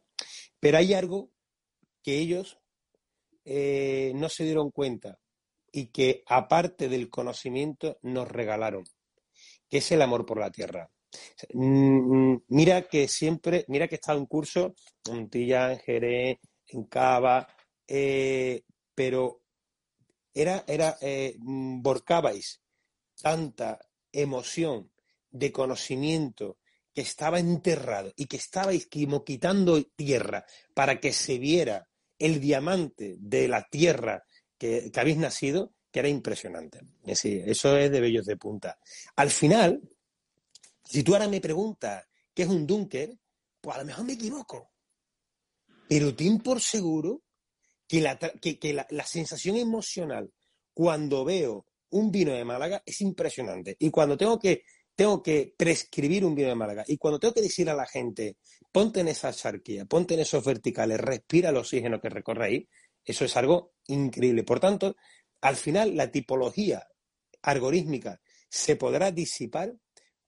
pero 0.60 0.78
hay 0.78 0.94
algo 0.94 1.32
que 2.04 2.20
ellos 2.20 2.60
eh, 3.44 4.12
no 4.16 4.30
se 4.30 4.44
dieron 4.44 4.70
cuenta 4.70 5.18
y 5.72 5.88
que 5.88 6.24
aparte 6.28 6.90
del 6.90 7.10
conocimiento 7.10 7.98
nos 8.04 8.28
regalaron, 8.28 8.84
que 9.68 9.78
es 9.78 9.92
el 9.92 10.04
amor 10.04 10.28
por 10.28 10.40
la 10.40 10.52
tierra. 10.52 10.92
Mm, 11.54 12.34
mm, 12.34 12.44
mira 12.50 12.84
que 12.84 13.08
siempre, 13.08 13.66
mira 13.68 13.88
que 13.88 13.96
he 13.96 13.98
estado 13.98 14.20
en 14.20 14.28
curso 14.28 14.76
en 15.10 15.28
en 15.34 15.80
Jerez, 15.80 16.38
en 16.68 16.84
Cava, 16.86 17.48
eh, 17.88 18.62
pero 18.94 19.42
era, 20.34 20.64
era 20.68 20.98
mm, 21.40 21.82
borcabais 21.82 22.62
tanta 23.20 23.80
emoción 24.12 24.92
de 25.32 25.52
conocimiento 25.52 26.58
que 26.94 27.02
estaba 27.02 27.40
enterrado 27.40 28.12
y 28.16 28.26
que 28.26 28.38
estabais 28.38 28.88
quitando 28.88 29.82
tierra 29.96 30.46
para 30.74 31.00
que 31.00 31.14
se 31.14 31.38
viera 31.40 31.88
el 32.20 32.40
diamante 32.40 33.16
de 33.18 33.48
la 33.48 33.68
tierra 33.68 34.24
que, 34.58 34.92
habéis 34.96 35.18
nacido, 35.18 35.74
que 35.90 36.00
era 36.00 36.10
impresionante. 36.10 36.82
eso 37.06 37.78
es 37.78 37.92
de 37.92 38.00
bellos 38.00 38.26
de 38.26 38.38
punta. 38.38 38.78
Al 39.16 39.30
final, 39.30 39.82
si 40.84 41.04
tú 41.04 41.14
ahora 41.14 41.28
me 41.28 41.42
preguntas 41.42 42.06
qué 42.34 42.44
es 42.44 42.50
un 42.50 42.68
dunker, 42.68 43.18
pues 43.60 43.76
a 43.76 43.80
lo 43.80 43.86
mejor 43.86 44.06
me 44.06 44.14
equivoco. 44.14 44.72
Pero 45.88 46.16
ten 46.16 46.40
por 46.40 46.62
seguro 46.62 47.24
que, 47.88 48.02
la, 48.02 48.18
que 48.18 48.86
la 48.90 49.06
sensación 49.06 49.58
emocional 49.58 50.32
cuando 50.74 51.26
veo 51.26 51.66
un 51.92 52.12
vino 52.12 52.34
de 52.34 52.46
Málaga 52.46 52.82
es 52.86 53.02
impresionante. 53.02 53.76
Y 53.80 53.90
cuando 53.90 54.18
tengo 54.18 54.40
que 54.40 54.64
tengo 54.96 55.22
que 55.24 55.54
prescribir 55.58 56.26
un 56.26 56.36
vino 56.36 56.50
de 56.50 56.56
Málaga. 56.56 56.84
Y 56.88 56.98
cuando 56.98 57.20
tengo 57.20 57.34
que 57.34 57.42
decir 57.42 57.70
a 57.70 57.74
la 57.74 57.86
gente, 57.86 58.38
ponte 58.72 59.00
en 59.00 59.08
esa 59.08 59.34
charquía, 59.34 59.86
ponte 59.86 60.14
en 60.14 60.22
esos 60.22 60.44
verticales, 60.44 61.00
respira 61.00 61.50
el 61.50 61.58
oxígeno 61.58 62.00
que 62.00 62.10
recorre 62.10 62.46
ahí, 62.46 62.70
eso 63.04 63.26
es 63.26 63.36
algo 63.36 63.74
increíble. 63.88 64.44
Por 64.44 64.60
tanto, 64.60 64.96
al 65.42 65.56
final 65.56 65.96
la 65.96 66.12
tipología 66.12 66.88
algorítmica 67.42 68.22
se 68.50 68.76
podrá 68.76 69.12
disipar, 69.12 69.74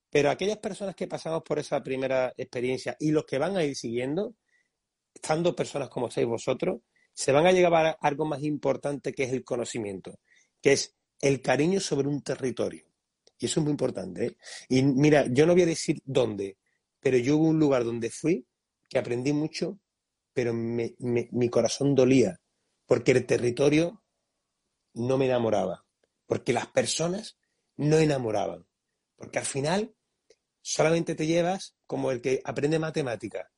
pero 0.09 0.29
aquellas 0.29 0.57
personas 0.57 0.95
que 0.95 1.07
pasamos 1.07 1.43
por 1.43 1.59
esa 1.59 1.81
primera 1.83 2.33
experiencia 2.37 2.95
y 2.99 3.11
los 3.11 3.25
que 3.25 3.37
van 3.37 3.57
a 3.57 3.63
ir 3.63 3.75
siguiendo, 3.75 4.35
estando 5.13 5.55
personas 5.55 5.89
como 5.89 6.09
sois 6.09 6.27
vosotros, 6.27 6.81
se 7.13 7.31
van 7.31 7.45
a 7.45 7.51
llegar 7.51 7.73
a 7.85 7.97
algo 8.01 8.25
más 8.25 8.41
importante 8.43 9.13
que 9.13 9.23
es 9.23 9.33
el 9.33 9.43
conocimiento, 9.43 10.19
que 10.61 10.73
es 10.73 10.95
el 11.21 11.41
cariño 11.41 11.79
sobre 11.79 12.07
un 12.07 12.21
territorio. 12.23 12.92
Y 13.39 13.45
eso 13.45 13.59
es 13.59 13.63
muy 13.63 13.71
importante. 13.71 14.25
¿eh? 14.25 14.37
Y 14.69 14.83
mira, 14.83 15.25
yo 15.27 15.45
no 15.45 15.53
voy 15.53 15.63
a 15.63 15.67
decir 15.67 16.01
dónde, 16.05 16.57
pero 16.99 17.17
yo 17.17 17.37
hubo 17.37 17.47
un 17.47 17.59
lugar 17.59 17.83
donde 17.83 18.09
fui 18.09 18.45
que 18.89 18.99
aprendí 18.99 19.33
mucho, 19.33 19.79
pero 20.33 20.53
mi 20.53 21.49
corazón 21.49 21.95
dolía, 21.95 22.39
porque 22.85 23.11
el 23.11 23.25
territorio 23.25 24.03
no 24.93 25.17
me 25.17 25.25
enamoraba, 25.25 25.85
porque 26.25 26.53
las 26.53 26.67
personas 26.67 27.37
no 27.75 27.97
enamoraban, 27.97 28.65
porque 29.15 29.39
al 29.39 29.45
final 29.45 29.95
solamente 30.61 31.15
te 31.15 31.27
llevas 31.27 31.75
como 31.85 32.11
el 32.11 32.21
que 32.21 32.41
aprende 32.43 32.79
matemática, 32.79 33.51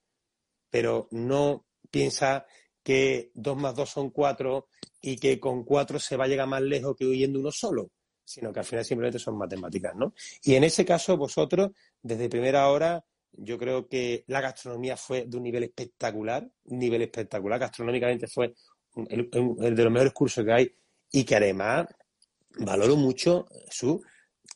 pero 0.69 1.07
no 1.11 1.65
piensa 1.91 2.45
que 2.83 3.31
dos 3.33 3.57
más 3.57 3.75
dos 3.75 3.89
son 3.89 4.09
cuatro 4.09 4.67
y 5.01 5.17
que 5.17 5.39
con 5.39 5.63
cuatro 5.63 5.99
se 5.99 6.17
va 6.17 6.25
a 6.25 6.27
llegar 6.27 6.47
más 6.47 6.61
lejos 6.61 6.95
que 6.95 7.05
huyendo 7.05 7.39
uno 7.39 7.51
solo 7.51 7.91
sino 8.25 8.51
que 8.51 8.59
al 8.59 8.65
final 8.65 8.83
simplemente 8.83 9.19
son 9.19 9.37
matemáticas, 9.37 9.95
¿no? 9.95 10.13
Y 10.43 10.55
en 10.55 10.63
ese 10.63 10.83
caso, 10.83 11.15
vosotros, 11.15 11.71
desde 12.01 12.27
primera 12.27 12.67
hora, 12.69 13.05
yo 13.31 13.57
creo 13.57 13.87
que 13.87 14.23
la 14.27 14.41
gastronomía 14.41 14.97
fue 14.97 15.25
de 15.25 15.37
un 15.37 15.43
nivel 15.43 15.63
espectacular, 15.63 16.49
un 16.65 16.79
nivel 16.79 17.03
espectacular, 17.03 17.59
gastronómicamente 17.59 18.27
fue 18.27 18.53
el, 19.09 19.29
de 19.29 19.83
los 19.83 19.91
mejores 19.91 20.13
cursos 20.13 20.43
que 20.43 20.51
hay 20.51 20.71
y 21.11 21.23
que 21.23 21.35
además 21.35 21.87
valoro 22.59 22.95
mucho 22.95 23.45
su 23.69 24.01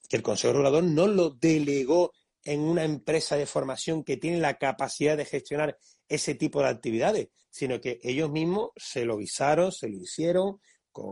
que 0.08 0.18
el 0.18 0.24
Consejo 0.24 0.54
Regulador 0.54 0.84
no 0.84 1.08
lo 1.08 1.30
delegó 1.30 2.14
en 2.44 2.62
una 2.62 2.84
empresa 2.84 3.36
de 3.36 3.46
formación 3.46 4.04
que 4.04 4.18
tiene 4.18 4.40
la 4.40 4.58
capacidad 4.58 5.16
de 5.16 5.26
gestionar 5.26 5.78
ese 6.08 6.34
tipo 6.36 6.62
de 6.62 6.70
actividades, 6.70 7.28
sino 7.50 7.80
que 7.80 8.00
ellos 8.02 8.32
mismos 8.32 8.72
se 8.76 9.06
lo 9.06 9.18
visaron, 9.18 9.72
se 9.72 9.88
lo 9.88 9.98
hicieron, 9.98 10.60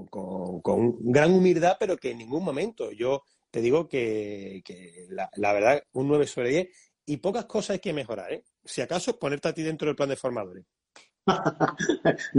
con, 0.09 0.95
gran 0.99 1.33
humildad, 1.33 1.77
pero 1.79 1.97
que 1.97 2.11
en 2.11 2.19
ningún 2.19 2.43
momento 2.43 2.91
yo 2.91 3.23
te 3.51 3.61
digo 3.61 3.87
que, 3.87 4.61
la, 5.09 5.53
verdad, 5.53 5.83
un 5.93 6.07
9 6.07 6.27
sobre 6.27 6.49
10 6.49 6.67
y 7.05 7.17
pocas 7.17 7.45
cosas 7.45 7.71
hay 7.71 7.79
que 7.79 7.93
mejorar. 7.93 8.31
¿eh? 8.33 8.43
Si 8.63 8.81
acaso, 8.81 9.17
ponerte 9.17 9.47
a 9.47 9.53
ti 9.53 9.63
dentro 9.63 9.87
del 9.87 9.95
plan 9.95 10.09
de 10.09 10.15
formadores. 10.15 10.65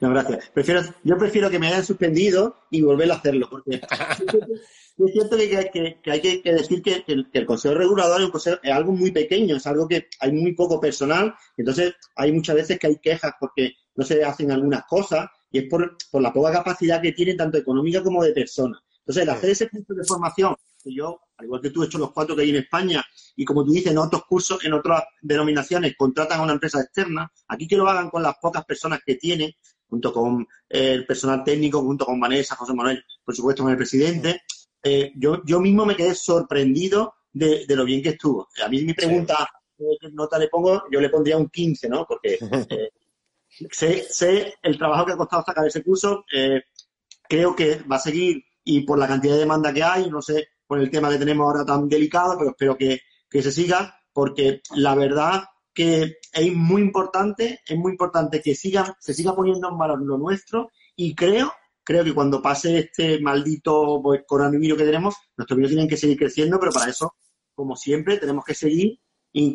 no, 0.00 0.10
gracias. 0.10 0.50
Prefiero, 0.50 0.82
yo 1.02 1.16
prefiero 1.16 1.48
que 1.48 1.58
me 1.58 1.68
hayan 1.68 1.84
suspendido 1.84 2.56
y 2.70 2.82
volver 2.82 3.10
a 3.10 3.14
hacerlo, 3.14 3.48
porque 3.50 3.76
es 4.98 5.12
cierto 5.12 5.36
que, 5.36 5.98
hay 6.10 6.20
que, 6.20 6.52
decir 6.52 6.82
que, 6.82 7.04
el, 7.06 7.46
Consejo 7.46 7.74
Regulador 7.74 8.20
es, 8.20 8.46
es, 8.62 8.70
algo 8.70 8.92
muy 8.92 9.12
pequeño, 9.12 9.56
es 9.56 9.66
algo 9.66 9.88
que 9.88 10.08
hay 10.20 10.32
muy 10.32 10.52
poco 10.54 10.78
personal, 10.78 11.34
entonces 11.56 11.94
hay 12.16 12.32
muchas 12.32 12.56
veces 12.56 12.78
que 12.78 12.86
hay 12.88 12.98
quejas 12.98 13.32
porque 13.40 13.72
no 13.94 14.04
se 14.04 14.22
hacen 14.22 14.52
algunas 14.52 14.84
cosas 14.84 15.28
y 15.54 15.58
es 15.58 15.68
por, 15.68 15.96
la 16.20 16.32
poca 16.32 16.50
capacidad 16.50 17.00
que 17.00 17.12
tiene 17.12 17.34
tanto 17.34 17.56
económica 17.56 18.02
como 18.02 18.24
de 18.24 18.32
persona. 18.32 18.76
Entonces, 18.98 19.22
el 19.22 19.30
hacer 19.30 19.50
ese 19.50 19.68
curso 19.68 19.94
de 19.94 20.04
formación, 20.04 20.56
que 20.82 20.92
yo, 20.92 21.20
al 21.36 21.46
igual 21.46 21.60
que 21.60 21.70
tú, 21.70 21.82
he 21.82 21.86
hecho 21.86 21.98
los 21.98 22.10
cuatro 22.10 22.34
que 22.34 22.42
hay 22.42 22.50
en 22.50 22.56
España, 22.56 23.04
y 23.36 23.44
como 23.44 23.64
tú 23.64 23.70
dices, 23.70 23.92
en 23.92 23.98
otros 23.98 24.24
cursos, 24.24 24.64
en 24.64 24.72
otras 24.72 25.04
denominaciones, 25.22 25.94
contratan 25.96 26.40
a 26.40 26.42
una 26.42 26.54
empresa 26.54 26.80
externa, 26.80 27.30
aquí 27.46 27.68
que 27.68 27.76
lo 27.76 27.88
hagan 27.88 28.10
con 28.10 28.20
las 28.20 28.34
pocas 28.42 28.64
personas 28.64 28.98
que 29.06 29.14
tienen, 29.14 29.52
junto 29.86 30.12
con 30.12 30.44
eh, 30.68 30.92
el 30.94 31.06
personal 31.06 31.44
técnico, 31.44 31.80
junto 31.82 32.04
con 32.04 32.18
Vanessa, 32.18 32.56
José 32.56 32.74
Manuel, 32.74 33.04
por 33.24 33.36
supuesto, 33.36 33.62
con 33.62 33.70
el 33.70 33.78
presidente, 33.78 34.42
eh, 34.82 35.12
yo, 35.14 35.40
yo 35.44 35.60
mismo 35.60 35.86
me 35.86 35.94
quedé 35.94 36.16
sorprendido 36.16 37.14
de, 37.32 37.64
lo 37.68 37.84
bien 37.84 38.02
que 38.02 38.08
estuvo. 38.08 38.48
A 38.64 38.68
mí 38.68 38.82
mi 38.82 38.92
pregunta, 38.92 39.48
¿qué 39.78 40.10
nota 40.10 40.36
le 40.36 40.48
pongo? 40.48 40.82
Yo 40.90 41.00
le 41.00 41.10
pondría 41.10 41.36
un 41.36 41.48
15, 41.48 41.88
¿no? 41.88 42.04
Porque 42.06 42.38
eh, 42.40 42.90
sé, 43.70 44.06
sé 44.08 44.54
el 44.62 44.78
trabajo 44.78 45.06
que 45.06 45.12
ha 45.12 45.16
costado 45.16 45.44
sacar 45.44 45.66
ese 45.66 45.82
curso, 45.82 46.24
eh, 46.32 46.62
creo 47.28 47.54
que 47.54 47.82
va 47.90 47.96
a 47.96 48.00
seguir 48.00 48.44
y 48.64 48.80
por 48.80 48.98
la 48.98 49.06
cantidad 49.08 49.34
de 49.34 49.40
demanda 49.40 49.72
que 49.72 49.82
hay, 49.82 50.10
no 50.10 50.22
sé, 50.22 50.48
por 50.66 50.78
el 50.78 50.90
tema 50.90 51.10
que 51.10 51.18
tenemos 51.18 51.46
ahora 51.46 51.64
tan 51.64 51.88
delicado, 51.88 52.36
pero 52.38 52.50
espero 52.50 52.76
que, 52.76 53.00
se 53.30 53.50
siga, 53.50 54.00
porque 54.12 54.60
la 54.76 54.94
verdad 54.94 55.42
que 55.72 56.18
es 56.32 56.52
muy 56.54 56.82
importante, 56.82 57.60
es 57.66 57.76
muy 57.76 57.90
importante 57.90 58.40
que 58.40 58.54
siga, 58.54 58.96
se 59.00 59.12
siga 59.12 59.34
poniendo 59.34 59.68
en 59.68 59.76
valor 59.76 60.00
lo 60.02 60.16
nuestro 60.16 60.70
y 60.94 61.16
creo, 61.16 61.52
creo 61.82 62.04
que 62.04 62.14
cuando 62.14 62.40
pase 62.40 62.78
este 62.78 63.18
maldito 63.20 64.00
coronavirus 64.24 64.78
que 64.78 64.84
tenemos, 64.84 65.16
nuestros 65.36 65.56
vinos 65.56 65.70
tienen 65.70 65.88
que 65.88 65.96
seguir 65.96 66.16
creciendo, 66.16 66.60
pero 66.60 66.70
para 66.70 66.90
eso, 66.90 67.16
como 67.56 67.74
siempre, 67.74 68.18
tenemos 68.18 68.44
que 68.44 68.54
seguir 68.54 69.00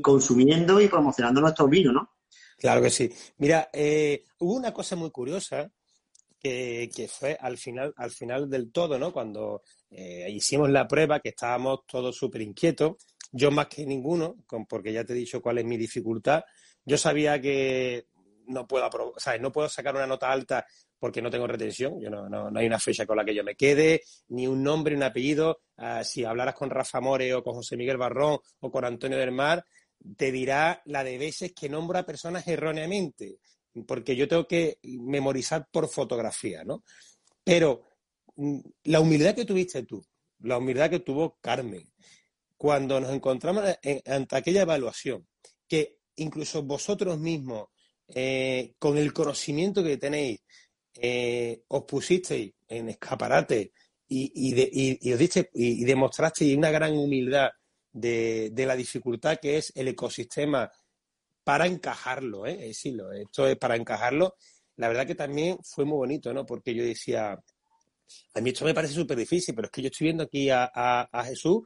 consumiendo 0.01 0.81
y 0.81 0.89
promocionando 0.89 1.39
nuestros 1.39 1.69
vinos, 1.69 1.93
¿no? 1.93 2.09
Claro 2.59 2.81
que 2.81 2.89
sí. 2.89 3.09
Mira, 3.37 3.69
eh, 3.71 4.25
hubo 4.39 4.55
una 4.55 4.73
cosa 4.73 4.95
muy 4.95 5.11
curiosa 5.11 5.71
que, 6.39 7.09
fue 7.09 7.37
al 7.39 7.57
final, 7.57 7.93
al 7.97 8.11
final 8.11 8.49
del 8.49 8.71
todo, 8.71 8.97
¿no? 8.97 9.11
Cuando 9.11 9.63
eh, 9.89 10.27
hicimos 10.29 10.69
la 10.69 10.87
prueba, 10.87 11.19
que 11.19 11.29
estábamos 11.29 11.81
todos 11.85 12.15
súper 12.15 12.41
inquietos, 12.41 12.97
yo 13.31 13.51
más 13.51 13.67
que 13.67 13.85
ninguno, 13.85 14.35
porque 14.67 14.93
ya 14.93 15.03
te 15.03 15.13
he 15.13 15.17
dicho 15.17 15.41
cuál 15.41 15.59
es 15.59 15.65
mi 15.65 15.77
dificultad, 15.77 16.43
yo 16.85 16.97
sabía 16.97 17.39
que 17.39 18.07
no 18.47 18.67
puedo, 18.67 18.89
no 19.39 19.51
puedo 19.51 19.69
sacar 19.69 19.95
una 19.95 20.07
nota 20.07 20.31
alta 20.31 20.65
porque 20.97 21.21
no 21.21 21.29
tengo 21.29 21.47
retención, 21.47 21.99
yo 22.01 22.09
no, 22.09 22.27
no, 22.27 22.51
hay 22.59 22.65
una 22.65 22.79
fecha 22.79 23.05
con 23.05 23.15
la 23.15 23.23
que 23.23 23.33
yo 23.33 23.43
me 23.43 23.55
quede, 23.55 24.01
ni 24.29 24.47
un 24.47 24.61
nombre, 24.61 24.95
un 24.95 25.03
apellido. 25.03 25.61
Ah, 25.77 26.03
si 26.03 26.25
hablaras 26.25 26.55
con 26.55 26.69
Rafa 26.69 26.99
More 26.99 27.33
o 27.35 27.43
con 27.43 27.53
José 27.53 27.77
Miguel 27.77 27.97
Barrón 27.97 28.39
o 28.59 28.71
con 28.71 28.83
Antonio 28.83 29.17
del 29.17 29.31
Mar, 29.31 29.63
te 30.17 30.31
dirá 30.31 30.81
la 30.85 31.03
de 31.03 31.17
veces 31.17 31.53
que 31.53 31.69
nombro 31.69 31.99
a 31.99 32.05
personas 32.05 32.47
erróneamente, 32.47 33.39
porque 33.87 34.15
yo 34.15 34.27
tengo 34.27 34.47
que 34.47 34.79
memorizar 34.83 35.67
por 35.71 35.87
fotografía, 35.89 36.63
¿no? 36.63 36.83
Pero 37.43 37.87
mm, 38.35 38.59
la 38.85 38.99
humildad 38.99 39.35
que 39.35 39.45
tuviste 39.45 39.83
tú, 39.83 40.03
la 40.39 40.57
humildad 40.57 40.89
que 40.89 40.99
tuvo 40.99 41.37
Carmen, 41.41 41.91
cuando 42.57 42.99
nos 42.99 43.13
encontramos 43.13 43.63
ante 44.05 44.35
aquella 44.35 44.63
evaluación, 44.63 45.27
que 45.67 45.99
incluso 46.17 46.63
vosotros 46.63 47.17
mismos, 47.19 47.69
eh, 48.07 48.73
con 48.79 48.97
el 48.97 49.13
conocimiento 49.13 49.83
que 49.83 49.97
tenéis, 49.97 50.41
eh, 50.95 51.63
os 51.67 51.83
pusisteis 51.85 52.53
en 52.67 52.89
escaparate 52.89 53.71
y, 54.07 55.13
os 55.13 55.19
diste, 55.19 55.49
y, 55.53 55.85
demostrasteis 55.85 56.57
una 56.57 56.71
gran 56.71 56.97
humildad 56.97 57.49
de, 57.91 58.51
la 58.55 58.75
dificultad 58.75 59.39
que 59.39 59.57
es 59.57 59.71
el 59.75 59.87
ecosistema 59.87 60.71
para 61.43 61.65
encajarlo, 61.65 62.45
¿eh? 62.45 62.57
decirlo, 62.57 63.11
esto 63.11 63.47
es 63.47 63.57
para 63.57 63.75
encajarlo. 63.75 64.35
La 64.75 64.87
verdad 64.87 65.07
que 65.07 65.15
también 65.15 65.57
fue 65.63 65.85
muy 65.85 65.97
bonito, 65.97 66.33
¿no? 66.33 66.45
Porque 66.45 66.73
yo 66.73 66.83
decía, 66.83 67.31
a 68.33 68.41
mí 68.41 68.49
esto 68.49 68.65
me 68.65 68.73
parece 68.73 68.93
súper 68.93 69.17
difícil, 69.17 69.55
pero 69.55 69.65
es 69.65 69.71
que 69.71 69.81
yo 69.81 69.87
estoy 69.87 70.05
viendo 70.05 70.23
aquí 70.23 70.49
a, 70.51 71.09
Jesús 71.25 71.63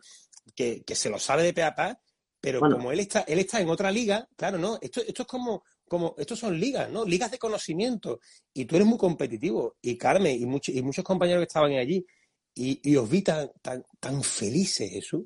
que, 0.55 0.84
se 0.88 1.09
lo 1.09 1.19
sabe 1.19 1.43
de 1.43 1.53
pe 1.53 1.63
a 1.63 1.76
pa, 1.76 1.99
pero 2.39 2.59
como 2.59 2.91
él 2.91 2.99
está, 2.99 3.21
él 3.21 3.39
está 3.39 3.61
en 3.61 3.69
otra 3.69 3.91
liga, 3.91 4.28
claro, 4.36 4.57
¿no? 4.57 4.78
Esto, 4.82 5.01
esto 5.01 5.21
es 5.21 5.28
como, 5.28 5.63
como, 5.88 6.15
estos 6.17 6.39
son 6.39 6.59
ligas, 6.59 6.89
¿no? 6.89 7.05
Ligas 7.05 7.32
de 7.32 7.38
conocimiento. 7.38 8.19
Y 8.53 8.65
tú 8.65 8.76
eres 8.76 8.88
muy 8.88 8.97
competitivo. 8.97 9.78
Y 9.82 9.97
Carmen 9.97 10.41
y, 10.41 10.45
muchos 10.45 10.76
y 10.76 10.82
muchos 10.82 11.05
compañeros 11.05 11.41
que 11.41 11.47
estaban 11.47 11.71
allí. 11.74 12.05
Y, 12.55 12.95
os 12.95 13.09
vi 13.09 13.21
tan, 13.21 13.51
tan, 13.61 13.86
tan 13.99 14.21
felices, 14.24 14.89
Jesús. 14.91 15.24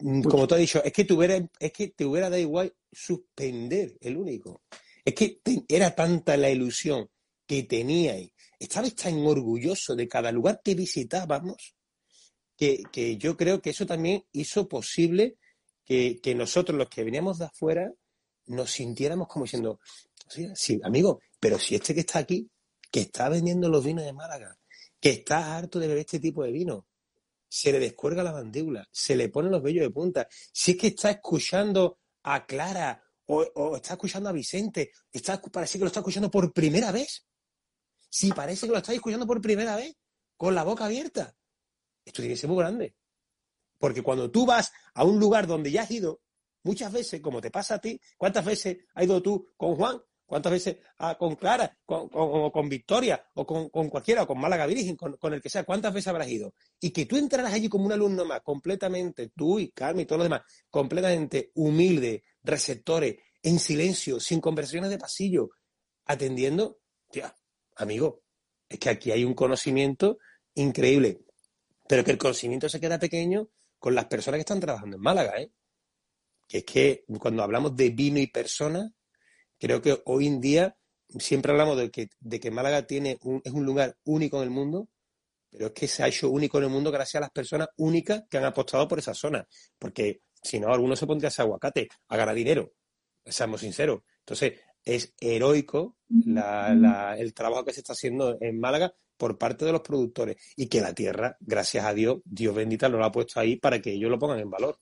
Mm, 0.00 0.22
como 0.22 0.46
tú 0.46 0.54
has 0.54 0.60
dicho, 0.60 0.82
es 0.82 0.92
que, 0.92 1.04
te 1.04 1.12
hubiera, 1.12 1.36
es 1.58 1.72
que 1.72 1.88
te 1.88 2.04
hubiera 2.04 2.30
dado 2.30 2.40
igual 2.40 2.74
suspender 2.90 3.96
el 4.00 4.16
único. 4.16 4.62
Es 5.04 5.14
que 5.14 5.40
era 5.68 5.94
tanta 5.94 6.36
la 6.36 6.50
ilusión 6.50 7.08
que 7.46 7.62
teníais. 7.64 8.30
Estabais 8.58 8.94
tan 8.94 9.18
orgulloso 9.26 9.96
de 9.96 10.06
cada 10.06 10.30
lugar 10.30 10.60
que 10.62 10.74
visitábamos 10.74 11.74
que, 12.56 12.82
que 12.92 13.16
yo 13.16 13.36
creo 13.36 13.62
que 13.62 13.70
eso 13.70 13.86
también 13.86 14.24
hizo 14.32 14.68
posible 14.68 15.38
que, 15.84 16.20
que, 16.22 16.34
nosotros, 16.34 16.76
los 16.76 16.88
que 16.88 17.04
veníamos 17.04 17.38
de 17.38 17.46
afuera, 17.46 17.90
nos 18.46 18.70
sintiéramos 18.70 19.28
como 19.28 19.46
diciendo, 19.46 19.80
sí, 20.54 20.78
amigo, 20.82 21.20
pero 21.38 21.58
si 21.58 21.74
este 21.74 21.94
que 21.94 22.00
está 22.00 22.18
aquí, 22.18 22.50
que 22.90 23.00
está 23.00 23.28
vendiendo 23.28 23.68
los 23.68 23.84
vinos 23.84 24.04
de 24.04 24.12
Málaga, 24.12 24.56
que 25.00 25.10
está 25.10 25.56
harto 25.56 25.78
de 25.78 25.88
beber 25.88 26.00
este 26.02 26.20
tipo 26.20 26.44
de 26.44 26.52
vino, 26.52 26.86
se 27.50 27.72
le 27.72 27.80
descuelga 27.80 28.22
la 28.22 28.32
mandíbula, 28.32 28.88
se 28.92 29.16
le 29.16 29.28
ponen 29.28 29.50
los 29.50 29.60
vellos 29.60 29.82
de 29.82 29.90
punta. 29.90 30.28
Si 30.52 30.70
es 30.70 30.76
que 30.76 30.86
está 30.86 31.10
escuchando 31.10 31.98
a 32.22 32.46
Clara 32.46 33.02
o, 33.26 33.74
está 33.74 33.94
escuchando 33.94 34.28
a 34.28 34.32
Vicente, 34.32 34.92
está, 35.12 35.42
parece 35.42 35.76
que 35.76 35.84
lo 35.84 35.88
está 35.88 35.98
escuchando 35.98 36.30
por 36.30 36.52
primera 36.52 36.92
vez. 36.92 37.26
Si 38.08 38.32
parece 38.32 38.66
que 38.66 38.72
lo 38.72 38.78
está 38.78 38.92
escuchando 38.92 39.26
por 39.26 39.40
primera 39.40 39.74
vez, 39.74 39.96
con 40.36 40.54
la 40.54 40.62
boca 40.62 40.84
abierta. 40.84 41.34
Esto 42.04 42.22
tiene 42.22 42.34
que 42.34 42.40
ser 42.40 42.48
muy 42.48 42.58
grande. 42.58 42.94
Porque 43.78 44.02
cuando 44.02 44.30
tú 44.30 44.46
vas 44.46 44.70
a 44.94 45.04
un 45.04 45.18
lugar 45.18 45.48
donde 45.48 45.72
ya 45.72 45.82
has 45.82 45.90
ido, 45.90 46.22
muchas 46.62 46.92
veces, 46.92 47.20
como 47.20 47.40
te 47.40 47.50
pasa 47.50 47.74
a 47.74 47.80
ti, 47.80 48.00
¿cuántas 48.16 48.44
veces 48.44 48.78
has 48.94 49.04
ido 49.04 49.20
tú 49.20 49.48
con 49.56 49.74
Juan 49.74 50.00
¿Cuántas 50.30 50.52
veces 50.52 50.76
ah, 50.98 51.18
con 51.18 51.34
Clara, 51.34 51.76
con, 51.84 52.08
con, 52.08 52.68
Victoria, 52.68 53.20
o 53.34 53.44
con, 53.44 53.68
cualquiera, 53.88 54.22
o 54.22 54.28
con 54.28 54.38
Málaga 54.38 54.64
Virgen, 54.64 54.94
con, 54.94 55.34
el 55.34 55.42
que 55.42 55.50
sea, 55.50 55.64
cuántas 55.64 55.92
veces 55.92 56.06
habrás 56.06 56.28
ido? 56.28 56.54
Y 56.78 56.90
que 56.92 57.04
tú 57.04 57.16
entraras 57.16 57.52
allí 57.52 57.68
como 57.68 57.86
un 57.86 57.90
alumno 57.90 58.24
más, 58.24 58.40
completamente, 58.42 59.32
tú 59.34 59.58
y 59.58 59.72
Carmen 59.72 60.02
y 60.02 60.06
todos 60.06 60.20
los 60.20 60.26
demás, 60.26 60.42
completamente 60.70 61.50
humilde, 61.56 62.22
receptores, 62.44 63.16
en 63.42 63.58
silencio, 63.58 64.20
sin 64.20 64.40
conversaciones 64.40 64.90
de 64.90 64.98
pasillo, 64.98 65.50
atendiendo, 66.04 66.78
tía, 67.10 67.34
amigo, 67.74 68.22
es 68.68 68.78
que 68.78 68.88
aquí 68.88 69.10
hay 69.10 69.24
un 69.24 69.34
conocimiento 69.34 70.18
increíble, 70.54 71.22
pero 71.88 72.04
que 72.04 72.12
el 72.12 72.18
conocimiento 72.18 72.68
se 72.68 72.78
queda 72.78 73.00
pequeño 73.00 73.48
con 73.80 73.96
las 73.96 74.04
personas 74.04 74.38
que 74.38 74.42
están 74.42 74.60
trabajando 74.60 74.94
en 74.94 75.02
Málaga, 75.02 75.40
¿eh? 75.40 75.50
Que 76.46 76.58
es 76.58 76.64
que 76.64 77.04
cuando 77.18 77.42
hablamos 77.42 77.74
de 77.74 77.90
vino 77.90 78.20
y 78.20 78.28
personas, 78.28 78.92
Creo 79.60 79.82
que 79.82 80.02
hoy 80.06 80.26
en 80.26 80.40
día 80.40 80.76
siempre 81.18 81.52
hablamos 81.52 81.76
de 81.76 81.90
que, 81.90 82.08
de 82.18 82.40
que 82.40 82.50
Málaga 82.50 82.86
tiene 82.86 83.18
es 83.44 83.52
un 83.52 83.64
lugar 83.66 83.96
único 84.04 84.38
en 84.38 84.44
el 84.44 84.50
mundo, 84.50 84.88
pero 85.50 85.66
es 85.66 85.72
que 85.72 85.86
se 85.86 86.02
ha 86.02 86.08
hecho 86.08 86.30
único 86.30 86.58
en 86.58 86.64
el 86.64 86.70
mundo 86.70 86.90
gracias 86.90 87.16
a 87.16 87.20
las 87.20 87.30
personas 87.30 87.68
únicas 87.76 88.24
que 88.30 88.38
han 88.38 88.44
apostado 88.44 88.88
por 88.88 88.98
esa 88.98 89.14
zona. 89.14 89.46
Porque 89.78 90.22
si 90.42 90.58
no, 90.58 90.72
alguno 90.72 90.96
se 90.96 91.06
pondría 91.06 91.28
ese 91.28 91.42
aguacate 91.42 91.88
a 92.08 92.16
ganar 92.16 92.34
dinero, 92.34 92.72
seamos 93.24 93.60
sinceros. 93.60 94.02
Entonces, 94.20 94.60
es 94.82 95.14
heroico 95.20 95.98
el 96.08 97.34
trabajo 97.34 97.64
que 97.64 97.72
se 97.72 97.80
está 97.80 97.92
haciendo 97.92 98.38
en 98.40 98.58
Málaga 98.58 98.94
por 99.16 99.36
parte 99.36 99.66
de 99.66 99.72
los 99.72 99.82
productores 99.82 100.36
y 100.56 100.68
que 100.68 100.80
la 100.80 100.94
tierra, 100.94 101.36
gracias 101.40 101.84
a 101.84 101.92
Dios, 101.92 102.20
Dios 102.24 102.54
bendita, 102.54 102.88
lo 102.88 103.04
ha 103.04 103.12
puesto 103.12 103.38
ahí 103.38 103.56
para 103.56 103.80
que 103.80 103.92
ellos 103.92 104.10
lo 104.10 104.18
pongan 104.18 104.38
en 104.38 104.48
valor. 104.48 104.78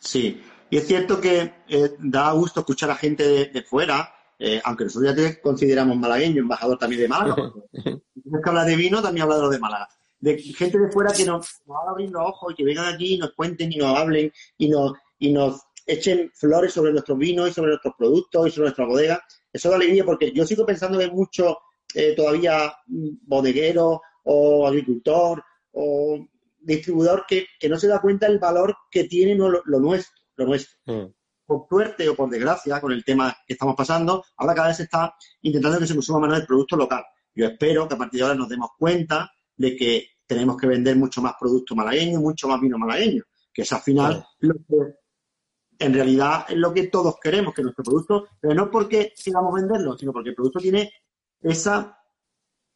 Sí, 0.00 0.42
y 0.70 0.76
es 0.76 0.86
cierto 0.86 1.20
que 1.20 1.52
eh, 1.68 1.96
da 1.98 2.32
gusto 2.32 2.60
escuchar 2.60 2.90
a 2.90 2.96
gente 2.96 3.48
de, 3.48 3.62
fuera, 3.62 4.12
eh, 4.38 4.60
aunque 4.64 4.84
nosotros 4.84 5.10
ya 5.10 5.16
te 5.16 5.40
consideramos 5.40 5.96
malagueño, 5.96 6.42
embajador 6.42 6.78
también 6.78 7.02
de 7.02 7.08
Málaga. 7.08 7.52
Tienes 7.72 8.42
que 8.42 8.48
hablar 8.48 8.66
de 8.66 8.76
vino, 8.76 9.00
también 9.00 9.22
habla 9.22 9.36
de 9.36 9.42
lo 9.42 9.50
de 9.50 9.58
Málaga. 9.58 9.88
De 10.20 10.38
gente 10.38 10.78
de 10.78 10.90
fuera 10.90 11.12
que 11.12 11.24
nos, 11.24 11.60
nos 11.66 11.76
abra 11.76 11.92
abriendo 11.92 12.20
ojos 12.20 12.52
y 12.52 12.56
que 12.56 12.64
vengan 12.64 12.92
aquí 12.92 13.14
y 13.14 13.18
nos 13.18 13.32
cuenten 13.32 13.72
y 13.72 13.76
nos 13.76 13.96
hablen 13.96 14.32
y 14.58 14.68
nos, 14.68 14.92
y 15.18 15.32
nos 15.32 15.62
echen 15.86 16.30
flores 16.34 16.72
sobre 16.72 16.92
nuestros 16.92 17.16
vinos 17.16 17.48
y 17.48 17.52
sobre 17.52 17.70
nuestros 17.70 17.94
productos 17.96 18.48
y 18.48 18.50
sobre 18.50 18.66
nuestra 18.66 18.84
bodega. 18.84 19.22
Eso 19.52 19.70
da 19.70 19.76
alegría 19.76 20.04
porque 20.04 20.32
yo 20.32 20.44
sigo 20.44 20.66
pensando 20.66 20.98
que 20.98 21.04
hay 21.04 21.10
mucho 21.10 21.58
eh, 21.94 22.14
todavía 22.14 22.74
mm, 22.86 23.08
bodeguero 23.22 24.02
o 24.24 24.66
agricultor 24.66 25.42
o 25.72 26.18
distribuidor 26.60 27.24
que, 27.26 27.46
no 27.68 27.78
se 27.78 27.88
da 27.88 28.00
cuenta 28.00 28.28
del 28.28 28.38
valor 28.38 28.76
que 28.90 29.04
tiene 29.04 29.34
lo 29.34 29.80
nuestro 29.80 30.17
lo 30.38 30.46
nuestro. 30.46 30.78
Mm. 30.86 31.12
Por 31.44 31.66
suerte 31.68 32.08
o 32.08 32.14
por 32.14 32.28
desgracia, 32.28 32.80
con 32.80 32.92
el 32.92 33.04
tema 33.04 33.36
que 33.46 33.54
estamos 33.54 33.74
pasando, 33.74 34.24
ahora 34.36 34.54
cada 34.54 34.68
vez 34.68 34.76
se 34.76 34.82
está 34.84 35.14
intentando 35.42 35.78
que 35.78 35.86
se 35.86 35.94
consuma 35.94 36.26
más 36.26 36.40
el 36.40 36.46
producto 36.46 36.76
local. 36.76 37.04
Yo 37.34 37.46
espero 37.46 37.88
que 37.88 37.94
a 37.94 37.98
partir 37.98 38.20
de 38.20 38.24
ahora 38.24 38.38
nos 38.38 38.48
demos 38.48 38.70
cuenta 38.78 39.30
de 39.56 39.76
que 39.76 40.06
tenemos 40.26 40.56
que 40.56 40.66
vender 40.66 40.96
mucho 40.96 41.22
más 41.22 41.34
producto 41.40 41.74
malagueño, 41.74 42.20
mucho 42.20 42.48
más 42.48 42.60
vino 42.60 42.78
malagueño, 42.78 43.22
que 43.52 43.62
es 43.62 43.72
al 43.72 43.80
final 43.80 44.24
lo 44.40 44.54
que 44.54 44.98
en 45.78 45.94
realidad 45.94 46.44
es 46.48 46.56
lo 46.56 46.74
que 46.74 46.88
todos 46.88 47.16
queremos, 47.22 47.54
que 47.54 47.62
nuestro 47.62 47.84
producto, 47.84 48.28
pero 48.40 48.54
no 48.54 48.70
porque 48.70 49.12
queramos 49.24 49.54
venderlo, 49.54 49.96
sino 49.96 50.12
porque 50.12 50.30
el 50.30 50.34
producto 50.34 50.58
tiene 50.58 50.92
esa 51.40 51.98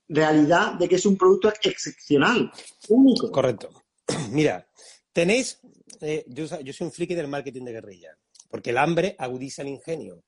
realidad 0.09 0.75
de 0.75 0.89
que 0.89 0.97
es 0.97 1.07
un 1.07 1.17
producto 1.17 1.53
excepcional, 1.63 2.51
único. 2.89 3.31
Correcto. 3.31 3.71
Mira, 4.31 4.67
tenéis 5.13 5.61
eh, 6.01 6.25
yo, 6.27 6.47
soy 6.47 6.75
un 6.81 6.93
friki 6.93 7.15
del 7.15 7.29
marketing 7.29 7.65
de 7.65 7.73
guerrilla, 7.73 8.19
porque 8.49 8.71
el 8.71 8.79
hambre 8.79 9.15
agudiza 9.19 9.63
el 9.63 9.69
ingenio. 9.69 10.25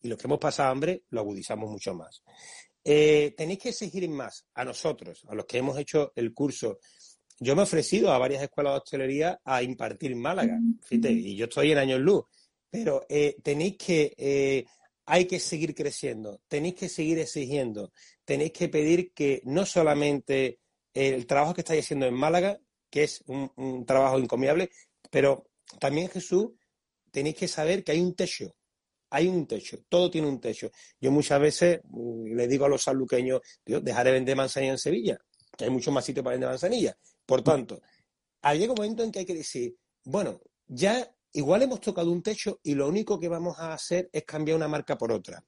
Y 0.00 0.08
los 0.08 0.18
que 0.18 0.26
hemos 0.26 0.38
pasado 0.38 0.70
hambre 0.70 1.02
lo 1.10 1.20
agudizamos 1.20 1.70
mucho 1.70 1.94
más. 1.94 2.22
Eh, 2.84 3.34
tenéis 3.36 3.58
que 3.58 3.68
exigir 3.70 4.08
más 4.08 4.46
a 4.54 4.64
nosotros, 4.64 5.24
a 5.28 5.34
los 5.34 5.44
que 5.44 5.58
hemos 5.58 5.78
hecho 5.78 6.12
el 6.14 6.32
curso. 6.32 6.78
Yo 7.40 7.54
me 7.54 7.62
he 7.62 7.64
ofrecido 7.64 8.12
a 8.12 8.18
varias 8.18 8.42
escuelas 8.42 8.74
de 8.74 8.78
hostelería 8.78 9.40
a 9.44 9.62
impartir 9.62 10.12
en 10.12 10.20
Málaga, 10.20 10.58
fíjate, 10.82 11.12
y 11.12 11.36
yo 11.36 11.44
estoy 11.44 11.72
en 11.72 11.78
años 11.78 12.00
luz, 12.00 12.24
pero 12.70 13.04
eh, 13.08 13.36
tenéis 13.42 13.76
que, 13.76 14.66
hay 15.06 15.24
que 15.26 15.38
seguir 15.38 15.74
creciendo, 15.74 16.40
tenéis 16.48 16.74
que 16.74 16.88
seguir 16.88 17.18
exigiendo, 17.18 17.92
tenéis 18.24 18.52
que 18.52 18.68
pedir 18.68 19.12
que 19.12 19.42
no 19.44 19.66
solamente 19.66 20.60
el 20.94 21.26
trabajo 21.26 21.54
que 21.54 21.60
estáis 21.60 21.84
haciendo 21.84 22.06
en 22.06 22.14
Málaga, 22.14 22.58
que 22.90 23.04
es 23.04 23.22
un 23.26 23.84
trabajo 23.86 24.18
encomiable, 24.18 24.70
pero 25.10 25.48
también 25.78 26.08
Jesús, 26.08 26.50
tenéis 27.10 27.36
que 27.36 27.48
saber 27.48 27.84
que 27.84 27.92
hay 27.92 28.00
un 28.00 28.14
techo. 28.14 28.54
Hay 29.10 29.26
un 29.26 29.46
techo, 29.46 29.78
todo 29.88 30.10
tiene 30.10 30.28
un 30.28 30.40
techo. 30.40 30.70
Yo 31.00 31.10
muchas 31.10 31.40
veces 31.40 31.80
mm, 31.84 32.34
le 32.34 32.46
digo 32.46 32.66
a 32.66 32.68
los 32.68 32.82
saluqueños, 32.82 33.40
Dios, 33.64 33.82
dejaré 33.82 34.10
de 34.10 34.16
vender 34.16 34.36
manzanilla 34.36 34.72
en 34.72 34.78
Sevilla, 34.78 35.18
que 35.56 35.64
hay 35.64 35.70
mucho 35.70 35.90
más 35.90 36.04
sitio 36.04 36.22
para 36.22 36.34
vender 36.34 36.50
manzanilla. 36.50 36.96
Por 37.24 37.42
tanto, 37.42 37.80
llega 38.42 38.72
un 38.72 38.76
momento 38.76 39.02
en 39.02 39.10
que 39.10 39.20
hay 39.20 39.26
que 39.26 39.34
decir, 39.34 39.74
bueno, 40.04 40.40
ya 40.66 41.10
igual 41.32 41.62
hemos 41.62 41.80
tocado 41.80 42.10
un 42.10 42.22
techo 42.22 42.60
y 42.62 42.74
lo 42.74 42.88
único 42.88 43.18
que 43.18 43.28
vamos 43.28 43.58
a 43.58 43.72
hacer 43.72 44.10
es 44.12 44.24
cambiar 44.24 44.56
una 44.56 44.68
marca 44.68 44.98
por 44.98 45.10
otra. 45.10 45.42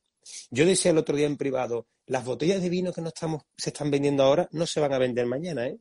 Yo 0.51 0.65
decía 0.65 0.91
el 0.91 0.99
otro 0.99 1.17
día 1.17 1.27
en 1.27 1.37
privado, 1.37 1.89
las 2.07 2.25
botellas 2.25 2.63
de 2.63 2.69
vino 2.69 2.93
que 2.93 3.01
no 3.03 3.09
estamos, 3.09 3.43
se 3.57 3.71
están 3.71 3.91
vendiendo 3.91 4.23
ahora 4.23 4.49
no 4.53 4.67
se 4.67 4.81
van 4.81 4.93
a 4.93 4.99
vender 4.99 5.27
mañana, 5.27 5.67
¿eh? 5.67 5.79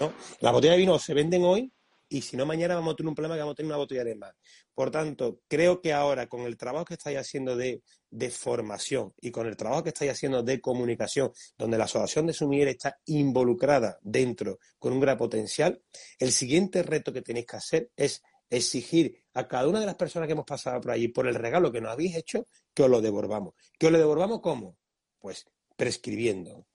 ¿No? 0.00 0.12
Las 0.40 0.52
botellas 0.52 0.76
de 0.76 0.80
vino 0.80 0.98
se 0.98 1.14
venden 1.14 1.44
hoy 1.44 1.72
y 2.10 2.22
si 2.22 2.36
no, 2.36 2.46
mañana 2.46 2.74
vamos 2.74 2.94
a 2.94 2.96
tener 2.96 3.08
un 3.08 3.14
problema 3.14 3.34
que 3.34 3.40
vamos 3.40 3.52
a 3.52 3.56
tener 3.56 3.70
una 3.70 3.76
botella 3.76 4.04
de 4.04 4.14
más. 4.14 4.34
Por 4.74 4.90
tanto, 4.90 5.40
creo 5.46 5.82
que 5.82 5.92
ahora 5.92 6.26
con 6.26 6.42
el 6.42 6.56
trabajo 6.56 6.86
que 6.86 6.94
estáis 6.94 7.18
haciendo 7.18 7.54
de, 7.54 7.82
formación 8.30 9.12
y 9.20 9.30
con 9.30 9.46
el 9.46 9.56
trabajo 9.56 9.82
que 9.82 9.90
estáis 9.90 10.12
haciendo 10.12 10.42
de 10.42 10.60
comunicación, 10.60 11.32
donde 11.58 11.76
la 11.76 11.84
asociación 11.84 12.26
de 12.26 12.32
sumiller 12.32 12.68
está 12.68 12.98
involucrada 13.06 13.98
dentro 14.00 14.58
con 14.78 14.94
un 14.94 15.00
gran 15.00 15.18
potencial, 15.18 15.82
el 16.18 16.32
siguiente 16.32 16.82
reto 16.82 17.12
que 17.12 17.22
tenéis 17.22 17.46
que 17.46 17.56
hacer 17.56 17.90
es 17.94 18.22
exigir 18.48 19.24
a 19.34 19.46
cada 19.46 19.68
una 19.68 19.80
de 19.80 19.86
las 19.86 19.96
personas 19.96 20.26
que 20.26 20.32
hemos 20.32 20.46
pasado 20.46 20.80
por 20.80 20.92
allí 20.92 21.08
por 21.08 21.26
el 21.26 21.34
regalo 21.34 21.70
que 21.70 21.82
nos 21.82 21.92
habéis 21.92 22.16
hecho, 22.16 22.48
que 22.72 22.84
os 22.84 22.90
lo 22.90 23.02
devolvamos. 23.02 23.54
¿Que 23.78 23.86
os 23.86 23.92
lo 23.92 23.98
devolvamos 23.98 24.40
cómo? 24.40 24.78
Pues 25.18 25.44
prescribiendo, 25.76 26.66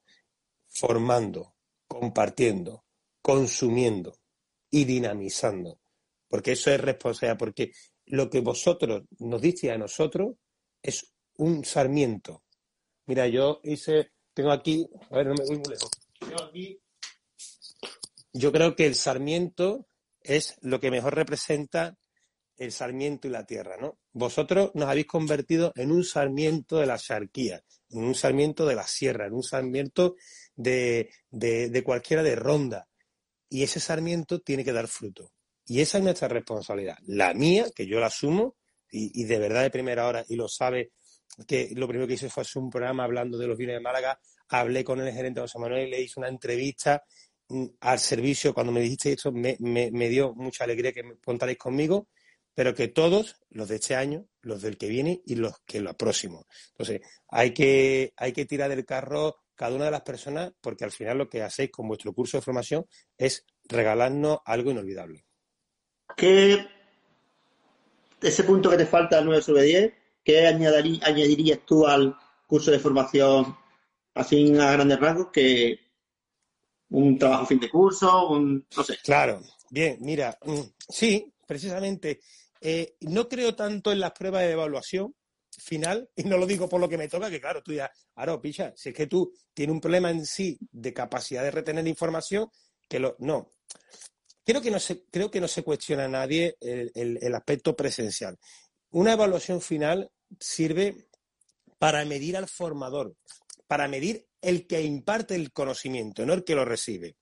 formando, 0.68 1.56
compartiendo, 1.88 2.83
consumiendo 3.24 4.18
y 4.70 4.84
dinamizando. 4.84 5.80
Porque 6.28 6.52
eso 6.52 6.70
es 6.70 6.78
responsabilidad, 6.78 7.38
porque 7.38 7.72
lo 8.04 8.28
que 8.28 8.40
vosotros 8.40 9.04
nos 9.18 9.40
dice 9.40 9.70
a 9.70 9.78
nosotros 9.78 10.34
es 10.82 11.14
un 11.36 11.64
sarmiento. 11.64 12.44
Mira, 13.06 13.26
yo 13.26 13.62
hice, 13.64 14.10
tengo 14.34 14.50
aquí, 14.50 14.86
a 15.10 15.16
ver, 15.16 15.28
no 15.28 15.34
me 15.34 15.44
voy 15.46 15.56
muy 15.56 15.70
lejos. 15.70 15.90
yo 18.34 18.52
creo 18.52 18.76
que 18.76 18.86
el 18.86 18.94
sarmiento 18.94 19.86
es 20.20 20.56
lo 20.60 20.78
que 20.78 20.90
mejor 20.90 21.14
representa 21.14 21.96
el 22.58 22.72
sarmiento 22.72 23.26
y 23.26 23.30
la 23.30 23.46
tierra, 23.46 23.78
¿no? 23.80 23.98
Vosotros 24.12 24.70
nos 24.74 24.88
habéis 24.88 25.06
convertido 25.06 25.72
en 25.76 25.90
un 25.90 26.04
sarmiento 26.04 26.76
de 26.76 26.86
la 26.86 26.98
charquía, 26.98 27.62
en 27.88 28.04
un 28.04 28.14
sarmiento 28.14 28.66
de 28.66 28.74
la 28.74 28.86
sierra, 28.86 29.26
en 29.26 29.32
un 29.32 29.42
sarmiento 29.42 30.16
de, 30.54 31.10
de, 31.30 31.82
cualquiera 31.82 32.22
de 32.22 32.36
ronda. 32.36 32.86
Y 33.54 33.62
ese 33.62 33.78
sarmiento 33.78 34.40
tiene 34.40 34.64
que 34.64 34.72
dar 34.72 34.88
fruto. 34.88 35.30
Y 35.64 35.80
esa 35.80 35.98
es 35.98 36.02
nuestra 36.02 36.26
responsabilidad. 36.26 36.96
La 37.06 37.34
mía, 37.34 37.66
que 37.72 37.86
yo 37.86 38.00
la 38.00 38.06
asumo, 38.06 38.56
y, 38.90 39.22
de 39.22 39.38
verdad 39.38 39.62
de 39.62 39.70
primera 39.70 40.08
hora, 40.08 40.24
y 40.28 40.34
lo 40.34 40.48
sabe, 40.48 40.90
que 41.46 41.70
lo 41.76 41.86
primero 41.86 42.08
que 42.08 42.14
hice 42.14 42.28
fue 42.28 42.40
hacer 42.40 42.60
un 42.60 42.68
programa 42.68 43.04
hablando 43.04 43.38
de 43.38 43.46
los 43.46 43.56
vinos 43.56 43.74
de 43.74 43.80
Málaga, 43.80 44.18
hablé 44.48 44.82
con 44.82 45.00
el 45.00 45.14
gerente 45.14 45.40
José 45.40 45.60
Manuel, 45.60 45.88
le 45.88 46.00
hice 46.00 46.18
una 46.18 46.30
entrevista 46.30 47.04
mm, 47.48 47.66
al 47.78 48.00
servicio, 48.00 48.52
cuando 48.52 48.72
me 48.72 48.80
dijiste 48.80 49.12
esto, 49.12 49.30
me, 49.30 49.56
me, 49.60 49.88
me 49.92 50.08
dio 50.08 50.34
mucha 50.34 50.64
alegría 50.64 50.92
que 50.92 51.04
me 51.04 51.16
contaréis 51.18 51.58
conmigo, 51.58 52.08
pero 52.54 52.74
que 52.74 52.88
todos, 52.88 53.36
los 53.50 53.68
de 53.68 53.76
este 53.76 53.94
año, 53.94 54.26
los 54.42 54.62
del 54.62 54.76
que 54.76 54.88
viene 54.88 55.22
y 55.24 55.36
los 55.36 55.60
que 55.64 55.80
lo 55.80 55.96
próximo. 55.96 56.48
Entonces, 56.72 57.02
hay 57.28 57.54
que, 57.54 58.12
hay 58.16 58.32
que 58.32 58.46
tirar 58.46 58.68
del 58.68 58.84
carro 58.84 59.43
cada 59.54 59.74
una 59.74 59.86
de 59.86 59.90
las 59.90 60.02
personas 60.02 60.52
porque 60.60 60.84
al 60.84 60.90
final 60.90 61.18
lo 61.18 61.28
que 61.28 61.42
hacéis 61.42 61.70
con 61.70 61.88
vuestro 61.88 62.12
curso 62.12 62.36
de 62.36 62.42
formación 62.42 62.86
es 63.16 63.44
regalarnos 63.64 64.38
algo 64.44 64.70
inolvidable. 64.70 65.24
¿Qué, 66.16 66.66
ese 68.20 68.44
punto 68.44 68.70
que 68.70 68.76
te 68.76 68.86
falta, 68.86 69.20
9 69.20 69.42
sobre 69.42 69.62
10, 69.62 69.92
qué 70.24 70.46
añadirías 70.46 71.60
tú 71.64 71.86
al 71.86 72.16
curso 72.46 72.70
de 72.70 72.78
formación 72.78 73.56
así 74.14 74.56
a 74.58 74.72
grandes 74.72 75.00
rasgos 75.00 75.28
que 75.32 75.78
un 76.90 77.18
trabajo 77.18 77.46
fin 77.46 77.60
de 77.60 77.70
curso, 77.70 78.28
un, 78.28 78.66
no 78.76 78.82
sé? 78.84 78.98
Claro, 79.02 79.40
bien, 79.70 79.98
mira, 80.00 80.38
mm, 80.44 80.60
sí, 80.88 81.32
precisamente 81.46 82.20
eh, 82.60 82.96
no 83.00 83.28
creo 83.28 83.54
tanto 83.54 83.92
en 83.92 84.00
las 84.00 84.12
pruebas 84.12 84.42
de 84.42 84.52
evaluación 84.52 85.14
final, 85.60 86.08
y 86.16 86.24
no 86.24 86.36
lo 86.36 86.46
digo 86.46 86.68
por 86.68 86.80
lo 86.80 86.88
que 86.88 86.98
me 86.98 87.08
toca, 87.08 87.30
que 87.30 87.40
claro, 87.40 87.62
tú 87.62 87.72
ya, 87.72 87.90
Aro, 88.14 88.40
picha, 88.40 88.72
si 88.76 88.90
es 88.90 88.94
que 88.94 89.06
tú 89.06 89.32
tienes 89.52 89.74
un 89.74 89.80
problema 89.80 90.10
en 90.10 90.24
sí 90.26 90.58
de 90.70 90.92
capacidad 90.92 91.42
de 91.42 91.50
retener 91.50 91.86
información, 91.86 92.48
que 92.88 92.98
lo. 92.98 93.16
No. 93.18 93.50
Creo 94.44 94.60
que 94.60 94.70
no 94.70 94.78
se, 94.78 95.04
creo 95.06 95.30
que 95.30 95.40
no 95.40 95.48
se 95.48 95.62
cuestiona 95.62 96.04
a 96.04 96.08
nadie 96.08 96.56
el, 96.60 97.34
aspecto 97.34 97.74
presencial. 97.74 98.38
Una 98.90 99.14
evaluación 99.14 99.62
final 99.62 100.10
sirve 100.38 101.08
para 101.78 102.04
medir 102.04 102.36
al 102.36 102.46
formador, 102.46 103.16
para 103.66 103.88
medir 103.88 104.26
el 104.42 104.66
que 104.66 104.82
imparte 104.82 105.34
el 105.34 105.50
conocimiento, 105.50 106.26
no 106.26 106.34
el 106.34 106.44
que 106.44 106.54
lo 106.54 106.66
recibe. 106.66 107.16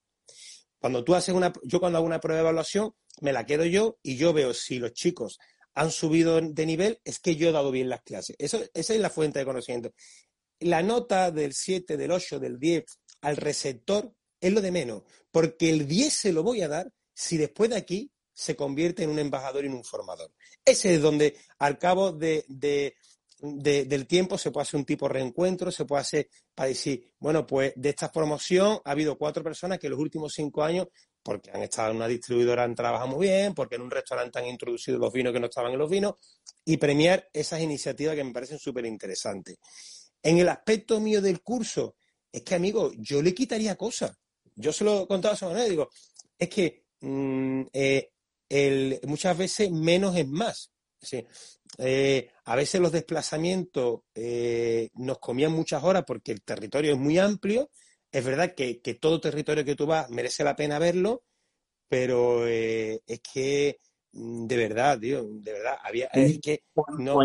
Cuando 0.80 1.04
tú 1.04 1.14
haces 1.14 1.32
una, 1.32 1.52
yo 1.62 1.78
cuando 1.78 1.98
hago 1.98 2.06
una 2.06 2.20
prueba 2.20 2.38
de 2.38 2.42
evaluación, 2.42 2.92
me 3.20 3.32
la 3.32 3.46
quedo 3.46 3.64
yo 3.64 3.98
y 4.02 4.16
yo 4.16 4.32
veo 4.32 4.52
si 4.52 4.80
los 4.80 4.92
chicos 4.92 5.38
han 5.74 5.90
subido 5.90 6.40
de 6.40 6.66
nivel, 6.66 7.00
es 7.04 7.18
que 7.18 7.36
yo 7.36 7.48
he 7.48 7.52
dado 7.52 7.70
bien 7.70 7.88
las 7.88 8.02
clases. 8.02 8.36
Eso, 8.38 8.62
esa 8.74 8.94
es 8.94 9.00
la 9.00 9.10
fuente 9.10 9.38
de 9.38 9.44
conocimiento. 9.44 9.92
La 10.60 10.82
nota 10.82 11.30
del 11.30 11.54
7, 11.54 11.96
del 11.96 12.12
8, 12.12 12.38
del 12.38 12.58
10 12.58 12.84
al 13.22 13.36
receptor 13.36 14.12
es 14.40 14.52
lo 14.52 14.60
de 14.60 14.70
menos, 14.70 15.02
porque 15.30 15.70
el 15.70 15.86
10 15.86 16.12
se 16.12 16.32
lo 16.32 16.42
voy 16.42 16.62
a 16.62 16.68
dar 16.68 16.92
si 17.14 17.36
después 17.36 17.70
de 17.70 17.76
aquí 17.76 18.10
se 18.34 18.56
convierte 18.56 19.04
en 19.04 19.10
un 19.10 19.18
embajador 19.18 19.64
y 19.64 19.68
en 19.68 19.74
un 19.74 19.84
formador. 19.84 20.32
Ese 20.64 20.94
es 20.94 21.00
donde 21.00 21.36
al 21.58 21.78
cabo 21.78 22.12
de, 22.12 22.44
del 22.48 24.06
tiempo 24.06 24.38
se 24.38 24.50
puede 24.50 24.62
hacer 24.62 24.78
un 24.78 24.86
tipo 24.86 25.06
de 25.06 25.14
reencuentro, 25.14 25.70
se 25.70 25.84
puede 25.84 26.02
hacer 26.02 26.28
para 26.54 26.68
decir, 26.68 27.12
bueno, 27.18 27.46
pues 27.46 27.72
de 27.76 27.90
esta 27.90 28.10
promoción 28.10 28.80
ha 28.84 28.90
habido 28.90 29.16
cuatro 29.18 29.44
personas 29.44 29.78
que 29.78 29.86
en 29.86 29.92
los 29.92 30.00
últimos 30.00 30.32
cinco 30.34 30.62
años 30.62 30.88
porque 31.22 31.50
han 31.50 31.62
estado 31.62 31.90
en 31.90 31.96
una 31.96 32.08
distribuidora, 32.08 32.64
han 32.64 32.74
trabajado 32.74 33.08
muy 33.08 33.28
bien, 33.28 33.54
porque 33.54 33.76
en 33.76 33.82
un 33.82 33.90
restaurante 33.90 34.38
han 34.38 34.46
introducido 34.46 34.98
los 34.98 35.12
vinos 35.12 35.32
que 35.32 35.40
no 35.40 35.46
estaban 35.46 35.72
en 35.72 35.78
los 35.78 35.90
vinos, 35.90 36.14
y 36.64 36.76
premiar 36.76 37.28
esas 37.32 37.60
iniciativas 37.60 38.14
que 38.14 38.24
me 38.24 38.32
parecen 38.32 38.58
súper 38.58 38.86
interesantes. 38.86 39.58
En 40.22 40.38
el 40.38 40.48
aspecto 40.48 41.00
mío 41.00 41.20
del 41.20 41.42
curso, 41.42 41.96
es 42.30 42.42
que, 42.42 42.54
amigo, 42.54 42.92
yo 42.96 43.20
le 43.22 43.34
quitaría 43.34 43.76
cosas. 43.76 44.16
Yo 44.54 44.72
se 44.72 44.84
lo 44.84 45.02
he 45.02 45.06
contado 45.06 45.32
a 45.32 45.36
esa 45.36 45.48
manera, 45.48 45.68
digo, 45.68 45.90
es 46.38 46.48
que 46.48 46.84
mm, 47.00 47.62
eh, 47.72 48.10
muchas 49.04 49.36
veces 49.36 49.70
menos 49.70 50.16
es 50.16 50.28
más. 50.28 50.70
Eh, 51.78 52.28
a 52.44 52.56
veces 52.56 52.80
los 52.80 52.92
desplazamientos 52.92 54.00
eh, 54.14 54.90
nos 54.94 55.18
comían 55.18 55.52
muchas 55.52 55.82
horas 55.82 56.04
porque 56.06 56.32
el 56.32 56.42
territorio 56.42 56.92
es 56.92 56.98
muy 56.98 57.18
amplio 57.18 57.70
es 58.12 58.24
verdad 58.24 58.54
que, 58.54 58.74
todo 59.00 59.20
territorio 59.20 59.64
que 59.64 59.74
tú 59.74 59.86
vas 59.86 60.10
merece 60.10 60.44
la 60.44 60.54
pena 60.54 60.78
verlo, 60.78 61.24
pero 61.88 62.46
eh, 62.46 63.02
es 63.06 63.20
que 63.20 63.80
mm, 64.12 64.46
de 64.46 64.56
verdad, 64.56 65.00
tío, 65.00 65.24
de 65.24 65.52
verdad, 65.52 65.78
había 65.82 66.06
es 66.12 66.38
que 66.40 66.62
no, 66.98 67.16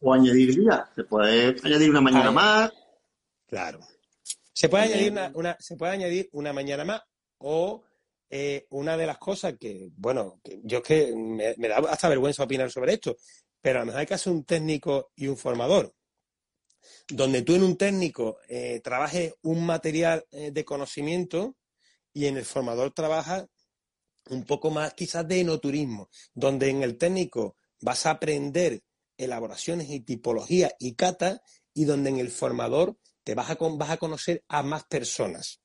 o, 0.00 0.12
añadir, 0.12 0.54
días, 0.54 0.88
se 0.94 1.04
puede 1.04 1.56
añadir 1.62 1.90
una 1.90 2.00
mañana 2.00 2.30
más. 2.32 2.72
Claro. 3.46 3.80
Se 4.52 4.68
puede 4.68 4.84
añadir 4.84 5.14
una, 5.34 5.56
se 5.60 5.76
puede 5.76 5.92
añadir 5.92 6.28
una 6.32 6.52
mañana 6.52 6.84
más 6.84 7.02
o 7.38 7.84
eh, 8.28 8.66
una 8.70 8.96
de 8.96 9.06
las 9.06 9.18
cosas 9.18 9.54
que, 9.58 9.88
bueno, 9.96 10.40
yo 10.64 10.78
es 10.78 10.84
que 10.84 11.14
me, 11.14 11.54
me, 11.58 11.68
da 11.68 11.76
hasta 11.78 12.08
vergüenza 12.08 12.42
opinar 12.42 12.70
sobre 12.70 12.94
esto, 12.94 13.16
pero 13.60 13.78
a 13.78 13.82
lo 13.82 13.86
mejor 13.86 14.00
hay 14.00 14.06
que 14.06 14.14
hacer 14.14 14.32
un 14.32 14.44
técnico 14.44 15.12
y 15.14 15.28
un 15.28 15.36
formador 15.36 15.94
donde 17.08 17.42
tú 17.42 17.54
en 17.54 17.62
un 17.62 17.76
técnico 17.76 18.38
eh, 18.48 18.80
trabajes 18.82 19.34
un 19.42 19.64
material 19.64 20.24
eh, 20.30 20.50
de 20.50 20.64
conocimiento 20.64 21.56
y 22.12 22.26
en 22.26 22.36
el 22.36 22.44
formador 22.44 22.92
trabajas 22.92 23.46
un 24.30 24.44
poco 24.44 24.70
más 24.70 24.94
quizás 24.94 25.26
de 25.26 25.40
enoturismo, 25.40 26.10
donde 26.34 26.68
en 26.70 26.82
el 26.82 26.98
técnico 26.98 27.56
vas 27.80 28.06
a 28.06 28.10
aprender 28.10 28.82
elaboraciones 29.16 29.90
y 29.90 30.00
tipología 30.00 30.72
y 30.78 30.94
cata 30.94 31.42
y 31.74 31.84
donde 31.84 32.10
en 32.10 32.18
el 32.18 32.30
formador 32.30 32.98
te 33.24 33.34
vas 33.34 33.50
a, 33.50 33.54
vas 33.54 33.90
a 33.90 33.96
conocer 33.96 34.44
a 34.48 34.62
más 34.62 34.84
personas. 34.84 35.60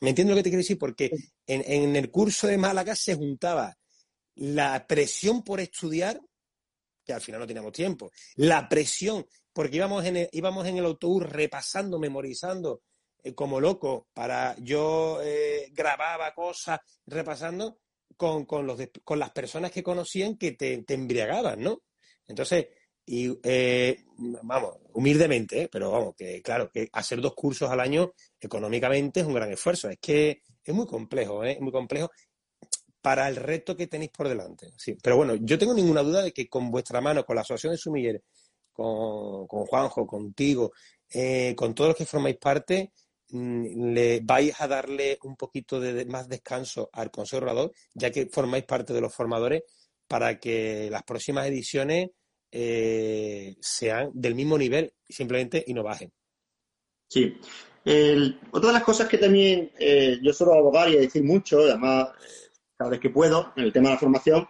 ¿Me 0.00 0.10
entiendes 0.10 0.34
lo 0.34 0.38
que 0.38 0.44
te 0.44 0.50
quiero 0.50 0.62
decir? 0.62 0.78
Porque 0.78 1.10
en, 1.46 1.62
en 1.66 1.96
el 1.96 2.10
curso 2.10 2.46
de 2.46 2.58
Málaga 2.58 2.94
se 2.94 3.14
juntaba 3.14 3.76
la 4.34 4.86
presión 4.86 5.42
por 5.42 5.60
estudiar, 5.60 6.20
que 7.04 7.12
al 7.12 7.20
final 7.20 7.40
no 7.40 7.46
teníamos 7.46 7.72
tiempo, 7.72 8.10
la 8.36 8.68
presión 8.68 9.26
porque 9.60 9.76
íbamos 9.76 10.06
en 10.06 10.16
el, 10.16 10.28
íbamos 10.32 10.66
en 10.66 10.78
el 10.78 10.86
autobús 10.86 11.22
repasando, 11.22 11.98
memorizando 11.98 12.80
eh, 13.22 13.34
como 13.34 13.60
loco, 13.60 14.08
para 14.14 14.56
yo 14.56 15.20
eh, 15.22 15.68
grababa 15.74 16.32
cosas, 16.32 16.80
repasando 17.04 17.76
con, 18.16 18.46
los 18.66 18.80
con 19.04 19.18
las 19.18 19.32
personas 19.32 19.70
que 19.70 19.82
conocían 19.82 20.38
que 20.38 20.52
te, 20.52 20.82
embriagaban, 20.88 21.60
¿no? 21.60 21.82
Entonces, 22.26 22.68
y 23.04 23.38
eh, 23.42 24.02
vamos, 24.44 24.78
humildemente, 24.94 25.68
pero 25.70 25.90
vamos, 25.90 26.14
que 26.16 26.40
claro, 26.40 26.70
que 26.70 26.88
hacer 26.94 27.20
dos 27.20 27.34
cursos 27.34 27.70
al 27.70 27.80
año 27.80 28.14
económicamente 28.40 29.20
es 29.20 29.26
un 29.26 29.34
gran 29.34 29.52
esfuerzo. 29.52 29.90
Es 29.90 29.98
que 30.00 30.40
es 30.64 30.74
muy 30.74 30.86
complejo, 30.86 31.44
¿eh? 31.44 31.52
es 31.52 31.60
muy 31.60 31.70
complejo 31.70 32.10
para 33.02 33.28
el 33.28 33.36
reto 33.36 33.76
que 33.76 33.88
tenéis 33.88 34.10
por 34.10 34.26
delante. 34.26 34.72
Sí, 34.78 34.96
pero 35.02 35.18
bueno, 35.18 35.34
yo 35.34 35.58
tengo 35.58 35.74
ninguna 35.74 36.02
duda 36.02 36.22
de 36.22 36.32
que 36.32 36.48
con 36.48 36.70
vuestra 36.70 37.02
mano, 37.02 37.26
con 37.26 37.36
la 37.36 37.42
Asociación 37.42 37.72
de 37.74 37.76
Sumilleres, 37.76 38.22
con, 38.80 39.66
Juanjo, 39.66 40.06
contigo, 40.06 40.72
eh, 41.12 41.54
con 41.56 41.74
todos 41.74 41.88
los 41.88 41.96
que 41.96 42.06
formáis 42.06 42.36
parte, 42.36 42.92
mm, 43.30 43.92
le 43.92 44.20
vais 44.20 44.52
a 44.58 44.66
darle 44.66 45.18
un 45.22 45.36
poquito 45.36 45.80
de 45.80 46.04
más 46.06 46.28
descanso 46.28 46.88
al 46.92 47.10
conservador, 47.10 47.72
ya 47.94 48.10
que 48.10 48.26
formáis 48.26 48.64
parte 48.64 48.92
de 48.92 49.00
los 49.00 49.14
formadores, 49.14 49.62
para 50.08 50.40
que 50.40 50.88
las 50.90 51.02
próximas 51.04 51.46
ediciones 51.46 52.10
eh, 52.50 53.56
sean 53.60 54.10
del 54.14 54.34
mismo 54.34 54.58
nivel 54.58 54.92
simplemente 55.08 55.62
y 55.66 55.74
no 55.74 55.84
bajen. 55.84 56.12
Sí. 57.08 57.36
otra 58.52 58.68
de 58.68 58.72
las 58.72 58.84
cosas 58.84 59.08
que 59.08 59.18
también 59.18 59.72
eh, 59.78 60.18
yo 60.22 60.32
suelo 60.32 60.54
abogar 60.54 60.88
y 60.88 60.96
decir 60.96 61.22
mucho, 61.22 61.60
además 61.60 62.08
cada 62.76 62.90
vez 62.90 63.00
que 63.00 63.10
puedo, 63.10 63.52
en 63.56 63.64
el 63.64 63.72
tema 63.72 63.90
de 63.90 63.94
la 63.96 64.00
formación, 64.00 64.48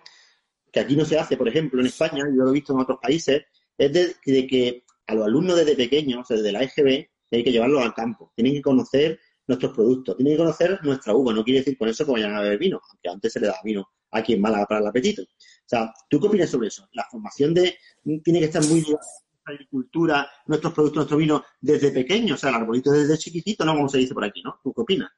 que 0.70 0.80
aquí 0.80 0.94
no 0.94 1.04
se 1.04 1.18
hace, 1.18 1.36
por 1.36 1.48
ejemplo, 1.48 1.80
en 1.80 1.88
España, 1.88 2.24
yo 2.28 2.44
lo 2.44 2.50
he 2.50 2.54
visto 2.54 2.72
en 2.72 2.80
otros 2.80 2.98
países, 3.02 3.42
es 3.80 3.92
de, 3.92 4.46
que 4.46 4.84
a 5.06 5.14
los 5.14 5.26
alumnos 5.26 5.56
desde 5.56 5.74
pequeños, 5.74 6.28
desde 6.28 6.52
la 6.52 6.62
EGB, 6.62 7.08
hay 7.32 7.44
que 7.44 7.50
llevarlos 7.52 7.82
al 7.82 7.94
campo. 7.94 8.30
Tienen 8.36 8.52
que 8.52 8.60
conocer 8.60 9.18
nuestros 9.46 9.72
productos, 9.72 10.16
tienen 10.16 10.34
que 10.34 10.38
conocer 10.38 10.78
nuestra 10.82 11.14
uva. 11.14 11.32
No 11.32 11.42
quiere 11.42 11.60
decir 11.60 11.78
con 11.78 11.88
eso 11.88 12.04
que 12.04 12.12
vayan 12.12 12.34
a 12.34 12.42
beber 12.42 12.58
vino, 12.58 12.78
aunque 12.90 13.08
antes 13.08 13.32
se 13.32 13.40
le 13.40 13.46
daba 13.46 13.60
vino 13.64 13.88
aquí 14.10 14.34
en 14.34 14.40
Málaga 14.42 14.66
para 14.66 14.80
el 14.80 14.86
apetito. 14.86 15.22
O 15.22 15.26
sea, 15.64 15.92
¿tú 16.10 16.20
qué 16.20 16.26
opinas 16.26 16.50
sobre 16.50 16.68
eso? 16.68 16.86
La 16.92 17.06
formación 17.10 17.54
de 17.54 17.74
tiene 18.22 18.40
que 18.40 18.44
estar 18.46 18.62
muy 18.66 18.82
ligada 18.82 19.00
a 19.46 19.50
agricultura, 19.52 20.30
nuestros 20.46 20.74
productos, 20.74 20.96
nuestro 20.96 21.16
vino 21.16 21.42
desde 21.58 21.90
pequeño, 21.90 22.34
o 22.34 22.36
sea, 22.36 22.50
el 22.50 22.56
arbolito 22.56 22.90
desde 22.90 23.16
chiquitito, 23.16 23.64
¿no? 23.64 23.74
Como 23.74 23.88
se 23.88 23.98
dice 23.98 24.12
por 24.12 24.24
aquí, 24.24 24.42
¿no? 24.42 24.60
¿Tú 24.62 24.74
qué 24.74 24.82
opinas? 24.82 25.10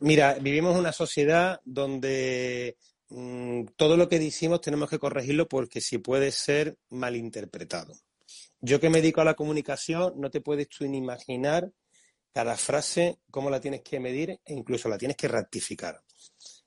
Mira, 0.00 0.34
vivimos 0.34 0.76
una 0.76 0.92
sociedad 0.92 1.60
donde 1.64 2.76
mm, 3.08 3.64
todo 3.76 3.96
lo 3.96 4.08
que 4.08 4.18
decimos 4.18 4.60
tenemos 4.60 4.90
que 4.90 4.98
corregirlo 4.98 5.48
porque 5.48 5.80
si 5.80 5.98
puede 5.98 6.30
ser 6.32 6.78
malinterpretado. 6.90 7.94
Yo 8.60 8.80
que 8.80 8.90
me 8.90 9.00
dedico 9.00 9.20
a 9.20 9.24
la 9.24 9.34
comunicación, 9.34 10.14
no 10.16 10.30
te 10.30 10.40
puedes 10.40 10.68
tú 10.68 10.86
ni 10.86 10.98
imaginar 10.98 11.70
cada 12.32 12.56
frase, 12.56 13.18
cómo 13.30 13.48
la 13.48 13.60
tienes 13.60 13.82
que 13.82 14.00
medir 14.00 14.40
e 14.44 14.52
incluso 14.52 14.88
la 14.88 14.98
tienes 14.98 15.16
que 15.16 15.28
rectificar. 15.28 16.00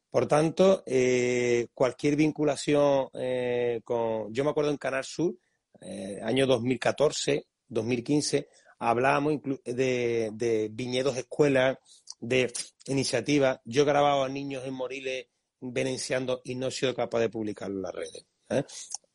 Por 0.09 0.27
tanto, 0.27 0.83
eh, 0.85 1.67
cualquier 1.73 2.15
vinculación 2.15 3.09
eh, 3.13 3.81
con... 3.83 4.33
Yo 4.33 4.43
me 4.43 4.49
acuerdo 4.49 4.71
en 4.71 4.77
Canal 4.77 5.03
Sur, 5.03 5.35
eh, 5.81 6.19
año 6.23 6.47
2014, 6.47 7.45
2015, 7.67 8.47
hablábamos 8.79 9.41
de, 9.63 10.31
de 10.33 10.69
viñedos 10.71 11.15
escuelas, 11.17 11.77
de 12.19 12.51
iniciativas. 12.87 13.59
Yo 13.63 13.85
grababa 13.85 14.25
a 14.25 14.29
niños 14.29 14.65
en 14.65 14.73
Moriles 14.73 15.27
venenciando 15.61 16.41
y 16.43 16.55
no 16.55 16.67
he 16.67 16.71
sido 16.71 16.95
capaz 16.95 17.19
de 17.19 17.29
publicarlo 17.29 17.75
en 17.75 17.81
las 17.81 17.93
redes. 17.93 18.25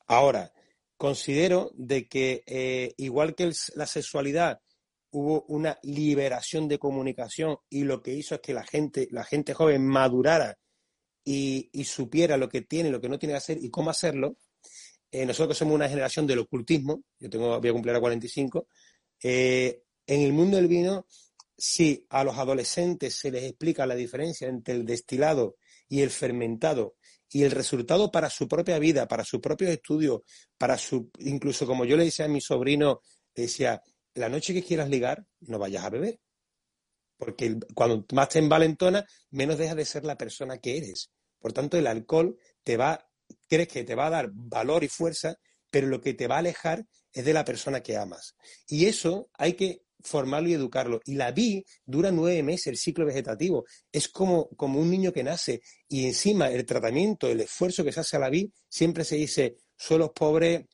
Ahora, 0.06 0.52
considero 0.96 1.70
de 1.74 2.06
que 2.06 2.94
igual 2.96 3.34
que 3.34 3.50
la 3.74 3.86
sexualidad 3.86 4.60
hubo 5.14 5.44
una 5.48 5.78
liberación 5.82 6.66
de 6.66 6.78
comunicación 6.78 7.56
y 7.70 7.84
lo 7.84 8.02
que 8.02 8.12
hizo 8.12 8.34
es 8.34 8.40
que 8.40 8.52
la 8.52 8.64
gente, 8.64 9.06
la 9.12 9.24
gente 9.24 9.54
joven 9.54 9.86
madurara 9.86 10.58
y, 11.24 11.70
supiera 11.84 12.36
lo 12.36 12.48
que 12.48 12.62
tiene, 12.62 12.90
lo 12.90 13.00
que 13.00 13.08
no 13.08 13.18
tiene 13.18 13.32
que 13.32 13.38
hacer 13.38 13.58
y 13.62 13.70
cómo 13.70 13.90
hacerlo. 13.90 14.36
Eh, 15.10 15.24
nosotros 15.24 15.56
somos 15.56 15.74
una 15.74 15.88
generación 15.88 16.26
del 16.26 16.40
ocultismo, 16.40 17.04
yo 17.20 17.30
tengo, 17.30 17.60
voy 17.60 17.70
a 17.70 17.72
cumplir 17.72 17.94
a 17.94 18.00
45. 18.00 18.66
Eh, 19.22 19.82
en 20.06 20.20
el 20.20 20.32
mundo 20.32 20.56
del 20.56 20.66
vino, 20.66 21.06
si 21.56 22.04
a 22.10 22.24
los 22.24 22.36
adolescentes 22.36 23.14
se 23.14 23.30
les 23.30 23.44
explica 23.44 23.86
la 23.86 23.94
diferencia 23.94 24.48
entre 24.48 24.74
el 24.74 24.84
destilado 24.84 25.56
y 25.94 26.02
el 26.02 26.10
fermentado 26.10 26.96
y 27.30 27.44
el 27.44 27.52
resultado 27.52 28.10
para 28.10 28.28
su 28.28 28.48
propia 28.48 28.80
vida, 28.80 29.06
para 29.06 29.22
sus 29.22 29.40
propios 29.40 29.70
estudios, 29.70 30.22
para 30.58 30.76
su, 30.76 31.08
incluso 31.20 31.68
como 31.68 31.84
yo 31.84 31.96
le 31.96 32.06
decía 32.06 32.24
a 32.24 32.28
mi 32.28 32.40
sobrino, 32.40 33.00
decía, 33.32 33.80
la 34.14 34.28
noche 34.28 34.52
que 34.52 34.64
quieras 34.64 34.88
ligar, 34.88 35.24
no 35.42 35.56
vayas 35.56 35.84
a 35.84 35.90
beber. 35.90 36.18
Porque 37.16 37.60
cuando 37.76 38.04
más 38.12 38.28
te 38.28 38.40
envalentona, 38.40 39.06
menos 39.30 39.56
dejas 39.56 39.76
de 39.76 39.84
ser 39.84 40.04
la 40.04 40.18
persona 40.18 40.58
que 40.58 40.78
eres. 40.78 41.12
Por 41.38 41.52
tanto, 41.52 41.78
el 41.78 41.86
alcohol 41.86 42.36
te 42.64 42.76
va, 42.76 43.08
crees 43.48 43.68
que 43.68 43.84
te 43.84 43.94
va 43.94 44.08
a 44.08 44.10
dar 44.10 44.30
valor 44.32 44.82
y 44.82 44.88
fuerza, 44.88 45.36
pero 45.70 45.86
lo 45.86 46.00
que 46.00 46.14
te 46.14 46.26
va 46.26 46.36
a 46.36 46.38
alejar 46.40 46.84
es 47.12 47.24
de 47.24 47.34
la 47.34 47.44
persona 47.44 47.84
que 47.84 47.96
amas. 47.96 48.34
Y 48.66 48.86
eso 48.86 49.30
hay 49.34 49.52
que 49.52 49.84
formarlo 50.04 50.48
y 50.48 50.54
educarlo. 50.54 51.00
Y 51.04 51.14
la 51.14 51.32
vi 51.32 51.64
dura 51.84 52.12
nueve 52.12 52.42
meses, 52.42 52.68
el 52.68 52.76
ciclo 52.76 53.06
vegetativo. 53.06 53.64
Es 53.90 54.08
como, 54.08 54.48
como 54.50 54.78
un 54.78 54.90
niño 54.90 55.12
que 55.12 55.24
nace. 55.24 55.62
Y 55.88 56.06
encima 56.06 56.50
el 56.50 56.64
tratamiento, 56.64 57.28
el 57.28 57.40
esfuerzo 57.40 57.82
que 57.82 57.92
se 57.92 58.00
hace 58.00 58.16
a 58.16 58.20
la 58.20 58.30
vi, 58.30 58.52
siempre 58.68 59.04
se 59.04 59.16
dice, 59.16 59.56
suelos 59.76 60.10
pobres, 60.14 60.66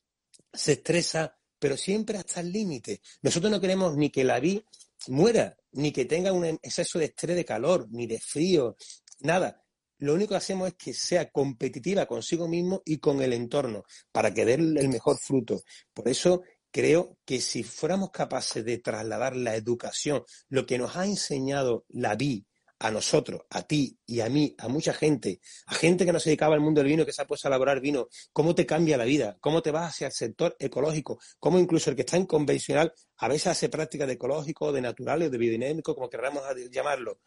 se 0.53 0.73
estresa, 0.73 1.35
pero 1.57 1.77
siempre 1.77 2.17
hasta 2.17 2.41
el 2.41 2.51
límite. 2.51 3.01
Nosotros 3.21 3.51
no 3.51 3.61
queremos 3.61 3.95
ni 3.95 4.09
que 4.09 4.23
la 4.23 4.39
vi 4.39 4.63
muera, 5.07 5.57
ni 5.71 5.91
que 5.91 6.05
tenga 6.05 6.31
un 6.31 6.45
exceso 6.45 6.99
de 6.99 7.05
estrés 7.05 7.35
de 7.35 7.45
calor, 7.45 7.87
ni 7.91 8.07
de 8.07 8.19
frío, 8.19 8.75
nada. 9.21 9.63
Lo 9.99 10.15
único 10.15 10.29
que 10.29 10.37
hacemos 10.37 10.67
es 10.69 10.73
que 10.75 10.93
sea 10.95 11.29
competitiva 11.29 12.07
consigo 12.07 12.47
mismo 12.47 12.81
y 12.85 12.97
con 12.97 13.21
el 13.21 13.33
entorno, 13.33 13.83
para 14.11 14.33
que 14.33 14.45
dé 14.45 14.55
el 14.55 14.89
mejor 14.89 15.19
fruto. 15.19 15.61
Por 15.93 16.07
eso 16.09 16.41
creo 16.71 17.17
que 17.25 17.41
si 17.41 17.63
fuéramos 17.63 18.11
capaces 18.11 18.63
de 18.65 18.77
trasladar 18.77 19.35
la 19.35 19.55
educación, 19.55 20.23
lo 20.49 20.65
que 20.65 20.77
nos 20.77 20.95
ha 20.95 21.05
enseñado 21.05 21.85
la 21.89 22.15
vi 22.15 22.45
a 22.81 22.89
nosotros, 22.89 23.41
a 23.51 23.61
ti 23.61 23.99
y 24.07 24.21
a 24.21 24.29
mí, 24.29 24.55
a 24.57 24.67
mucha 24.67 24.91
gente, 24.91 25.39
a 25.67 25.75
gente 25.75 26.03
que 26.03 26.11
no 26.11 26.19
se 26.19 26.31
dedicaba 26.31 26.55
al 26.55 26.61
mundo 26.61 26.81
del 26.81 26.89
vino, 26.89 27.05
que 27.05 27.13
se 27.13 27.21
ha 27.21 27.27
puesto 27.27 27.47
a 27.47 27.49
elaborar 27.49 27.79
vino, 27.79 28.07
cómo 28.33 28.55
te 28.55 28.65
cambia 28.65 28.97
la 28.97 29.05
vida, 29.05 29.37
cómo 29.39 29.61
te 29.61 29.69
vas 29.69 29.89
hacia 29.89 30.07
el 30.07 30.13
sector 30.13 30.55
ecológico, 30.57 31.19
cómo 31.37 31.59
incluso 31.59 31.91
el 31.91 31.95
que 31.95 32.01
está 32.01 32.17
en 32.17 32.25
convencional 32.25 32.91
a 33.17 33.27
veces 33.27 33.47
hace 33.47 33.69
prácticas 33.69 34.07
de 34.07 34.13
ecológico, 34.13 34.71
de 34.71 34.81
naturales, 34.81 35.29
de 35.29 35.37
biodinámico, 35.37 35.93
como 35.93 36.09
queramos 36.09 36.41
llamarlo. 36.71 37.19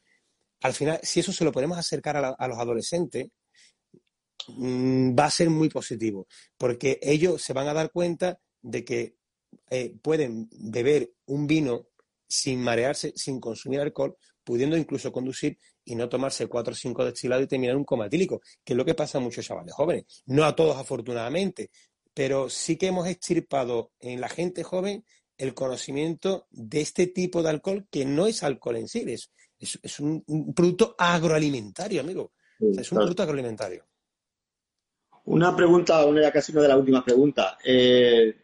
Al 0.62 0.72
final, 0.72 0.98
si 1.04 1.20
eso 1.20 1.32
se 1.32 1.44
lo 1.44 1.52
podemos 1.52 1.78
acercar 1.78 2.16
a, 2.16 2.48
los 2.48 2.58
adolescentes, 2.58 3.28
mm, 4.48 5.14
va 5.16 5.26
a 5.26 5.30
ser 5.30 5.50
muy 5.50 5.68
positivo, 5.68 6.26
porque 6.58 6.98
ellos 7.00 7.40
se 7.40 7.52
van 7.52 7.68
a 7.68 7.74
dar 7.74 7.92
cuenta 7.92 8.40
de 8.60 8.84
que 8.84 9.14
eh, 9.70 9.94
pueden 10.02 10.48
beber 10.50 11.12
un 11.26 11.46
vino 11.46 11.88
sin 12.26 12.62
marearse, 12.62 13.12
sin 13.16 13.40
consumir 13.40 13.80
alcohol, 13.80 14.16
pudiendo 14.42 14.76
incluso 14.76 15.12
conducir 15.12 15.58
y 15.84 15.94
no 15.94 16.08
tomarse 16.08 16.46
cuatro 16.46 16.72
o 16.72 16.76
cinco 16.76 17.04
destilados 17.04 17.44
y 17.44 17.48
terminar 17.48 17.76
un 17.76 17.84
coma 17.84 18.06
etílico, 18.06 18.40
que 18.64 18.72
es 18.72 18.76
lo 18.76 18.84
que 18.84 18.94
pasa 18.94 19.18
a 19.18 19.20
muchos 19.20 19.44
chavales 19.44 19.74
jóvenes. 19.74 20.22
No 20.26 20.44
a 20.44 20.54
todos, 20.54 20.76
afortunadamente, 20.76 21.70
pero 22.12 22.48
sí 22.48 22.76
que 22.76 22.88
hemos 22.88 23.06
extirpado 23.08 23.92
en 24.00 24.20
la 24.20 24.28
gente 24.28 24.62
joven 24.62 25.04
el 25.36 25.54
conocimiento 25.54 26.46
de 26.50 26.80
este 26.80 27.08
tipo 27.08 27.42
de 27.42 27.50
alcohol 27.50 27.86
que 27.90 28.04
no 28.04 28.26
es 28.26 28.42
alcohol 28.42 28.76
en 28.76 28.88
sí, 28.88 29.04
es, 29.06 29.30
es, 29.58 30.00
un, 30.00 30.24
producto 30.54 30.94
agroalimentario, 30.96 32.00
amigo. 32.00 32.32
es 32.60 32.90
un 32.92 32.98
producto 32.98 33.22
agroalimentario. 33.22 33.84
Una 35.26 35.56
pregunta, 35.56 36.04
una 36.04 36.30
casi 36.30 36.52
una 36.52 36.62
de 36.62 36.68
las 36.68 36.78
últimas 36.78 37.02
preguntas. 37.02 37.56
Eh, 37.64 38.34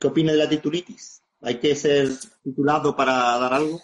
¿Qué 0.00 0.06
opina 0.06 0.32
de 0.32 0.38
la 0.38 0.48
titulitis? 0.48 1.22
¿Hay 1.42 1.60
que 1.60 1.76
ser 1.76 2.08
titulado 2.42 2.96
para 2.96 3.12
dar 3.38 3.52
algo? 3.52 3.82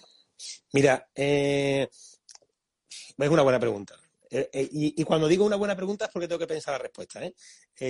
Mira, 0.72 1.10
eh, 1.14 1.86
es 1.90 3.28
una 3.28 3.42
buena 3.42 3.60
pregunta. 3.60 3.94
Eh, 4.30 4.48
eh, 4.50 4.68
y, 4.72 5.04
cuando 5.04 5.28
digo 5.28 5.44
una 5.44 5.56
buena 5.56 5.76
pregunta 5.76 6.06
es 6.06 6.10
porque 6.10 6.26
tengo 6.26 6.38
que 6.38 6.46
pensar 6.46 6.72
la 6.72 6.78
respuesta. 6.78 7.20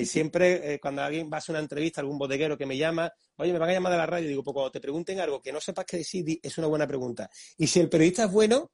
siempre 0.05 0.81
cuando 0.81 1.03
alguien 1.03 1.31
va 1.33 1.37
a 1.37 1.39
hacer 1.39 1.53
una 1.53 1.61
entrevista, 1.61 2.01
algún 2.01 2.19
bodeguero 2.19 2.59
que 2.59 2.67
me 2.67 2.77
llama, 2.77 3.13
oye, 3.37 3.53
me 3.53 3.61
van 3.61 3.71
a 3.71 3.75
llamar 3.75 3.93
de 3.93 3.99
la 3.99 4.07
radio, 4.07 4.29
digo, 4.29 4.43
pues 4.43 4.55
cuando 4.55 4.73
te 4.73 4.81
pregunten 4.81 5.21
algo 5.21 5.41
que 5.41 5.53
no 5.53 5.61
sepas 5.61 5.85
qué 5.85 5.99
decir, 5.99 6.41
es 6.43 6.59
una 6.59 6.67
buena 6.67 6.87
pregunta. 6.87 7.31
Y 7.57 7.69
si 7.69 7.79
el 7.79 7.89
periodista 7.89 8.25
es 8.25 8.33
bueno, 8.33 8.73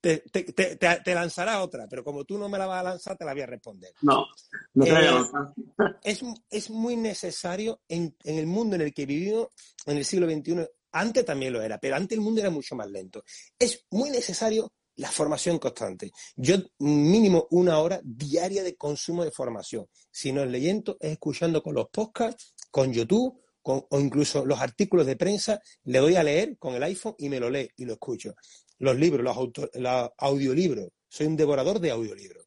te, 0.00 1.14
lanzará 1.14 1.62
otra, 1.62 1.86
pero 1.88 2.04
como 2.04 2.24
tú 2.24 2.38
no 2.38 2.48
me 2.48 2.58
la 2.58 2.66
vas 2.66 2.80
a 2.80 2.90
lanzar, 2.90 3.16
te 3.16 3.24
la 3.24 3.32
voy 3.32 3.42
a 3.42 3.46
responder. 3.46 3.92
No, 4.02 4.26
no 4.74 4.84
te 4.84 4.92
es, 6.04 6.22
es, 6.50 6.70
muy 6.70 6.96
necesario 6.96 7.80
en, 7.88 8.16
en, 8.24 8.38
el 8.38 8.46
mundo 8.46 8.76
en 8.76 8.82
el 8.82 8.94
que 8.94 9.06
vivimos, 9.06 9.48
en 9.86 9.96
el 9.96 10.04
siglo 10.04 10.30
XXI, 10.30 10.66
antes 10.92 11.24
también 11.24 11.52
lo 11.52 11.62
era, 11.62 11.78
pero 11.78 11.96
antes 11.96 12.16
el 12.16 12.24
mundo 12.24 12.40
era 12.40 12.50
mucho 12.50 12.74
más 12.74 12.88
lento. 12.88 13.24
Es 13.58 13.86
muy 13.90 14.10
necesario 14.10 14.72
la 14.98 15.10
formación 15.10 15.58
constante. 15.58 16.10
Yo 16.36 16.56
mínimo 16.78 17.46
una 17.50 17.78
hora 17.78 18.00
diaria 18.02 18.62
de 18.62 18.76
consumo 18.76 19.24
de 19.24 19.30
formación. 19.30 19.86
Si 20.10 20.32
no 20.32 20.42
es 20.42 20.50
leyendo, 20.50 20.96
es 21.00 21.12
escuchando 21.12 21.62
con 21.62 21.74
los 21.74 21.88
podcasts, 21.88 22.54
con 22.70 22.92
YouTube 22.92 23.40
con, 23.62 23.84
o 23.90 24.00
incluso 24.00 24.44
los 24.44 24.60
artículos 24.60 25.06
de 25.06 25.16
prensa. 25.16 25.60
Le 25.84 26.00
doy 26.00 26.16
a 26.16 26.24
leer 26.24 26.58
con 26.58 26.74
el 26.74 26.82
iPhone 26.82 27.14
y 27.18 27.28
me 27.28 27.38
lo 27.38 27.48
lee 27.48 27.70
y 27.76 27.84
lo 27.84 27.92
escucho. 27.94 28.34
Los 28.78 28.96
libros, 28.96 29.24
los, 29.24 29.70
los 29.74 30.10
audiolibros. 30.16 30.88
Soy 31.08 31.26
un 31.26 31.36
devorador 31.36 31.80
de 31.80 31.90
audiolibros. 31.90 32.46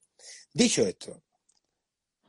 Dicho 0.54 0.86
esto, 0.86 1.24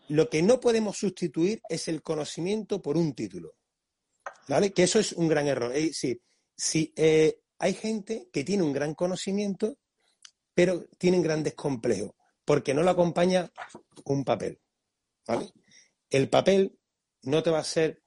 lo 0.09 0.29
que 0.29 0.43
no 0.43 0.61
podemos 0.61 0.97
sustituir 0.97 1.61
es 1.69 1.89
el 1.89 2.03
conocimiento 2.03 2.81
por 2.83 2.97
un 2.97 3.15
título. 3.15 3.57
¿Vale? 4.49 4.73
Que 4.73 4.85
eso 4.85 4.99
es 4.99 5.13
un 5.13 5.29
gran 5.29 5.47
error. 5.47 5.75
Es 5.75 5.85
decir, 5.85 6.21
si 6.57 6.93
eh, 6.97 7.41
hay 7.59 7.75
gente 7.75 8.29
que 8.33 8.45
tiene 8.45 8.63
un 8.63 8.73
gran 8.73 8.95
conocimiento, 8.95 9.79
pero 10.55 10.85
tienen 10.99 11.23
grandes 11.23 11.55
complejos, 11.55 12.13
porque 12.45 12.75
no 12.75 12.83
lo 12.83 12.91
acompaña 12.91 13.51
un 14.05 14.25
papel. 14.25 14.61
¿Vale? 15.27 15.51
El 16.11 16.29
papel 16.29 16.79
no 17.23 17.43
te 17.43 17.51
va 17.51 17.61
a 17.61 17.65
ser, 17.65 18.03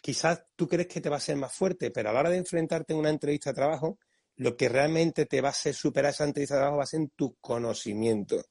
quizás 0.00 0.44
tú 0.56 0.68
crees 0.68 0.88
que 0.88 1.00
te 1.00 1.08
va 1.08 1.16
a 1.16 1.20
ser 1.20 1.36
más 1.36 1.52
fuerte, 1.52 1.90
pero 1.90 2.10
a 2.10 2.12
la 2.12 2.20
hora 2.20 2.30
de 2.30 2.38
enfrentarte 2.38 2.92
en 2.92 3.00
una 3.00 3.10
entrevista 3.10 3.50
de 3.50 3.54
trabajo, 3.54 3.98
lo 4.40 4.56
que 4.56 4.70
realmente 4.70 5.26
te 5.26 5.42
va 5.42 5.48
a 5.48 5.52
hacer 5.52 5.74
superar 5.74 6.12
esa 6.12 6.24
entrevista 6.24 6.54
de 6.54 6.60
trabajo 6.60 6.78
va 6.78 6.84
a 6.84 6.86
ser 6.86 7.06
tu 7.14 7.36
conocimiento. 7.40 8.42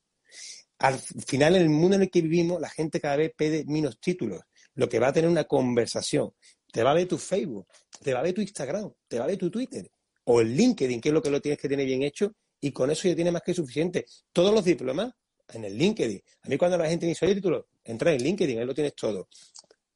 Al 0.78 1.00
final, 1.00 1.56
en 1.56 1.64
el 1.64 1.70
mundo 1.70 1.96
en 1.96 2.04
el 2.04 2.12
que 2.12 2.22
vivimos, 2.22 2.62
la 2.62 2.70
gente 2.70 3.02
cada 3.02 3.18
vez 3.18 3.32
pide 3.36 3.66
menos 3.66 4.00
títulos, 4.00 4.42
lo 4.76 4.88
que 4.88 5.00
va 5.00 5.08
a 5.08 5.14
tener 5.14 5.30
una 5.30 5.46
conversación 5.46 6.32
te 6.72 6.84
va 6.84 6.92
a 6.92 6.94
ver 6.94 7.08
tu 7.08 7.18
Facebook, 7.18 7.66
te 8.04 8.14
va 8.14 8.20
a 8.20 8.24
ver 8.24 8.36
tu 8.36 8.42
Instagram, 8.42 8.92
te 9.08 9.18
va 9.18 9.26
a 9.26 9.28
ver 9.28 9.38
tu 9.38 9.50
Twitter 9.50 9.90
o 10.26 10.42
el 10.42 10.56
LinkedIn, 10.56 11.02
que 11.02 11.10
es 11.10 11.14
lo 11.14 11.24
que 11.24 11.32
lo 11.32 11.42
tienes 11.42 11.58
que 11.58 11.68
tener 11.68 11.88
bien 11.88 12.04
hecho, 12.04 12.36
y 12.62 12.72
con 12.72 12.92
eso 12.92 13.08
ya 13.08 13.16
tienes 13.16 13.34
más 13.34 13.42
que 13.42 13.56
suficiente. 13.56 14.06
Todos 14.32 14.54
los 14.54 14.64
diplomas 14.64 15.12
en 15.48 15.66
el 15.66 15.76
LinkedIn. 15.76 16.22
A 16.44 16.50
mí 16.50 16.58
cuando 16.58 16.78
la 16.78 16.88
gente 16.88 17.08
me 17.08 17.10
dice, 17.10 17.26
oye, 17.26 17.34
título, 17.34 17.70
entra 17.84 18.14
en 18.14 18.22
LinkedIn, 18.22 18.60
ahí 18.60 18.66
lo 18.66 18.76
tienes 18.76 18.94
todo. 18.94 19.28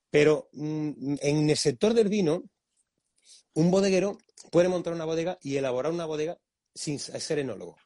Pero 0.09 0.49
mm, 0.53 1.17
en 1.21 1.49
el 1.51 1.57
sector 1.57 1.93
del 1.93 2.09
vino, 2.09 2.43
un 3.53 3.69
bodeguero 3.69 4.17
puede 4.51 4.69
montar 4.69 4.93
una 4.93 5.05
bodega 5.05 5.37
y 5.41 5.57
elaborar 5.57 5.91
una 5.91 6.05
bodega 6.05 6.37
sin 6.73 6.99
ser 6.99 7.39
enólogo. 7.39 7.77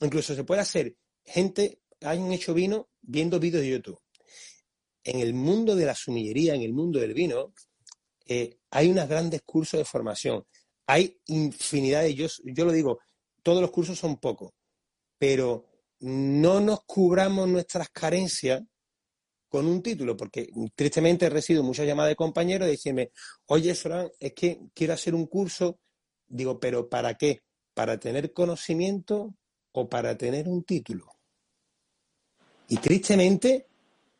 Incluso 0.00 0.34
se 0.34 0.44
puede 0.44 0.60
hacer 0.60 0.96
gente 1.24 1.80
han 2.00 2.32
hecho 2.32 2.54
vino 2.54 2.88
viendo 3.00 3.40
vídeos 3.40 3.62
de 3.62 3.70
YouTube. 3.70 4.00
En 5.02 5.20
el 5.20 5.34
mundo 5.34 5.74
de 5.74 5.86
la 5.86 5.94
sumillería, 5.94 6.54
en 6.54 6.62
el 6.62 6.72
mundo 6.72 6.98
del 6.98 7.14
vino, 7.14 7.54
eh, 8.26 8.58
hay 8.70 8.90
unos 8.90 9.08
grandes 9.08 9.42
cursos 9.42 9.78
de 9.78 9.84
formación. 9.84 10.44
Hay 10.86 11.20
infinidad 11.26 12.02
de, 12.02 12.14
yo, 12.14 12.26
yo 12.44 12.64
lo 12.64 12.72
digo, 12.72 12.98
todos 13.42 13.60
los 13.60 13.70
cursos 13.70 13.98
son 13.98 14.18
pocos, 14.18 14.52
pero 15.18 15.66
no 16.00 16.60
nos 16.60 16.84
cubramos 16.84 17.48
nuestras 17.48 17.88
carencias 17.90 18.62
con 19.48 19.66
un 19.66 19.82
título, 19.82 20.16
porque 20.16 20.50
tristemente 20.74 21.26
he 21.26 21.30
recibido 21.30 21.62
muchas 21.62 21.86
llamadas 21.86 22.10
de 22.10 22.16
compañeros 22.16 22.68
diciéndome, 22.68 23.12
oye, 23.46 23.74
Fran, 23.74 24.10
es 24.18 24.34
que 24.34 24.60
quiero 24.74 24.92
hacer 24.92 25.14
un 25.14 25.26
curso. 25.26 25.80
Digo, 26.28 26.60
¿pero 26.60 26.88
para 26.88 27.14
qué? 27.14 27.42
¿Para 27.74 27.98
tener 27.98 28.32
conocimiento 28.32 29.34
o 29.72 29.88
para 29.88 30.16
tener 30.16 30.48
un 30.48 30.64
título? 30.64 31.06
Y 32.68 32.76
tristemente, 32.78 33.66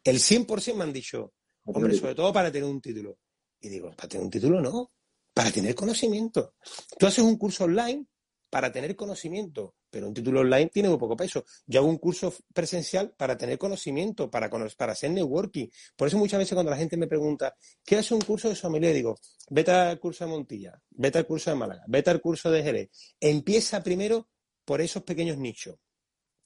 el 0.02 0.16
100% 0.16 0.74
me 0.74 0.84
han 0.84 0.92
dicho, 0.92 1.32
hombre, 1.64 1.94
sobre 1.94 2.14
todo 2.14 2.32
para 2.32 2.50
tener 2.50 2.68
un 2.68 2.80
título. 2.80 3.18
Y 3.60 3.68
digo, 3.68 3.90
para 3.90 4.08
tener 4.08 4.24
un 4.24 4.30
título 4.30 4.60
no, 4.60 4.92
para 5.34 5.50
tener 5.50 5.74
conocimiento. 5.74 6.54
Tú 6.98 7.06
haces 7.06 7.24
un 7.24 7.36
curso 7.36 7.64
online 7.64 8.06
para 8.48 8.72
tener 8.72 8.96
conocimiento, 8.96 9.74
pero 9.90 10.08
un 10.08 10.14
título 10.14 10.40
online 10.40 10.70
tiene 10.72 10.88
muy 10.88 10.98
poco 10.98 11.16
peso. 11.16 11.44
Yo 11.66 11.80
hago 11.80 11.88
un 11.88 11.98
curso 11.98 12.34
presencial 12.52 13.12
para 13.16 13.36
tener 13.36 13.58
conocimiento, 13.58 14.30
para, 14.30 14.50
para 14.76 14.92
hacer 14.92 15.10
networking. 15.10 15.68
Por 15.96 16.08
eso 16.08 16.18
muchas 16.18 16.38
veces 16.38 16.54
cuando 16.54 16.70
la 16.70 16.76
gente 16.76 16.96
me 16.96 17.06
pregunta, 17.06 17.54
¿qué 17.84 17.96
hace 17.96 18.14
un 18.14 18.20
curso 18.20 18.48
de 18.48 18.54
sommelier? 18.54 18.94
Digo, 18.94 19.18
vete 19.50 19.70
al 19.70 19.98
curso 19.98 20.24
de 20.24 20.30
Montilla, 20.30 20.80
vete 20.90 21.18
al 21.18 21.26
curso 21.26 21.50
de 21.50 21.56
Málaga, 21.56 21.84
vete 21.86 22.10
al 22.10 22.20
curso 22.20 22.50
de 22.50 22.62
Jerez. 22.62 22.90
Empieza 23.20 23.82
primero 23.82 24.28
por 24.64 24.80
esos 24.80 25.02
pequeños 25.02 25.38
nichos. 25.38 25.76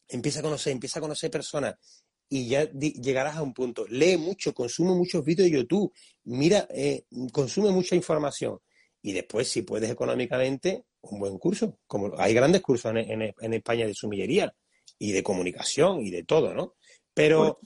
Empieza 0.09 0.41
a 0.41 0.43
conocer, 0.43 0.73
empieza 0.73 0.99
a 0.99 1.03
conocer 1.03 1.31
personas 1.31 1.77
y 2.29 2.49
ya 2.49 2.71
llegarás 2.71 3.37
a 3.37 3.43
un 3.43 3.53
punto. 3.53 3.85
Lee 3.89 4.17
mucho, 4.17 4.55
consume 4.55 4.95
muchos 4.95 5.23
vídeos 5.23 5.51
de 5.51 5.57
YouTube, 5.59 5.93
mira, 6.25 6.67
eh, 6.71 7.05
consume 7.31 7.71
mucha 7.71 7.95
información. 7.95 8.59
Y 9.03 9.13
después, 9.13 9.49
si 9.49 9.63
puedes 9.63 9.91
económicamente, 9.91 10.87
un 11.03 11.19
buen 11.19 11.39
curso. 11.39 11.79
Como 11.87 12.13
hay 12.19 12.35
grandes 12.35 12.63
cursos 12.63 12.93
en, 12.95 13.55
España 13.55 13.87
de 13.87 13.95
sumillería 13.95 14.55
y 14.99 15.13
de 15.13 15.23
comunicación 15.23 16.01
y 16.01 16.11
de 16.11 16.25
todo, 16.25 16.55
¿no? 16.55 16.75
Pero 17.15 17.59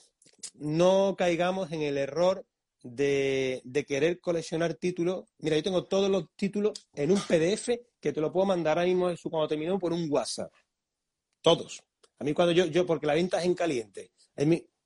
no 0.55 1.14
caigamos 1.16 1.70
en 1.72 1.82
el 1.82 1.99
error 1.99 2.45
de, 2.82 3.62
querer 3.87 4.20
coleccionar 4.20 4.74
títulos. 4.74 5.24
Mira, 5.39 5.57
yo 5.57 5.62
tengo 5.62 5.84
todos 5.84 6.11
los 6.11 6.26
títulos 6.34 6.72
en 6.95 7.11
un 7.11 7.20
PDF 7.20 7.70
que 8.01 8.12
te 8.12 8.20
lo 8.20 8.32
puedo 8.32 8.47
mandar 8.47 8.78
ahora 8.78 8.89
mismo 8.89 9.12
cuando 9.30 9.49
termino 9.49 9.78
por 9.78 9.93
un 9.93 10.07
WhatsApp. 10.11 10.53
Todos. 11.43 11.82
A 12.18 12.24
mí 12.24 12.32
cuando 12.32 12.53
yo, 12.53 12.66
yo 12.66 12.87
porque 12.87 13.07
la 13.07 13.14
venta 13.14 13.39
es 13.39 13.45
en 13.45 13.55
caliente 13.55 14.11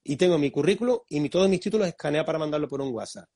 y 0.03 0.17
tengo 0.17 0.39
mi 0.39 0.51
currículum 0.51 0.99
y 1.09 1.29
todos 1.29 1.49
mis 1.49 1.61
títulos 1.61 1.89
escaneados 1.89 2.27
para 2.27 2.39
mandarlo 2.39 2.69
por 2.69 2.81
un 2.81 2.93
WhatsApp. 2.93 3.29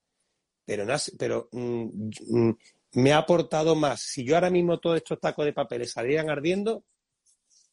Pero, 0.64 0.84
no, 0.84 0.94
pero 1.18 1.48
mm, 1.52 2.10
mm, 2.28 2.58
me 2.94 3.12
ha 3.12 3.18
aportado 3.18 3.74
más. 3.74 4.00
Si 4.00 4.24
yo 4.24 4.34
ahora 4.34 4.50
mismo 4.50 4.78
todos 4.78 4.96
estos 4.96 5.20
tacos 5.20 5.44
de 5.44 5.52
papeles 5.52 5.92
salieran 5.92 6.30
ardiendo, 6.30 6.84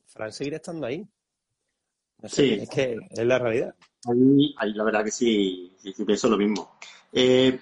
Fran 0.07 0.32
seguiría 0.32 0.57
estando 0.57 0.86
ahí. 0.86 1.07
sí. 2.26 2.59
Es 2.61 2.69
que 2.69 2.97
es 3.09 3.26
la 3.26 3.39
realidad. 3.39 3.76
Ahí, 4.05 4.74
la 4.74 4.84
verdad 4.84 5.03
que 5.05 5.11
sí, 5.11 5.78
sí, 5.82 6.05
pienso 6.05 6.28
lo 6.28 6.38
mismo. 6.38 6.78
Eh, 7.13 7.59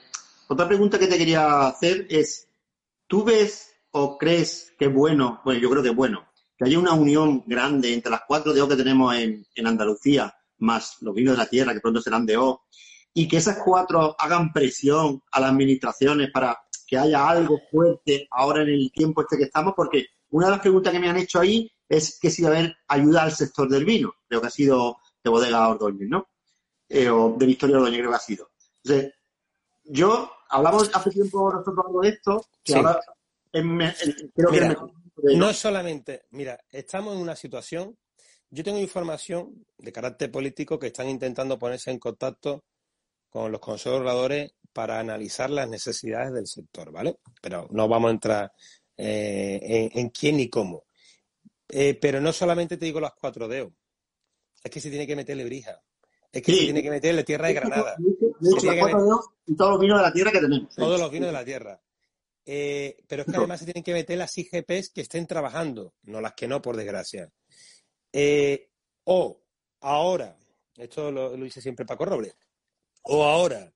otra 0.48 0.68
pregunta 0.68 0.98
que 0.98 1.08
te 1.08 1.18
quería 1.18 1.68
hacer 1.68 2.08
es, 2.10 2.48
¿tú 3.08 3.24
ves 3.24 3.74
o 3.92 4.18
crees 4.18 4.74
que 4.78 4.86
es 4.86 4.94
bueno, 4.94 5.42
bueno, 5.44 5.60
yo 5.60 5.70
creo 5.70 5.84
que 5.84 5.90
es 5.90 5.96
bueno, 5.96 6.28
que 6.58 6.66
haya 6.66 6.80
una 6.80 6.94
unión 6.94 7.44
grande 7.46 7.94
entre 7.94 8.12
las 8.12 8.22
cuatro 8.28 8.54
de 8.54 8.62
O 8.62 8.68
que 8.68 8.76
tenemos 8.76 9.16
en, 9.16 9.46
en 9.56 9.68
Andalucía 9.68 10.34
más 10.60 10.98
los 11.02 11.16
vinos 11.16 11.34
de 11.34 11.44
la 11.44 11.50
tierra, 11.50 11.74
que 11.74 11.80
pronto 11.80 12.02
serán 12.02 12.26
de 12.26 12.38
O, 12.38 12.64
y 13.14 13.28
que 13.28 13.38
esas 13.38 13.60
cuatro 13.64 14.16
hagan 14.20 14.54
presión 14.54 15.22
a 15.32 15.40
las 15.40 15.52
administraciones 15.52 16.32
para 16.32 16.58
que 16.90 16.98
haya 16.98 17.30
algo 17.30 17.60
fuerte 17.70 18.28
ahora 18.32 18.64
en 18.64 18.70
el 18.70 18.92
tiempo 18.92 19.22
este 19.22 19.38
que 19.38 19.44
estamos, 19.44 19.74
porque 19.76 20.08
una 20.32 20.48
de 20.48 20.52
las 20.54 20.62
preguntas 20.62 20.92
que 20.94 21.00
me 21.00 21.10
han 21.10 21.18
hecho 21.18 21.40
ahí 21.40 21.72
es 21.88 22.20
que 22.20 22.30
si 22.30 22.42
va 22.42 22.50
a 22.50 22.52
haber 22.54 22.76
ayuda 22.88 23.24
al 23.24 23.32
sector 23.32 23.70
del 23.70 23.86
vino, 23.86 24.14
creo 24.28 24.42
que 24.42 24.48
ha 24.48 24.52
sido 24.52 24.98
de 25.24 25.30
Bodega 25.30 25.70
Ordóñez, 25.70 26.10
¿no? 26.10 26.28
Eh, 26.88 27.10
o 27.10 27.36
de 27.38 27.46
Victoria 27.46 27.78
Ordóñez, 27.78 28.00
creo 28.00 28.10
que 28.12 28.16
ha 28.16 28.20
sido. 28.20 28.50
Entonces, 28.84 29.14
yo, 29.84 30.32
hablamos 30.50 30.90
hace 30.94 31.12
tiempo 31.12 31.52
nosotros 31.52 31.86
algo 31.86 32.02
de 32.02 32.10
esto, 32.10 32.46
que 32.64 32.76
ahora 32.76 33.00
creo 33.52 34.52
que 34.52 34.76
No 35.36 35.54
solamente, 35.54 36.26
mira, 36.32 36.60
estamos 36.72 37.16
en 37.16 37.22
una 37.22 37.36
situación 37.36 37.98
yo 38.52 38.64
tengo 38.64 38.80
información 38.80 39.66
de 39.78 39.92
carácter 39.92 40.32
político 40.32 40.80
que 40.80 40.88
están 40.88 41.08
intentando 41.08 41.60
ponerse 41.60 41.92
en 41.92 42.00
contacto 42.00 42.64
con 43.30 43.52
los 43.52 43.62
conservadores 43.62 44.54
para 44.74 45.00
analizar 45.00 45.50
las 45.50 45.68
necesidades 45.68 46.34
del 46.34 46.48
sector, 46.48 46.92
¿vale? 46.92 47.18
Pero 47.42 47.68
no 47.72 47.88
vamos 47.88 48.10
a 48.10 48.14
entrar 48.14 48.52
eh, 48.98 49.90
en, 49.94 50.10
quién 50.10 50.38
ni 50.38 50.50
cómo. 50.50 50.86
Eh, 51.68 51.96
pero 51.96 52.20
no 52.20 52.34
solamente 52.34 52.78
te 52.78 52.86
digo 52.86 53.00
las 53.00 53.14
cuatro 53.14 53.48
dedos, 53.48 53.74
es 54.64 54.72
que 54.72 54.82
se 54.82 54.90
tiene 54.90 55.08
que 55.08 55.16
meterle 55.16 55.46
brija, 55.46 55.82
es 56.32 56.42
que 56.42 56.54
se 56.54 56.60
tiene 56.60 56.82
que 56.82 56.90
meterle 56.90 57.24
tierra 57.24 57.48
de 57.48 57.54
Granada. 57.54 57.96
y 59.46 59.56
todos 59.56 59.72
los 59.72 59.80
vinos 59.80 60.00
de 60.00 60.04
la 60.04 60.14
tierra 60.14 60.32
que 60.32 60.40
tenemos. 60.40 60.76
Todos 60.76 61.00
los 61.00 61.12
vinos 61.12 61.28
de 61.28 61.34
la 61.34 61.46
tierra. 61.46 61.82
Eh, 62.46 62.98
pero 63.08 63.22
es 63.22 63.32
que 63.32 63.38
además 63.38 63.60
se 63.60 63.66
tienen 63.66 63.84
que 63.84 63.94
meter 63.94 64.18
las 64.18 64.36
IGPs 64.38 64.90
que 64.90 65.02
estén 65.02 65.28
trabajando, 65.28 65.94
no 66.04 66.20
las 66.20 66.34
que 66.34 66.48
no, 66.48 66.62
por 66.62 66.76
desgracia. 66.76 67.32
O 69.04 69.42
ahora, 69.82 70.38
esto 70.78 71.12
lo, 71.12 71.36
dice 71.36 71.62
siempre 71.62 71.86
Paco 71.86 72.06
Robles, 72.06 72.36
o 73.04 73.24
ahora 73.24 73.74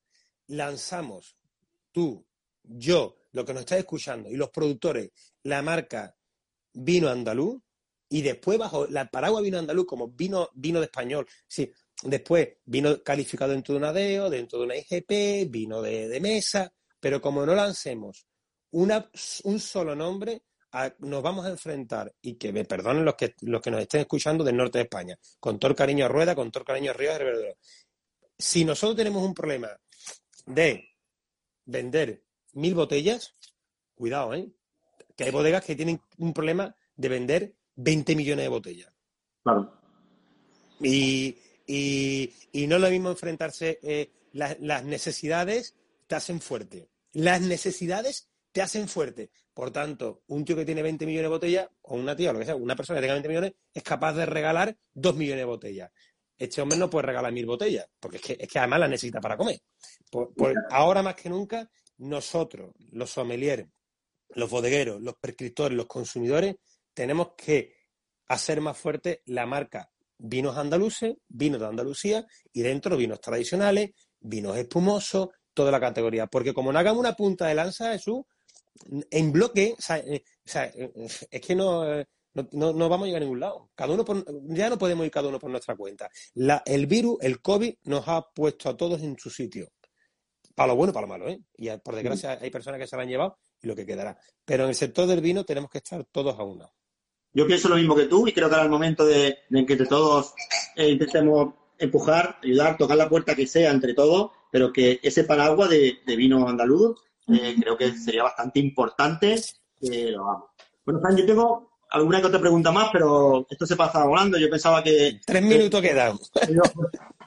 lanzamos 0.48 1.38
tú, 1.92 2.26
yo, 2.64 3.18
lo 3.32 3.46
que 3.46 3.54
nos 3.54 3.62
estás 3.62 3.80
escuchando 3.80 4.30
y 4.30 4.36
los 4.36 4.50
productores, 4.50 5.12
la 5.44 5.62
marca 5.62 6.16
vino 6.74 7.10
andaluz 7.10 7.62
y 8.10 8.22
después 8.22 8.58
bajo 8.58 8.88
la 8.88 9.10
paraguas 9.10 9.44
vino 9.44 9.60
andaluz 9.60 9.86
como 9.86 10.08
vino, 10.08 10.50
vino 10.54 10.80
de 10.80 10.86
español, 10.86 11.28
sí, 11.48 11.72
después 12.04 12.50
vino 12.66 13.02
calificado 13.02 13.52
dentro 13.52 13.74
de 13.74 13.80
una 13.80 13.94
DEO, 13.94 14.30
dentro 14.30 14.60
de 14.60 14.66
una 14.66 14.76
IGP, 14.78 15.50
vino 15.50 15.82
de, 15.82 16.20
mesa, 16.20 16.72
pero 17.00 17.22
como 17.22 17.46
no 17.46 17.56
lancemos 17.56 18.28
una, 18.72 19.10
un 19.44 19.60
solo 19.60 19.96
nombre, 19.96 20.44
nos 21.00 21.22
vamos 21.22 21.46
a 21.46 21.50
enfrentar, 21.50 22.14
y 22.22 22.36
que 22.36 22.52
me 22.52 22.66
perdonen 22.66 23.06
los 23.06 23.16
que, 23.16 23.36
los 23.42 23.62
que 23.62 23.70
nos 23.70 23.82
estén 23.82 24.02
escuchando 24.02 24.44
del 24.44 24.58
norte 24.58 24.80
de 24.80 24.86
España, 24.86 25.18
con 25.40 25.60
todo 25.60 25.76
cariño 25.76 26.06
a 26.06 26.10
Rueda, 26.10 26.36
con 26.36 26.52
todo 26.52 26.62
el 26.62 26.68
cariño 26.68 26.92
a 26.92 26.94
Ríos 26.94 27.20
Si 28.38 28.66
nosotros 28.66 28.98
tenemos 28.98 29.24
un 29.24 29.34
problema 29.34 29.70
de 30.46 30.90
vender 31.66 32.24
mil 32.54 32.76
botellas, 32.76 33.36
cuidado, 33.96 34.34
¿eh? 34.34 34.52
Que 35.16 35.26
hay 35.26 35.32
bodegas 35.32 35.64
que 35.64 35.76
tienen 35.76 36.02
un 36.18 36.34
problema 36.34 36.76
de 36.96 37.10
vender 37.10 37.56
20 37.76 38.16
millones 38.16 38.46
de 38.46 38.50
botellas. 38.50 38.94
Claro. 39.44 39.74
Y, 40.82 41.38
no 42.68 42.76
es 42.76 42.82
lo 42.82 42.90
mismo 42.90 43.10
enfrentarse, 43.10 43.80
eh, 43.84 44.12
las 44.34 44.84
necesidades 44.84 45.76
te 46.08 46.16
hacen 46.16 46.42
fuerte. 46.42 46.90
Las 47.14 47.42
necesidades 47.42 48.30
te 48.52 48.62
hacen 48.62 48.88
fuerte. 48.88 49.32
Por 49.54 49.72
tanto, 49.72 50.24
un 50.28 50.44
tío 50.46 50.56
que 50.56 50.66
tiene 50.66 50.82
20 50.82 51.06
millones 51.06 51.26
de 51.26 51.36
botellas, 51.36 51.70
o 51.84 51.96
una 51.96 52.16
tía, 52.16 52.32
o 52.32 52.34
lo 52.34 52.40
que 52.40 52.46
sea, 52.46 52.56
una 52.56 52.76
persona 52.76 52.98
que 52.98 53.04
tenga 53.04 53.14
20 53.14 53.30
millones, 53.30 53.54
es 53.74 53.84
capaz 53.84 54.14
de 54.14 54.26
regalar 54.26 54.76
2 54.94 55.16
millones 55.16 55.42
de 55.42 55.46
botellas. 55.46 55.92
Este 56.44 56.62
hombre 56.62 56.78
no 56.78 56.90
puede 56.90 57.08
regalar 57.08 57.32
mil 57.32 57.46
botellas, 57.46 57.88
porque 58.02 58.18
es 58.18 58.24
que, 58.24 58.38
es 58.38 58.50
que 58.50 58.60
además 58.60 58.82
las 58.82 58.90
necesita 58.90 59.22
para 59.22 59.38
comer. 59.38 59.62
ahora 60.72 61.02
más 61.02 61.16
que 61.16 61.30
nunca, 61.30 61.70
nosotros, 62.00 62.74
los 62.92 63.10
sommeliers, 63.10 63.66
los 64.36 64.50
bodegueros, 64.50 65.02
los 65.02 65.16
prescriptores, 65.16 65.78
los 65.78 65.88
consumidores, 65.88 66.56
tenemos 66.94 67.30
que 67.38 67.78
hacer 68.28 68.60
más 68.60 68.78
fuerte 68.78 69.22
la 69.28 69.46
marca 69.46 69.90
vinos 70.18 70.58
andaluces, 70.58 71.16
vinos 71.30 71.62
de 71.62 71.68
Andalucía, 71.68 72.26
y 72.52 72.62
dentro 72.62 72.98
vinos 72.98 73.22
tradicionales, 73.22 73.92
vinos 74.20 74.58
espumosos, 74.58 75.30
toda 75.54 75.72
la 75.72 75.80
categoría. 75.80 76.28
Porque 76.28 76.54
como 76.54 76.74
no 76.74 76.80
hagamos 76.80 77.00
una 77.00 77.16
punta 77.16 77.48
de 77.48 77.56
lanza, 77.56 77.94
Jesús, 77.94 78.24
en 79.10 79.32
bloque, 79.32 79.76
eh, 79.90 80.24
eh, 80.56 81.08
es 81.32 81.42
que 81.42 81.56
no, 81.56 82.04
no, 82.34 82.90
vamos 82.90 83.04
a 83.04 83.06
llegar 83.06 83.22
a 83.22 83.26
ningún 83.26 83.40
lado. 83.40 83.70
Cada 83.76 83.94
uno 83.94 84.06
ya 84.48 84.70
no 84.70 84.78
podemos 84.78 85.06
ir 85.06 85.12
cada 85.12 85.28
uno 85.28 85.40
por 85.40 85.50
nuestra 85.50 85.76
cuenta. 85.76 86.10
el 86.66 86.88
virus, 86.88 87.18
el 87.22 87.42
COVID, 87.42 87.76
nos 87.84 88.08
ha 88.08 88.22
puesto 88.34 88.70
a 88.70 88.78
todos 88.78 89.02
en 89.02 89.18
su 89.18 89.30
sitio. 89.30 89.72
Para 90.56 90.68
lo 90.68 90.76
bueno 90.76 90.92
y 90.92 90.94
para 90.94 91.08
lo 91.08 91.14
malo, 91.14 91.30
¿eh? 91.30 91.42
Y 91.58 91.70
por 91.78 91.96
desgracia 91.96 92.38
hay 92.40 92.52
personas 92.52 92.80
que 92.80 92.88
se 92.88 92.96
lo 92.96 93.02
han 93.02 93.10
llevado 93.10 93.38
y 93.62 93.68
lo 93.68 93.76
que 93.76 93.86
quedará. 93.86 94.18
Pero 94.46 94.64
en 94.64 94.70
el 94.70 94.76
sector 94.76 95.08
del 95.08 95.22
vino 95.22 95.44
tenemos 95.44 95.70
que 95.70 95.80
estar 95.80 96.04
todos 96.06 96.38
a 96.38 96.44
una. 96.44 96.70
Yo 97.34 97.48
pienso 97.48 97.70
lo 97.70 97.76
mismo 97.76 97.96
que 97.96 98.06
tú 98.06 98.28
y 98.28 98.34
creo 98.34 98.48
que 98.48 98.56
ahora 98.56 98.66
es 98.66 98.68
el 98.68 98.72
momento 98.72 99.06
de, 99.06 99.40
que 99.68 99.76
todos 99.78 100.36
eh, 100.76 100.90
intentemos 100.90 101.56
empujar, 101.80 102.38
ayudar, 102.44 102.78
tocar 102.78 102.98
la 102.98 103.10
puerta 103.10 103.36
que 103.36 103.48
sea 103.48 103.72
entre 103.72 103.96
todos, 103.96 104.32
pero 104.52 104.72
que 104.72 105.00
ese 105.02 105.24
paraguas 105.24 105.72
de, 105.72 105.98
de 106.06 106.16
vino 106.16 106.48
andaluz 106.48 106.96
eh, 107.28 107.56
creo 107.60 107.78
que 107.78 107.92
sería 107.94 108.24
bastante 108.24 108.60
importante 108.60 109.42
que 109.80 110.12
lo 110.12 110.24
hagamos. 110.24 110.50
Bueno, 110.86 111.00
Fran, 111.00 111.18
yo 111.18 111.26
tengo 111.26 111.73
alguna 111.94 112.20
que 112.20 112.28
otra 112.28 112.40
pregunta 112.40 112.72
más, 112.72 112.90
pero 112.92 113.46
esto 113.50 113.66
se 113.66 113.76
pasa 113.76 114.06
volando. 114.06 114.38
Yo 114.38 114.50
pensaba 114.50 114.84
que... 114.84 115.22
Tres 115.26 115.44
minutos 115.44 115.82
quedan. 115.82 116.18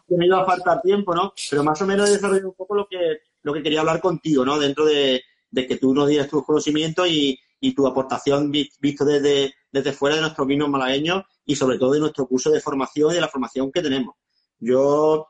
Que 0.08 0.16
me 0.16 0.26
iba 0.26 0.42
a 0.42 0.44
faltar 0.44 0.82
tiempo, 0.82 1.14
¿no? 1.14 1.32
Pero 1.50 1.64
más 1.64 1.80
o 1.82 1.86
menos 1.86 2.08
he 2.08 2.12
desarrollado 2.12 2.48
un 2.48 2.54
poco 2.54 2.74
lo 2.74 2.86
que, 2.88 3.20
lo 3.42 3.52
que 3.52 3.62
quería 3.62 3.80
hablar 3.80 4.00
contigo, 4.00 4.44
¿no? 4.44 4.58
Dentro 4.58 4.84
de, 4.84 5.22
que 5.52 5.76
tú 5.76 5.94
nos 5.94 6.08
dieras 6.08 6.28
tus 6.28 6.44
conocimientos 6.44 7.08
y, 7.08 7.40
tu 7.74 7.84
aportación 7.84 8.52
visto 8.52 9.04
desde, 9.04 9.52
desde 9.72 9.92
fuera 9.92 10.14
de 10.14 10.22
nuestros 10.22 10.46
vinos 10.46 10.68
malagueños 10.68 11.24
y 11.44 11.56
sobre 11.56 11.78
todo 11.78 11.94
de 11.94 11.98
nuestro 11.98 12.28
curso 12.28 12.48
de 12.48 12.60
formación 12.60 13.10
y 13.10 13.14
de 13.14 13.20
la 13.20 13.26
formación 13.26 13.72
que 13.72 13.82
tenemos. 13.82 14.14
Yo, 14.60 15.26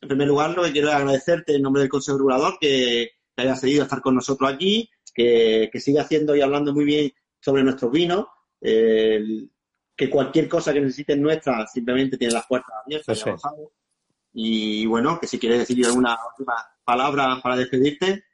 en 0.00 0.08
primer 0.08 0.26
lugar, 0.26 0.50
lo 0.50 0.64
que 0.64 0.72
quiero 0.72 0.88
es 0.88 0.94
agradecerte 0.96 1.54
en 1.54 1.62
nombre 1.62 1.82
del 1.82 1.88
Consejo 1.88 2.18
Regulador 2.18 2.58
que 2.60 3.10
te 3.36 3.42
haya 3.42 3.54
cedido 3.54 3.82
a 3.82 3.84
estar 3.84 4.00
con 4.00 4.16
nosotros 4.16 4.52
aquí, 4.52 4.90
que, 5.14 5.70
que 5.72 5.78
siga 5.78 6.02
haciendo 6.02 6.34
y 6.34 6.40
hablando 6.40 6.72
muy 6.72 6.84
bien 6.84 7.12
sobre 7.38 7.62
nuestros 7.62 7.92
vinos, 7.92 8.26
que 8.60 10.10
cualquier 10.10 10.48
cosa 10.48 10.72
que 10.72 10.80
necesiten 10.80 11.22
nuestra 11.22 11.66
simplemente 11.66 12.16
tiene 12.16 12.34
las 12.34 12.46
puertas 12.46 12.74
abiertas. 12.84 13.24
Y 14.32 14.84
bueno, 14.84 15.18
que 15.18 15.26
si 15.26 15.38
quieres 15.38 15.60
decir 15.60 15.86
alguna 15.86 16.18
última 16.30 16.54
palabra 16.84 17.40
para 17.42 17.56
despedirte. 17.56 18.24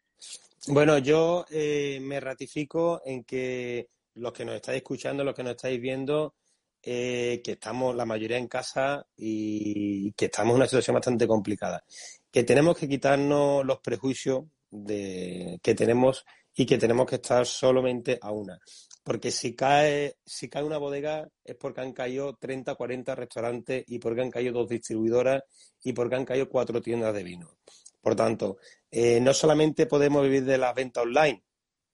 Bueno, 0.66 0.99
yo 0.99 1.47
eh, 1.51 2.01
me 2.03 2.18
ratifico 2.18 3.01
en 3.05 3.25
que 3.25 3.89
los 4.14 4.33
que 4.33 4.45
nos 4.45 4.57
estáis 4.57 4.79
escuchando, 4.79 5.25
los 5.25 5.35
que 5.35 5.43
nos 5.43 5.53
estáis 5.53 5.81
viendo, 5.81 6.35
eh, 6.83 7.41
que 7.45 7.53
estamos 7.53 7.95
la 7.95 8.05
mayoría 8.05 8.37
en 8.37 8.49
casa 8.49 9.07
y 9.16 10.12
que 10.12 10.25
estamos 10.25 10.53
en 10.53 10.57
una 10.57 10.66
situación 10.66 10.95
bastante 10.95 11.27
complicada. 11.27 11.85
Que 12.31 12.43
tenemos 12.43 12.77
que 12.77 12.89
quitarnos 12.89 13.64
los 13.64 13.79
prejuicios 13.79 14.45
de, 14.70 15.61
que 15.62 15.75
tenemos 15.75 16.25
y 16.55 16.66
que 16.66 16.79
tenemos 16.79 17.07
que 17.07 17.16
estar 17.16 17.47
solamente 17.47 18.18
a 18.20 18.33
una. 18.33 18.59
Porque 19.03 19.30
si 19.30 19.55
cae, 19.55 20.16
si 20.24 20.48
cae 20.48 20.62
una 20.62 20.78
bodega 20.78 21.28
es 21.44 21.57
porque 21.57 21.80
han 21.80 21.92
caído 21.92 22.36
30, 22.36 22.74
40 22.74 23.14
restaurantes 23.14 23.84
y 23.88 23.98
porque 23.98 24.20
han 24.20 24.30
caído 24.30 24.53
dos 24.53 24.68
distribuidoras 24.68 25.42
y 25.82 25.92
porque 25.92 26.14
han 26.14 26.24
caído 26.24 26.48
cuatro 26.48 26.80
tiendas 26.80 27.14
de 27.14 27.24
vino. 27.24 27.57
Por 28.00 28.14
tanto, 28.14 28.59
eh, 28.90 29.20
no 29.20 29.32
solamente 29.32 29.86
podemos 29.86 30.22
vivir 30.22 30.44
de 30.44 30.59
la 30.59 30.72
venta 30.72 31.03
online, 31.03 31.42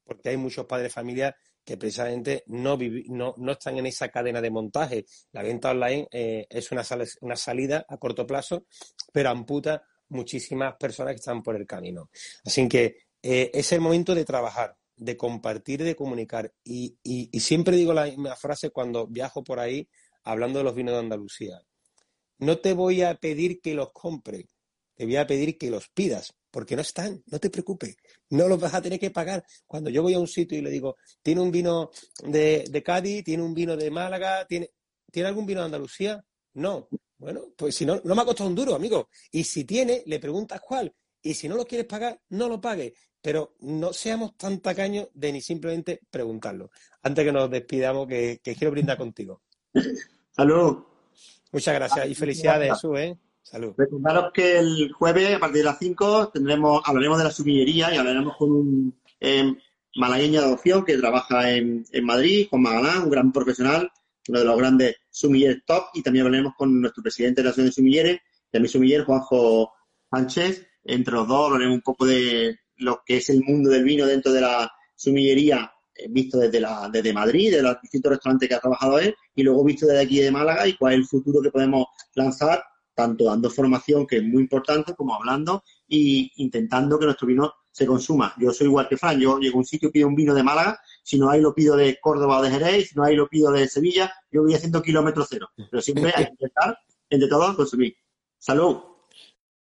porque 0.05 0.31
hay 0.31 0.37
muchos 0.37 0.67
padres 0.67 0.85
de 0.85 0.95
familia 0.95 1.37
que 1.63 1.77
precisamente 1.77 2.45
no, 2.47 2.79
no, 3.37 3.53
están 3.53 3.77
en 3.77 3.85
esa 3.85 4.09
cadena 4.09 4.41
de 4.41 4.51
montaje. 4.51 5.05
La 5.33 5.43
venta 5.43 5.71
online 5.71 6.09
eh, 6.11 6.47
es 6.49 6.73
una, 6.73 6.83
una 7.21 7.37
salida 7.37 7.85
a 7.87 7.99
corto 7.99 8.27
plazo, 8.27 8.65
pero 9.13 9.29
amputa 9.29 9.83
muchísimas 10.09 10.77
personas 10.77 11.13
que 11.13 11.19
están 11.19 11.43
por 11.43 11.57
el 11.57 11.67
camino. 11.67 12.09
Así 12.43 12.67
que 12.67 12.97
eh, 13.23 13.51
es 13.53 13.71
el 13.73 13.83
momento 13.83 14.15
de 14.15 14.25
trabajar, 14.25 14.78
de 14.99 15.17
compartir, 15.17 15.83
de 15.83 15.97
comunicar. 15.97 16.53
Y, 16.65 16.99
siempre 17.41 17.77
digo 17.77 17.93
la 17.93 18.05
misma 18.05 18.37
frase 18.37 18.71
cuando 18.71 19.07
viajo 19.07 19.43
por 19.43 19.59
ahí 19.59 19.89
hablando 20.25 20.59
de 20.59 20.65
los 20.65 20.75
vinos 20.75 20.95
de 20.95 21.01
Andalucía. 21.01 21.61
No 22.39 22.59
te 22.59 22.73
voy 22.73 23.03
a 23.03 23.15
pedir 23.15 23.61
que 23.61 23.75
los 23.75 23.93
compre, 23.93 24.47
te 24.95 25.05
voy 25.05 25.17
a 25.17 25.27
pedir 25.27 25.57
que 25.59 25.71
los 25.71 25.89
pidas, 25.89 26.35
porque 26.51 26.77
no 26.77 26.83
están, 26.83 27.23
no 27.27 27.39
te 27.39 27.51
preocupes, 27.51 27.97
no 28.31 28.49
los 28.49 28.61
vas 28.61 28.75
a 28.75 28.83
tener 28.83 29.01
que 29.01 29.11
pagar. 29.11 29.45
Cuando 29.67 29.91
yo 29.91 30.03
voy 30.03 30.15
a 30.15 30.21
un 30.21 30.29
sitio 30.29 30.59
y 30.59 30.63
le 30.63 30.71
digo, 30.71 30.97
¿tiene 31.23 31.41
un 31.41 31.51
vino 31.51 31.91
de, 32.25 32.65
de 32.71 32.83
Cádiz? 32.83 33.25
¿Tiene 33.25 33.43
un 33.43 33.55
vino 33.55 33.77
de 33.77 33.91
Málaga? 33.91 34.47
¿Tiene, 34.47 34.71
¿Tiene 35.11 35.29
algún 35.29 35.47
vino 35.47 35.61
de 35.61 35.67
Andalucía? 35.67 36.25
No. 36.55 36.89
Bueno, 37.19 37.47
pues 37.57 37.75
si 37.75 37.85
no, 37.85 38.01
no 38.05 38.15
me 38.15 38.23
ha 38.23 38.25
costado 38.25 38.49
un 38.49 38.55
duro, 38.55 38.75
amigo. 38.75 39.09
Y 39.33 39.43
si 39.45 39.65
tiene, 39.65 40.03
le 40.07 40.21
preguntas 40.21 40.61
cuál. 40.61 40.95
Y 41.23 41.35
si 41.35 41.49
no 41.49 41.57
lo 41.57 41.65
quieres 41.65 41.87
pagar, 41.87 42.21
no 42.31 42.49
lo 42.49 42.61
pagues. 42.61 42.93
Pero 43.21 43.57
no 43.61 43.93
seamos 43.93 44.37
tan 44.37 44.61
tacaños 44.61 45.09
de 45.13 45.33
ni 45.33 45.41
simplemente 45.41 46.01
preguntarlo. 46.11 46.71
Antes 47.03 47.25
que 47.25 47.33
nos 47.33 47.51
despidamos, 47.51 48.07
que, 48.07 48.41
quiero 48.43 48.71
brindar 48.71 48.97
contigo. 48.97 49.43
Salud. 50.31 50.85
Muchas 51.51 51.75
gracias 51.75 52.09
y 52.09 52.15
felicidades, 52.15 52.73
Jesús, 52.75 52.99
¿eh? 52.99 53.19
Salud. 53.43 53.75
Recordaros 53.77 54.33
que 54.33 54.59
el 54.59 54.93
jueves, 54.93 55.35
a 55.35 55.39
partir 55.39 55.59
de 55.59 55.65
las 55.65 55.79
5, 55.79 56.29
tendremos, 56.29 56.83
hablaremos 56.85 57.19
de 57.19 57.25
la 57.25 57.31
sumillería 57.31 57.93
y 57.93 57.97
hablaremos 57.97 58.37
con 58.37 58.53
un 58.53 59.01
eh, 59.19 59.55
malagueño 59.97 60.41
de 60.41 60.47
adopción 60.47 60.85
que 60.85 60.99
trabaja 60.99 61.51
en, 61.51 61.85
en 61.91 62.05
Madrid, 62.05 62.47
Juan 62.51 62.63
Magalán, 62.63 63.05
un 63.05 63.11
gran 63.11 63.33
profesional, 63.33 63.91
uno 64.29 64.39
de 64.39 64.45
los 64.45 64.59
grandes 64.59 64.97
sumilleres 65.11 65.65
top, 65.67 65.87
y 65.95 66.03
también 66.03 66.27
hablaremos 66.27 66.53
con 66.57 66.79
nuestro 66.81 67.03
presidente 67.03 67.41
de 67.41 67.45
la 67.45 67.51
Asociación 67.51 67.71
de 67.71 67.73
Sumilleres, 67.73 68.21
mi 68.53 68.69
sumiller, 68.69 69.05
Juanjo 69.05 69.73
Sánchez. 70.11 70.67
Entre 70.85 71.13
los 71.13 71.27
dos 71.27 71.47
hablaremos 71.47 71.77
un 71.77 71.83
poco 71.83 72.07
de 72.07 72.59
lo 72.77 73.03
que 73.05 73.19
es 73.19 73.29
el 73.31 73.43
mundo 73.43 73.71
del 73.71 73.85
vino 73.85 74.07
dentro 74.07 74.33
de 74.33 74.41
la 74.41 74.71
sumillería, 74.95 75.73
eh, 75.95 76.07
visto 76.09 76.39
desde, 76.39 76.61
la, 76.61 76.89
desde 76.93 77.13
Madrid, 77.13 77.53
de 77.53 77.63
los 77.63 77.81
distintos 77.83 78.13
restaurantes 78.13 78.49
que 78.49 78.55
ha 78.55 78.61
trabajado 78.61 78.99
él, 78.99 79.15
y 79.35 79.43
luego 79.43 79.65
visto 79.65 79.87
desde 79.87 80.03
aquí 80.03 80.21
de 80.21 80.31
Málaga 80.31 80.67
y 80.67 80.77
cuál 80.77 80.95
es 80.95 80.99
el 81.01 81.07
futuro 81.07 81.41
que 81.43 81.51
podemos 81.51 81.87
lanzar, 82.15 82.63
tanto 82.95 83.25
dando 83.25 83.51
formación, 83.51 84.07
que 84.07 84.17
es 84.17 84.25
muy 84.25 84.43
importante, 84.43 84.95
como 84.95 85.15
hablando 85.15 85.63
y 85.87 86.33
intentando 86.43 86.99
que 86.99 87.05
nuestro 87.07 87.29
vino 87.29 87.53
se 87.71 87.87
consuma. 87.87 88.35
Yo 88.39 88.53
soy 88.53 88.67
igual 88.67 88.89
que 88.89 88.97
Fran, 88.97 89.21
yo 89.21 89.39
llego 89.39 89.57
a 89.57 89.59
un 89.59 89.65
sitio, 89.65 89.93
pido 89.93 90.09
un 90.09 90.17
vino 90.17 90.35
de 90.35 90.43
Málaga, 90.43 90.81
si 91.03 91.17
no 91.17 91.31
hay 91.31 91.41
lo 91.41 91.55
pido 91.55 91.77
de 91.77 91.99
Córdoba 92.01 92.41
o 92.41 92.43
de 92.43 92.51
Jerez, 92.51 92.89
si 92.89 92.97
no 92.97 93.05
hay 93.05 93.15
lo 93.15 93.29
pido 93.29 93.53
de 93.53 93.69
Sevilla, 93.69 94.13
yo 94.33 94.43
voy 94.43 94.55
haciendo 94.55 94.83
kilómetros 94.83 95.29
cero. 95.31 95.49
Pero 95.71 95.81
siempre 95.81 96.13
hay 96.15 96.25
que 96.25 96.31
intentar, 96.33 96.77
entre 97.09 97.29
todos, 97.29 97.55
consumir. 97.55 97.95
Salud. 98.37 98.79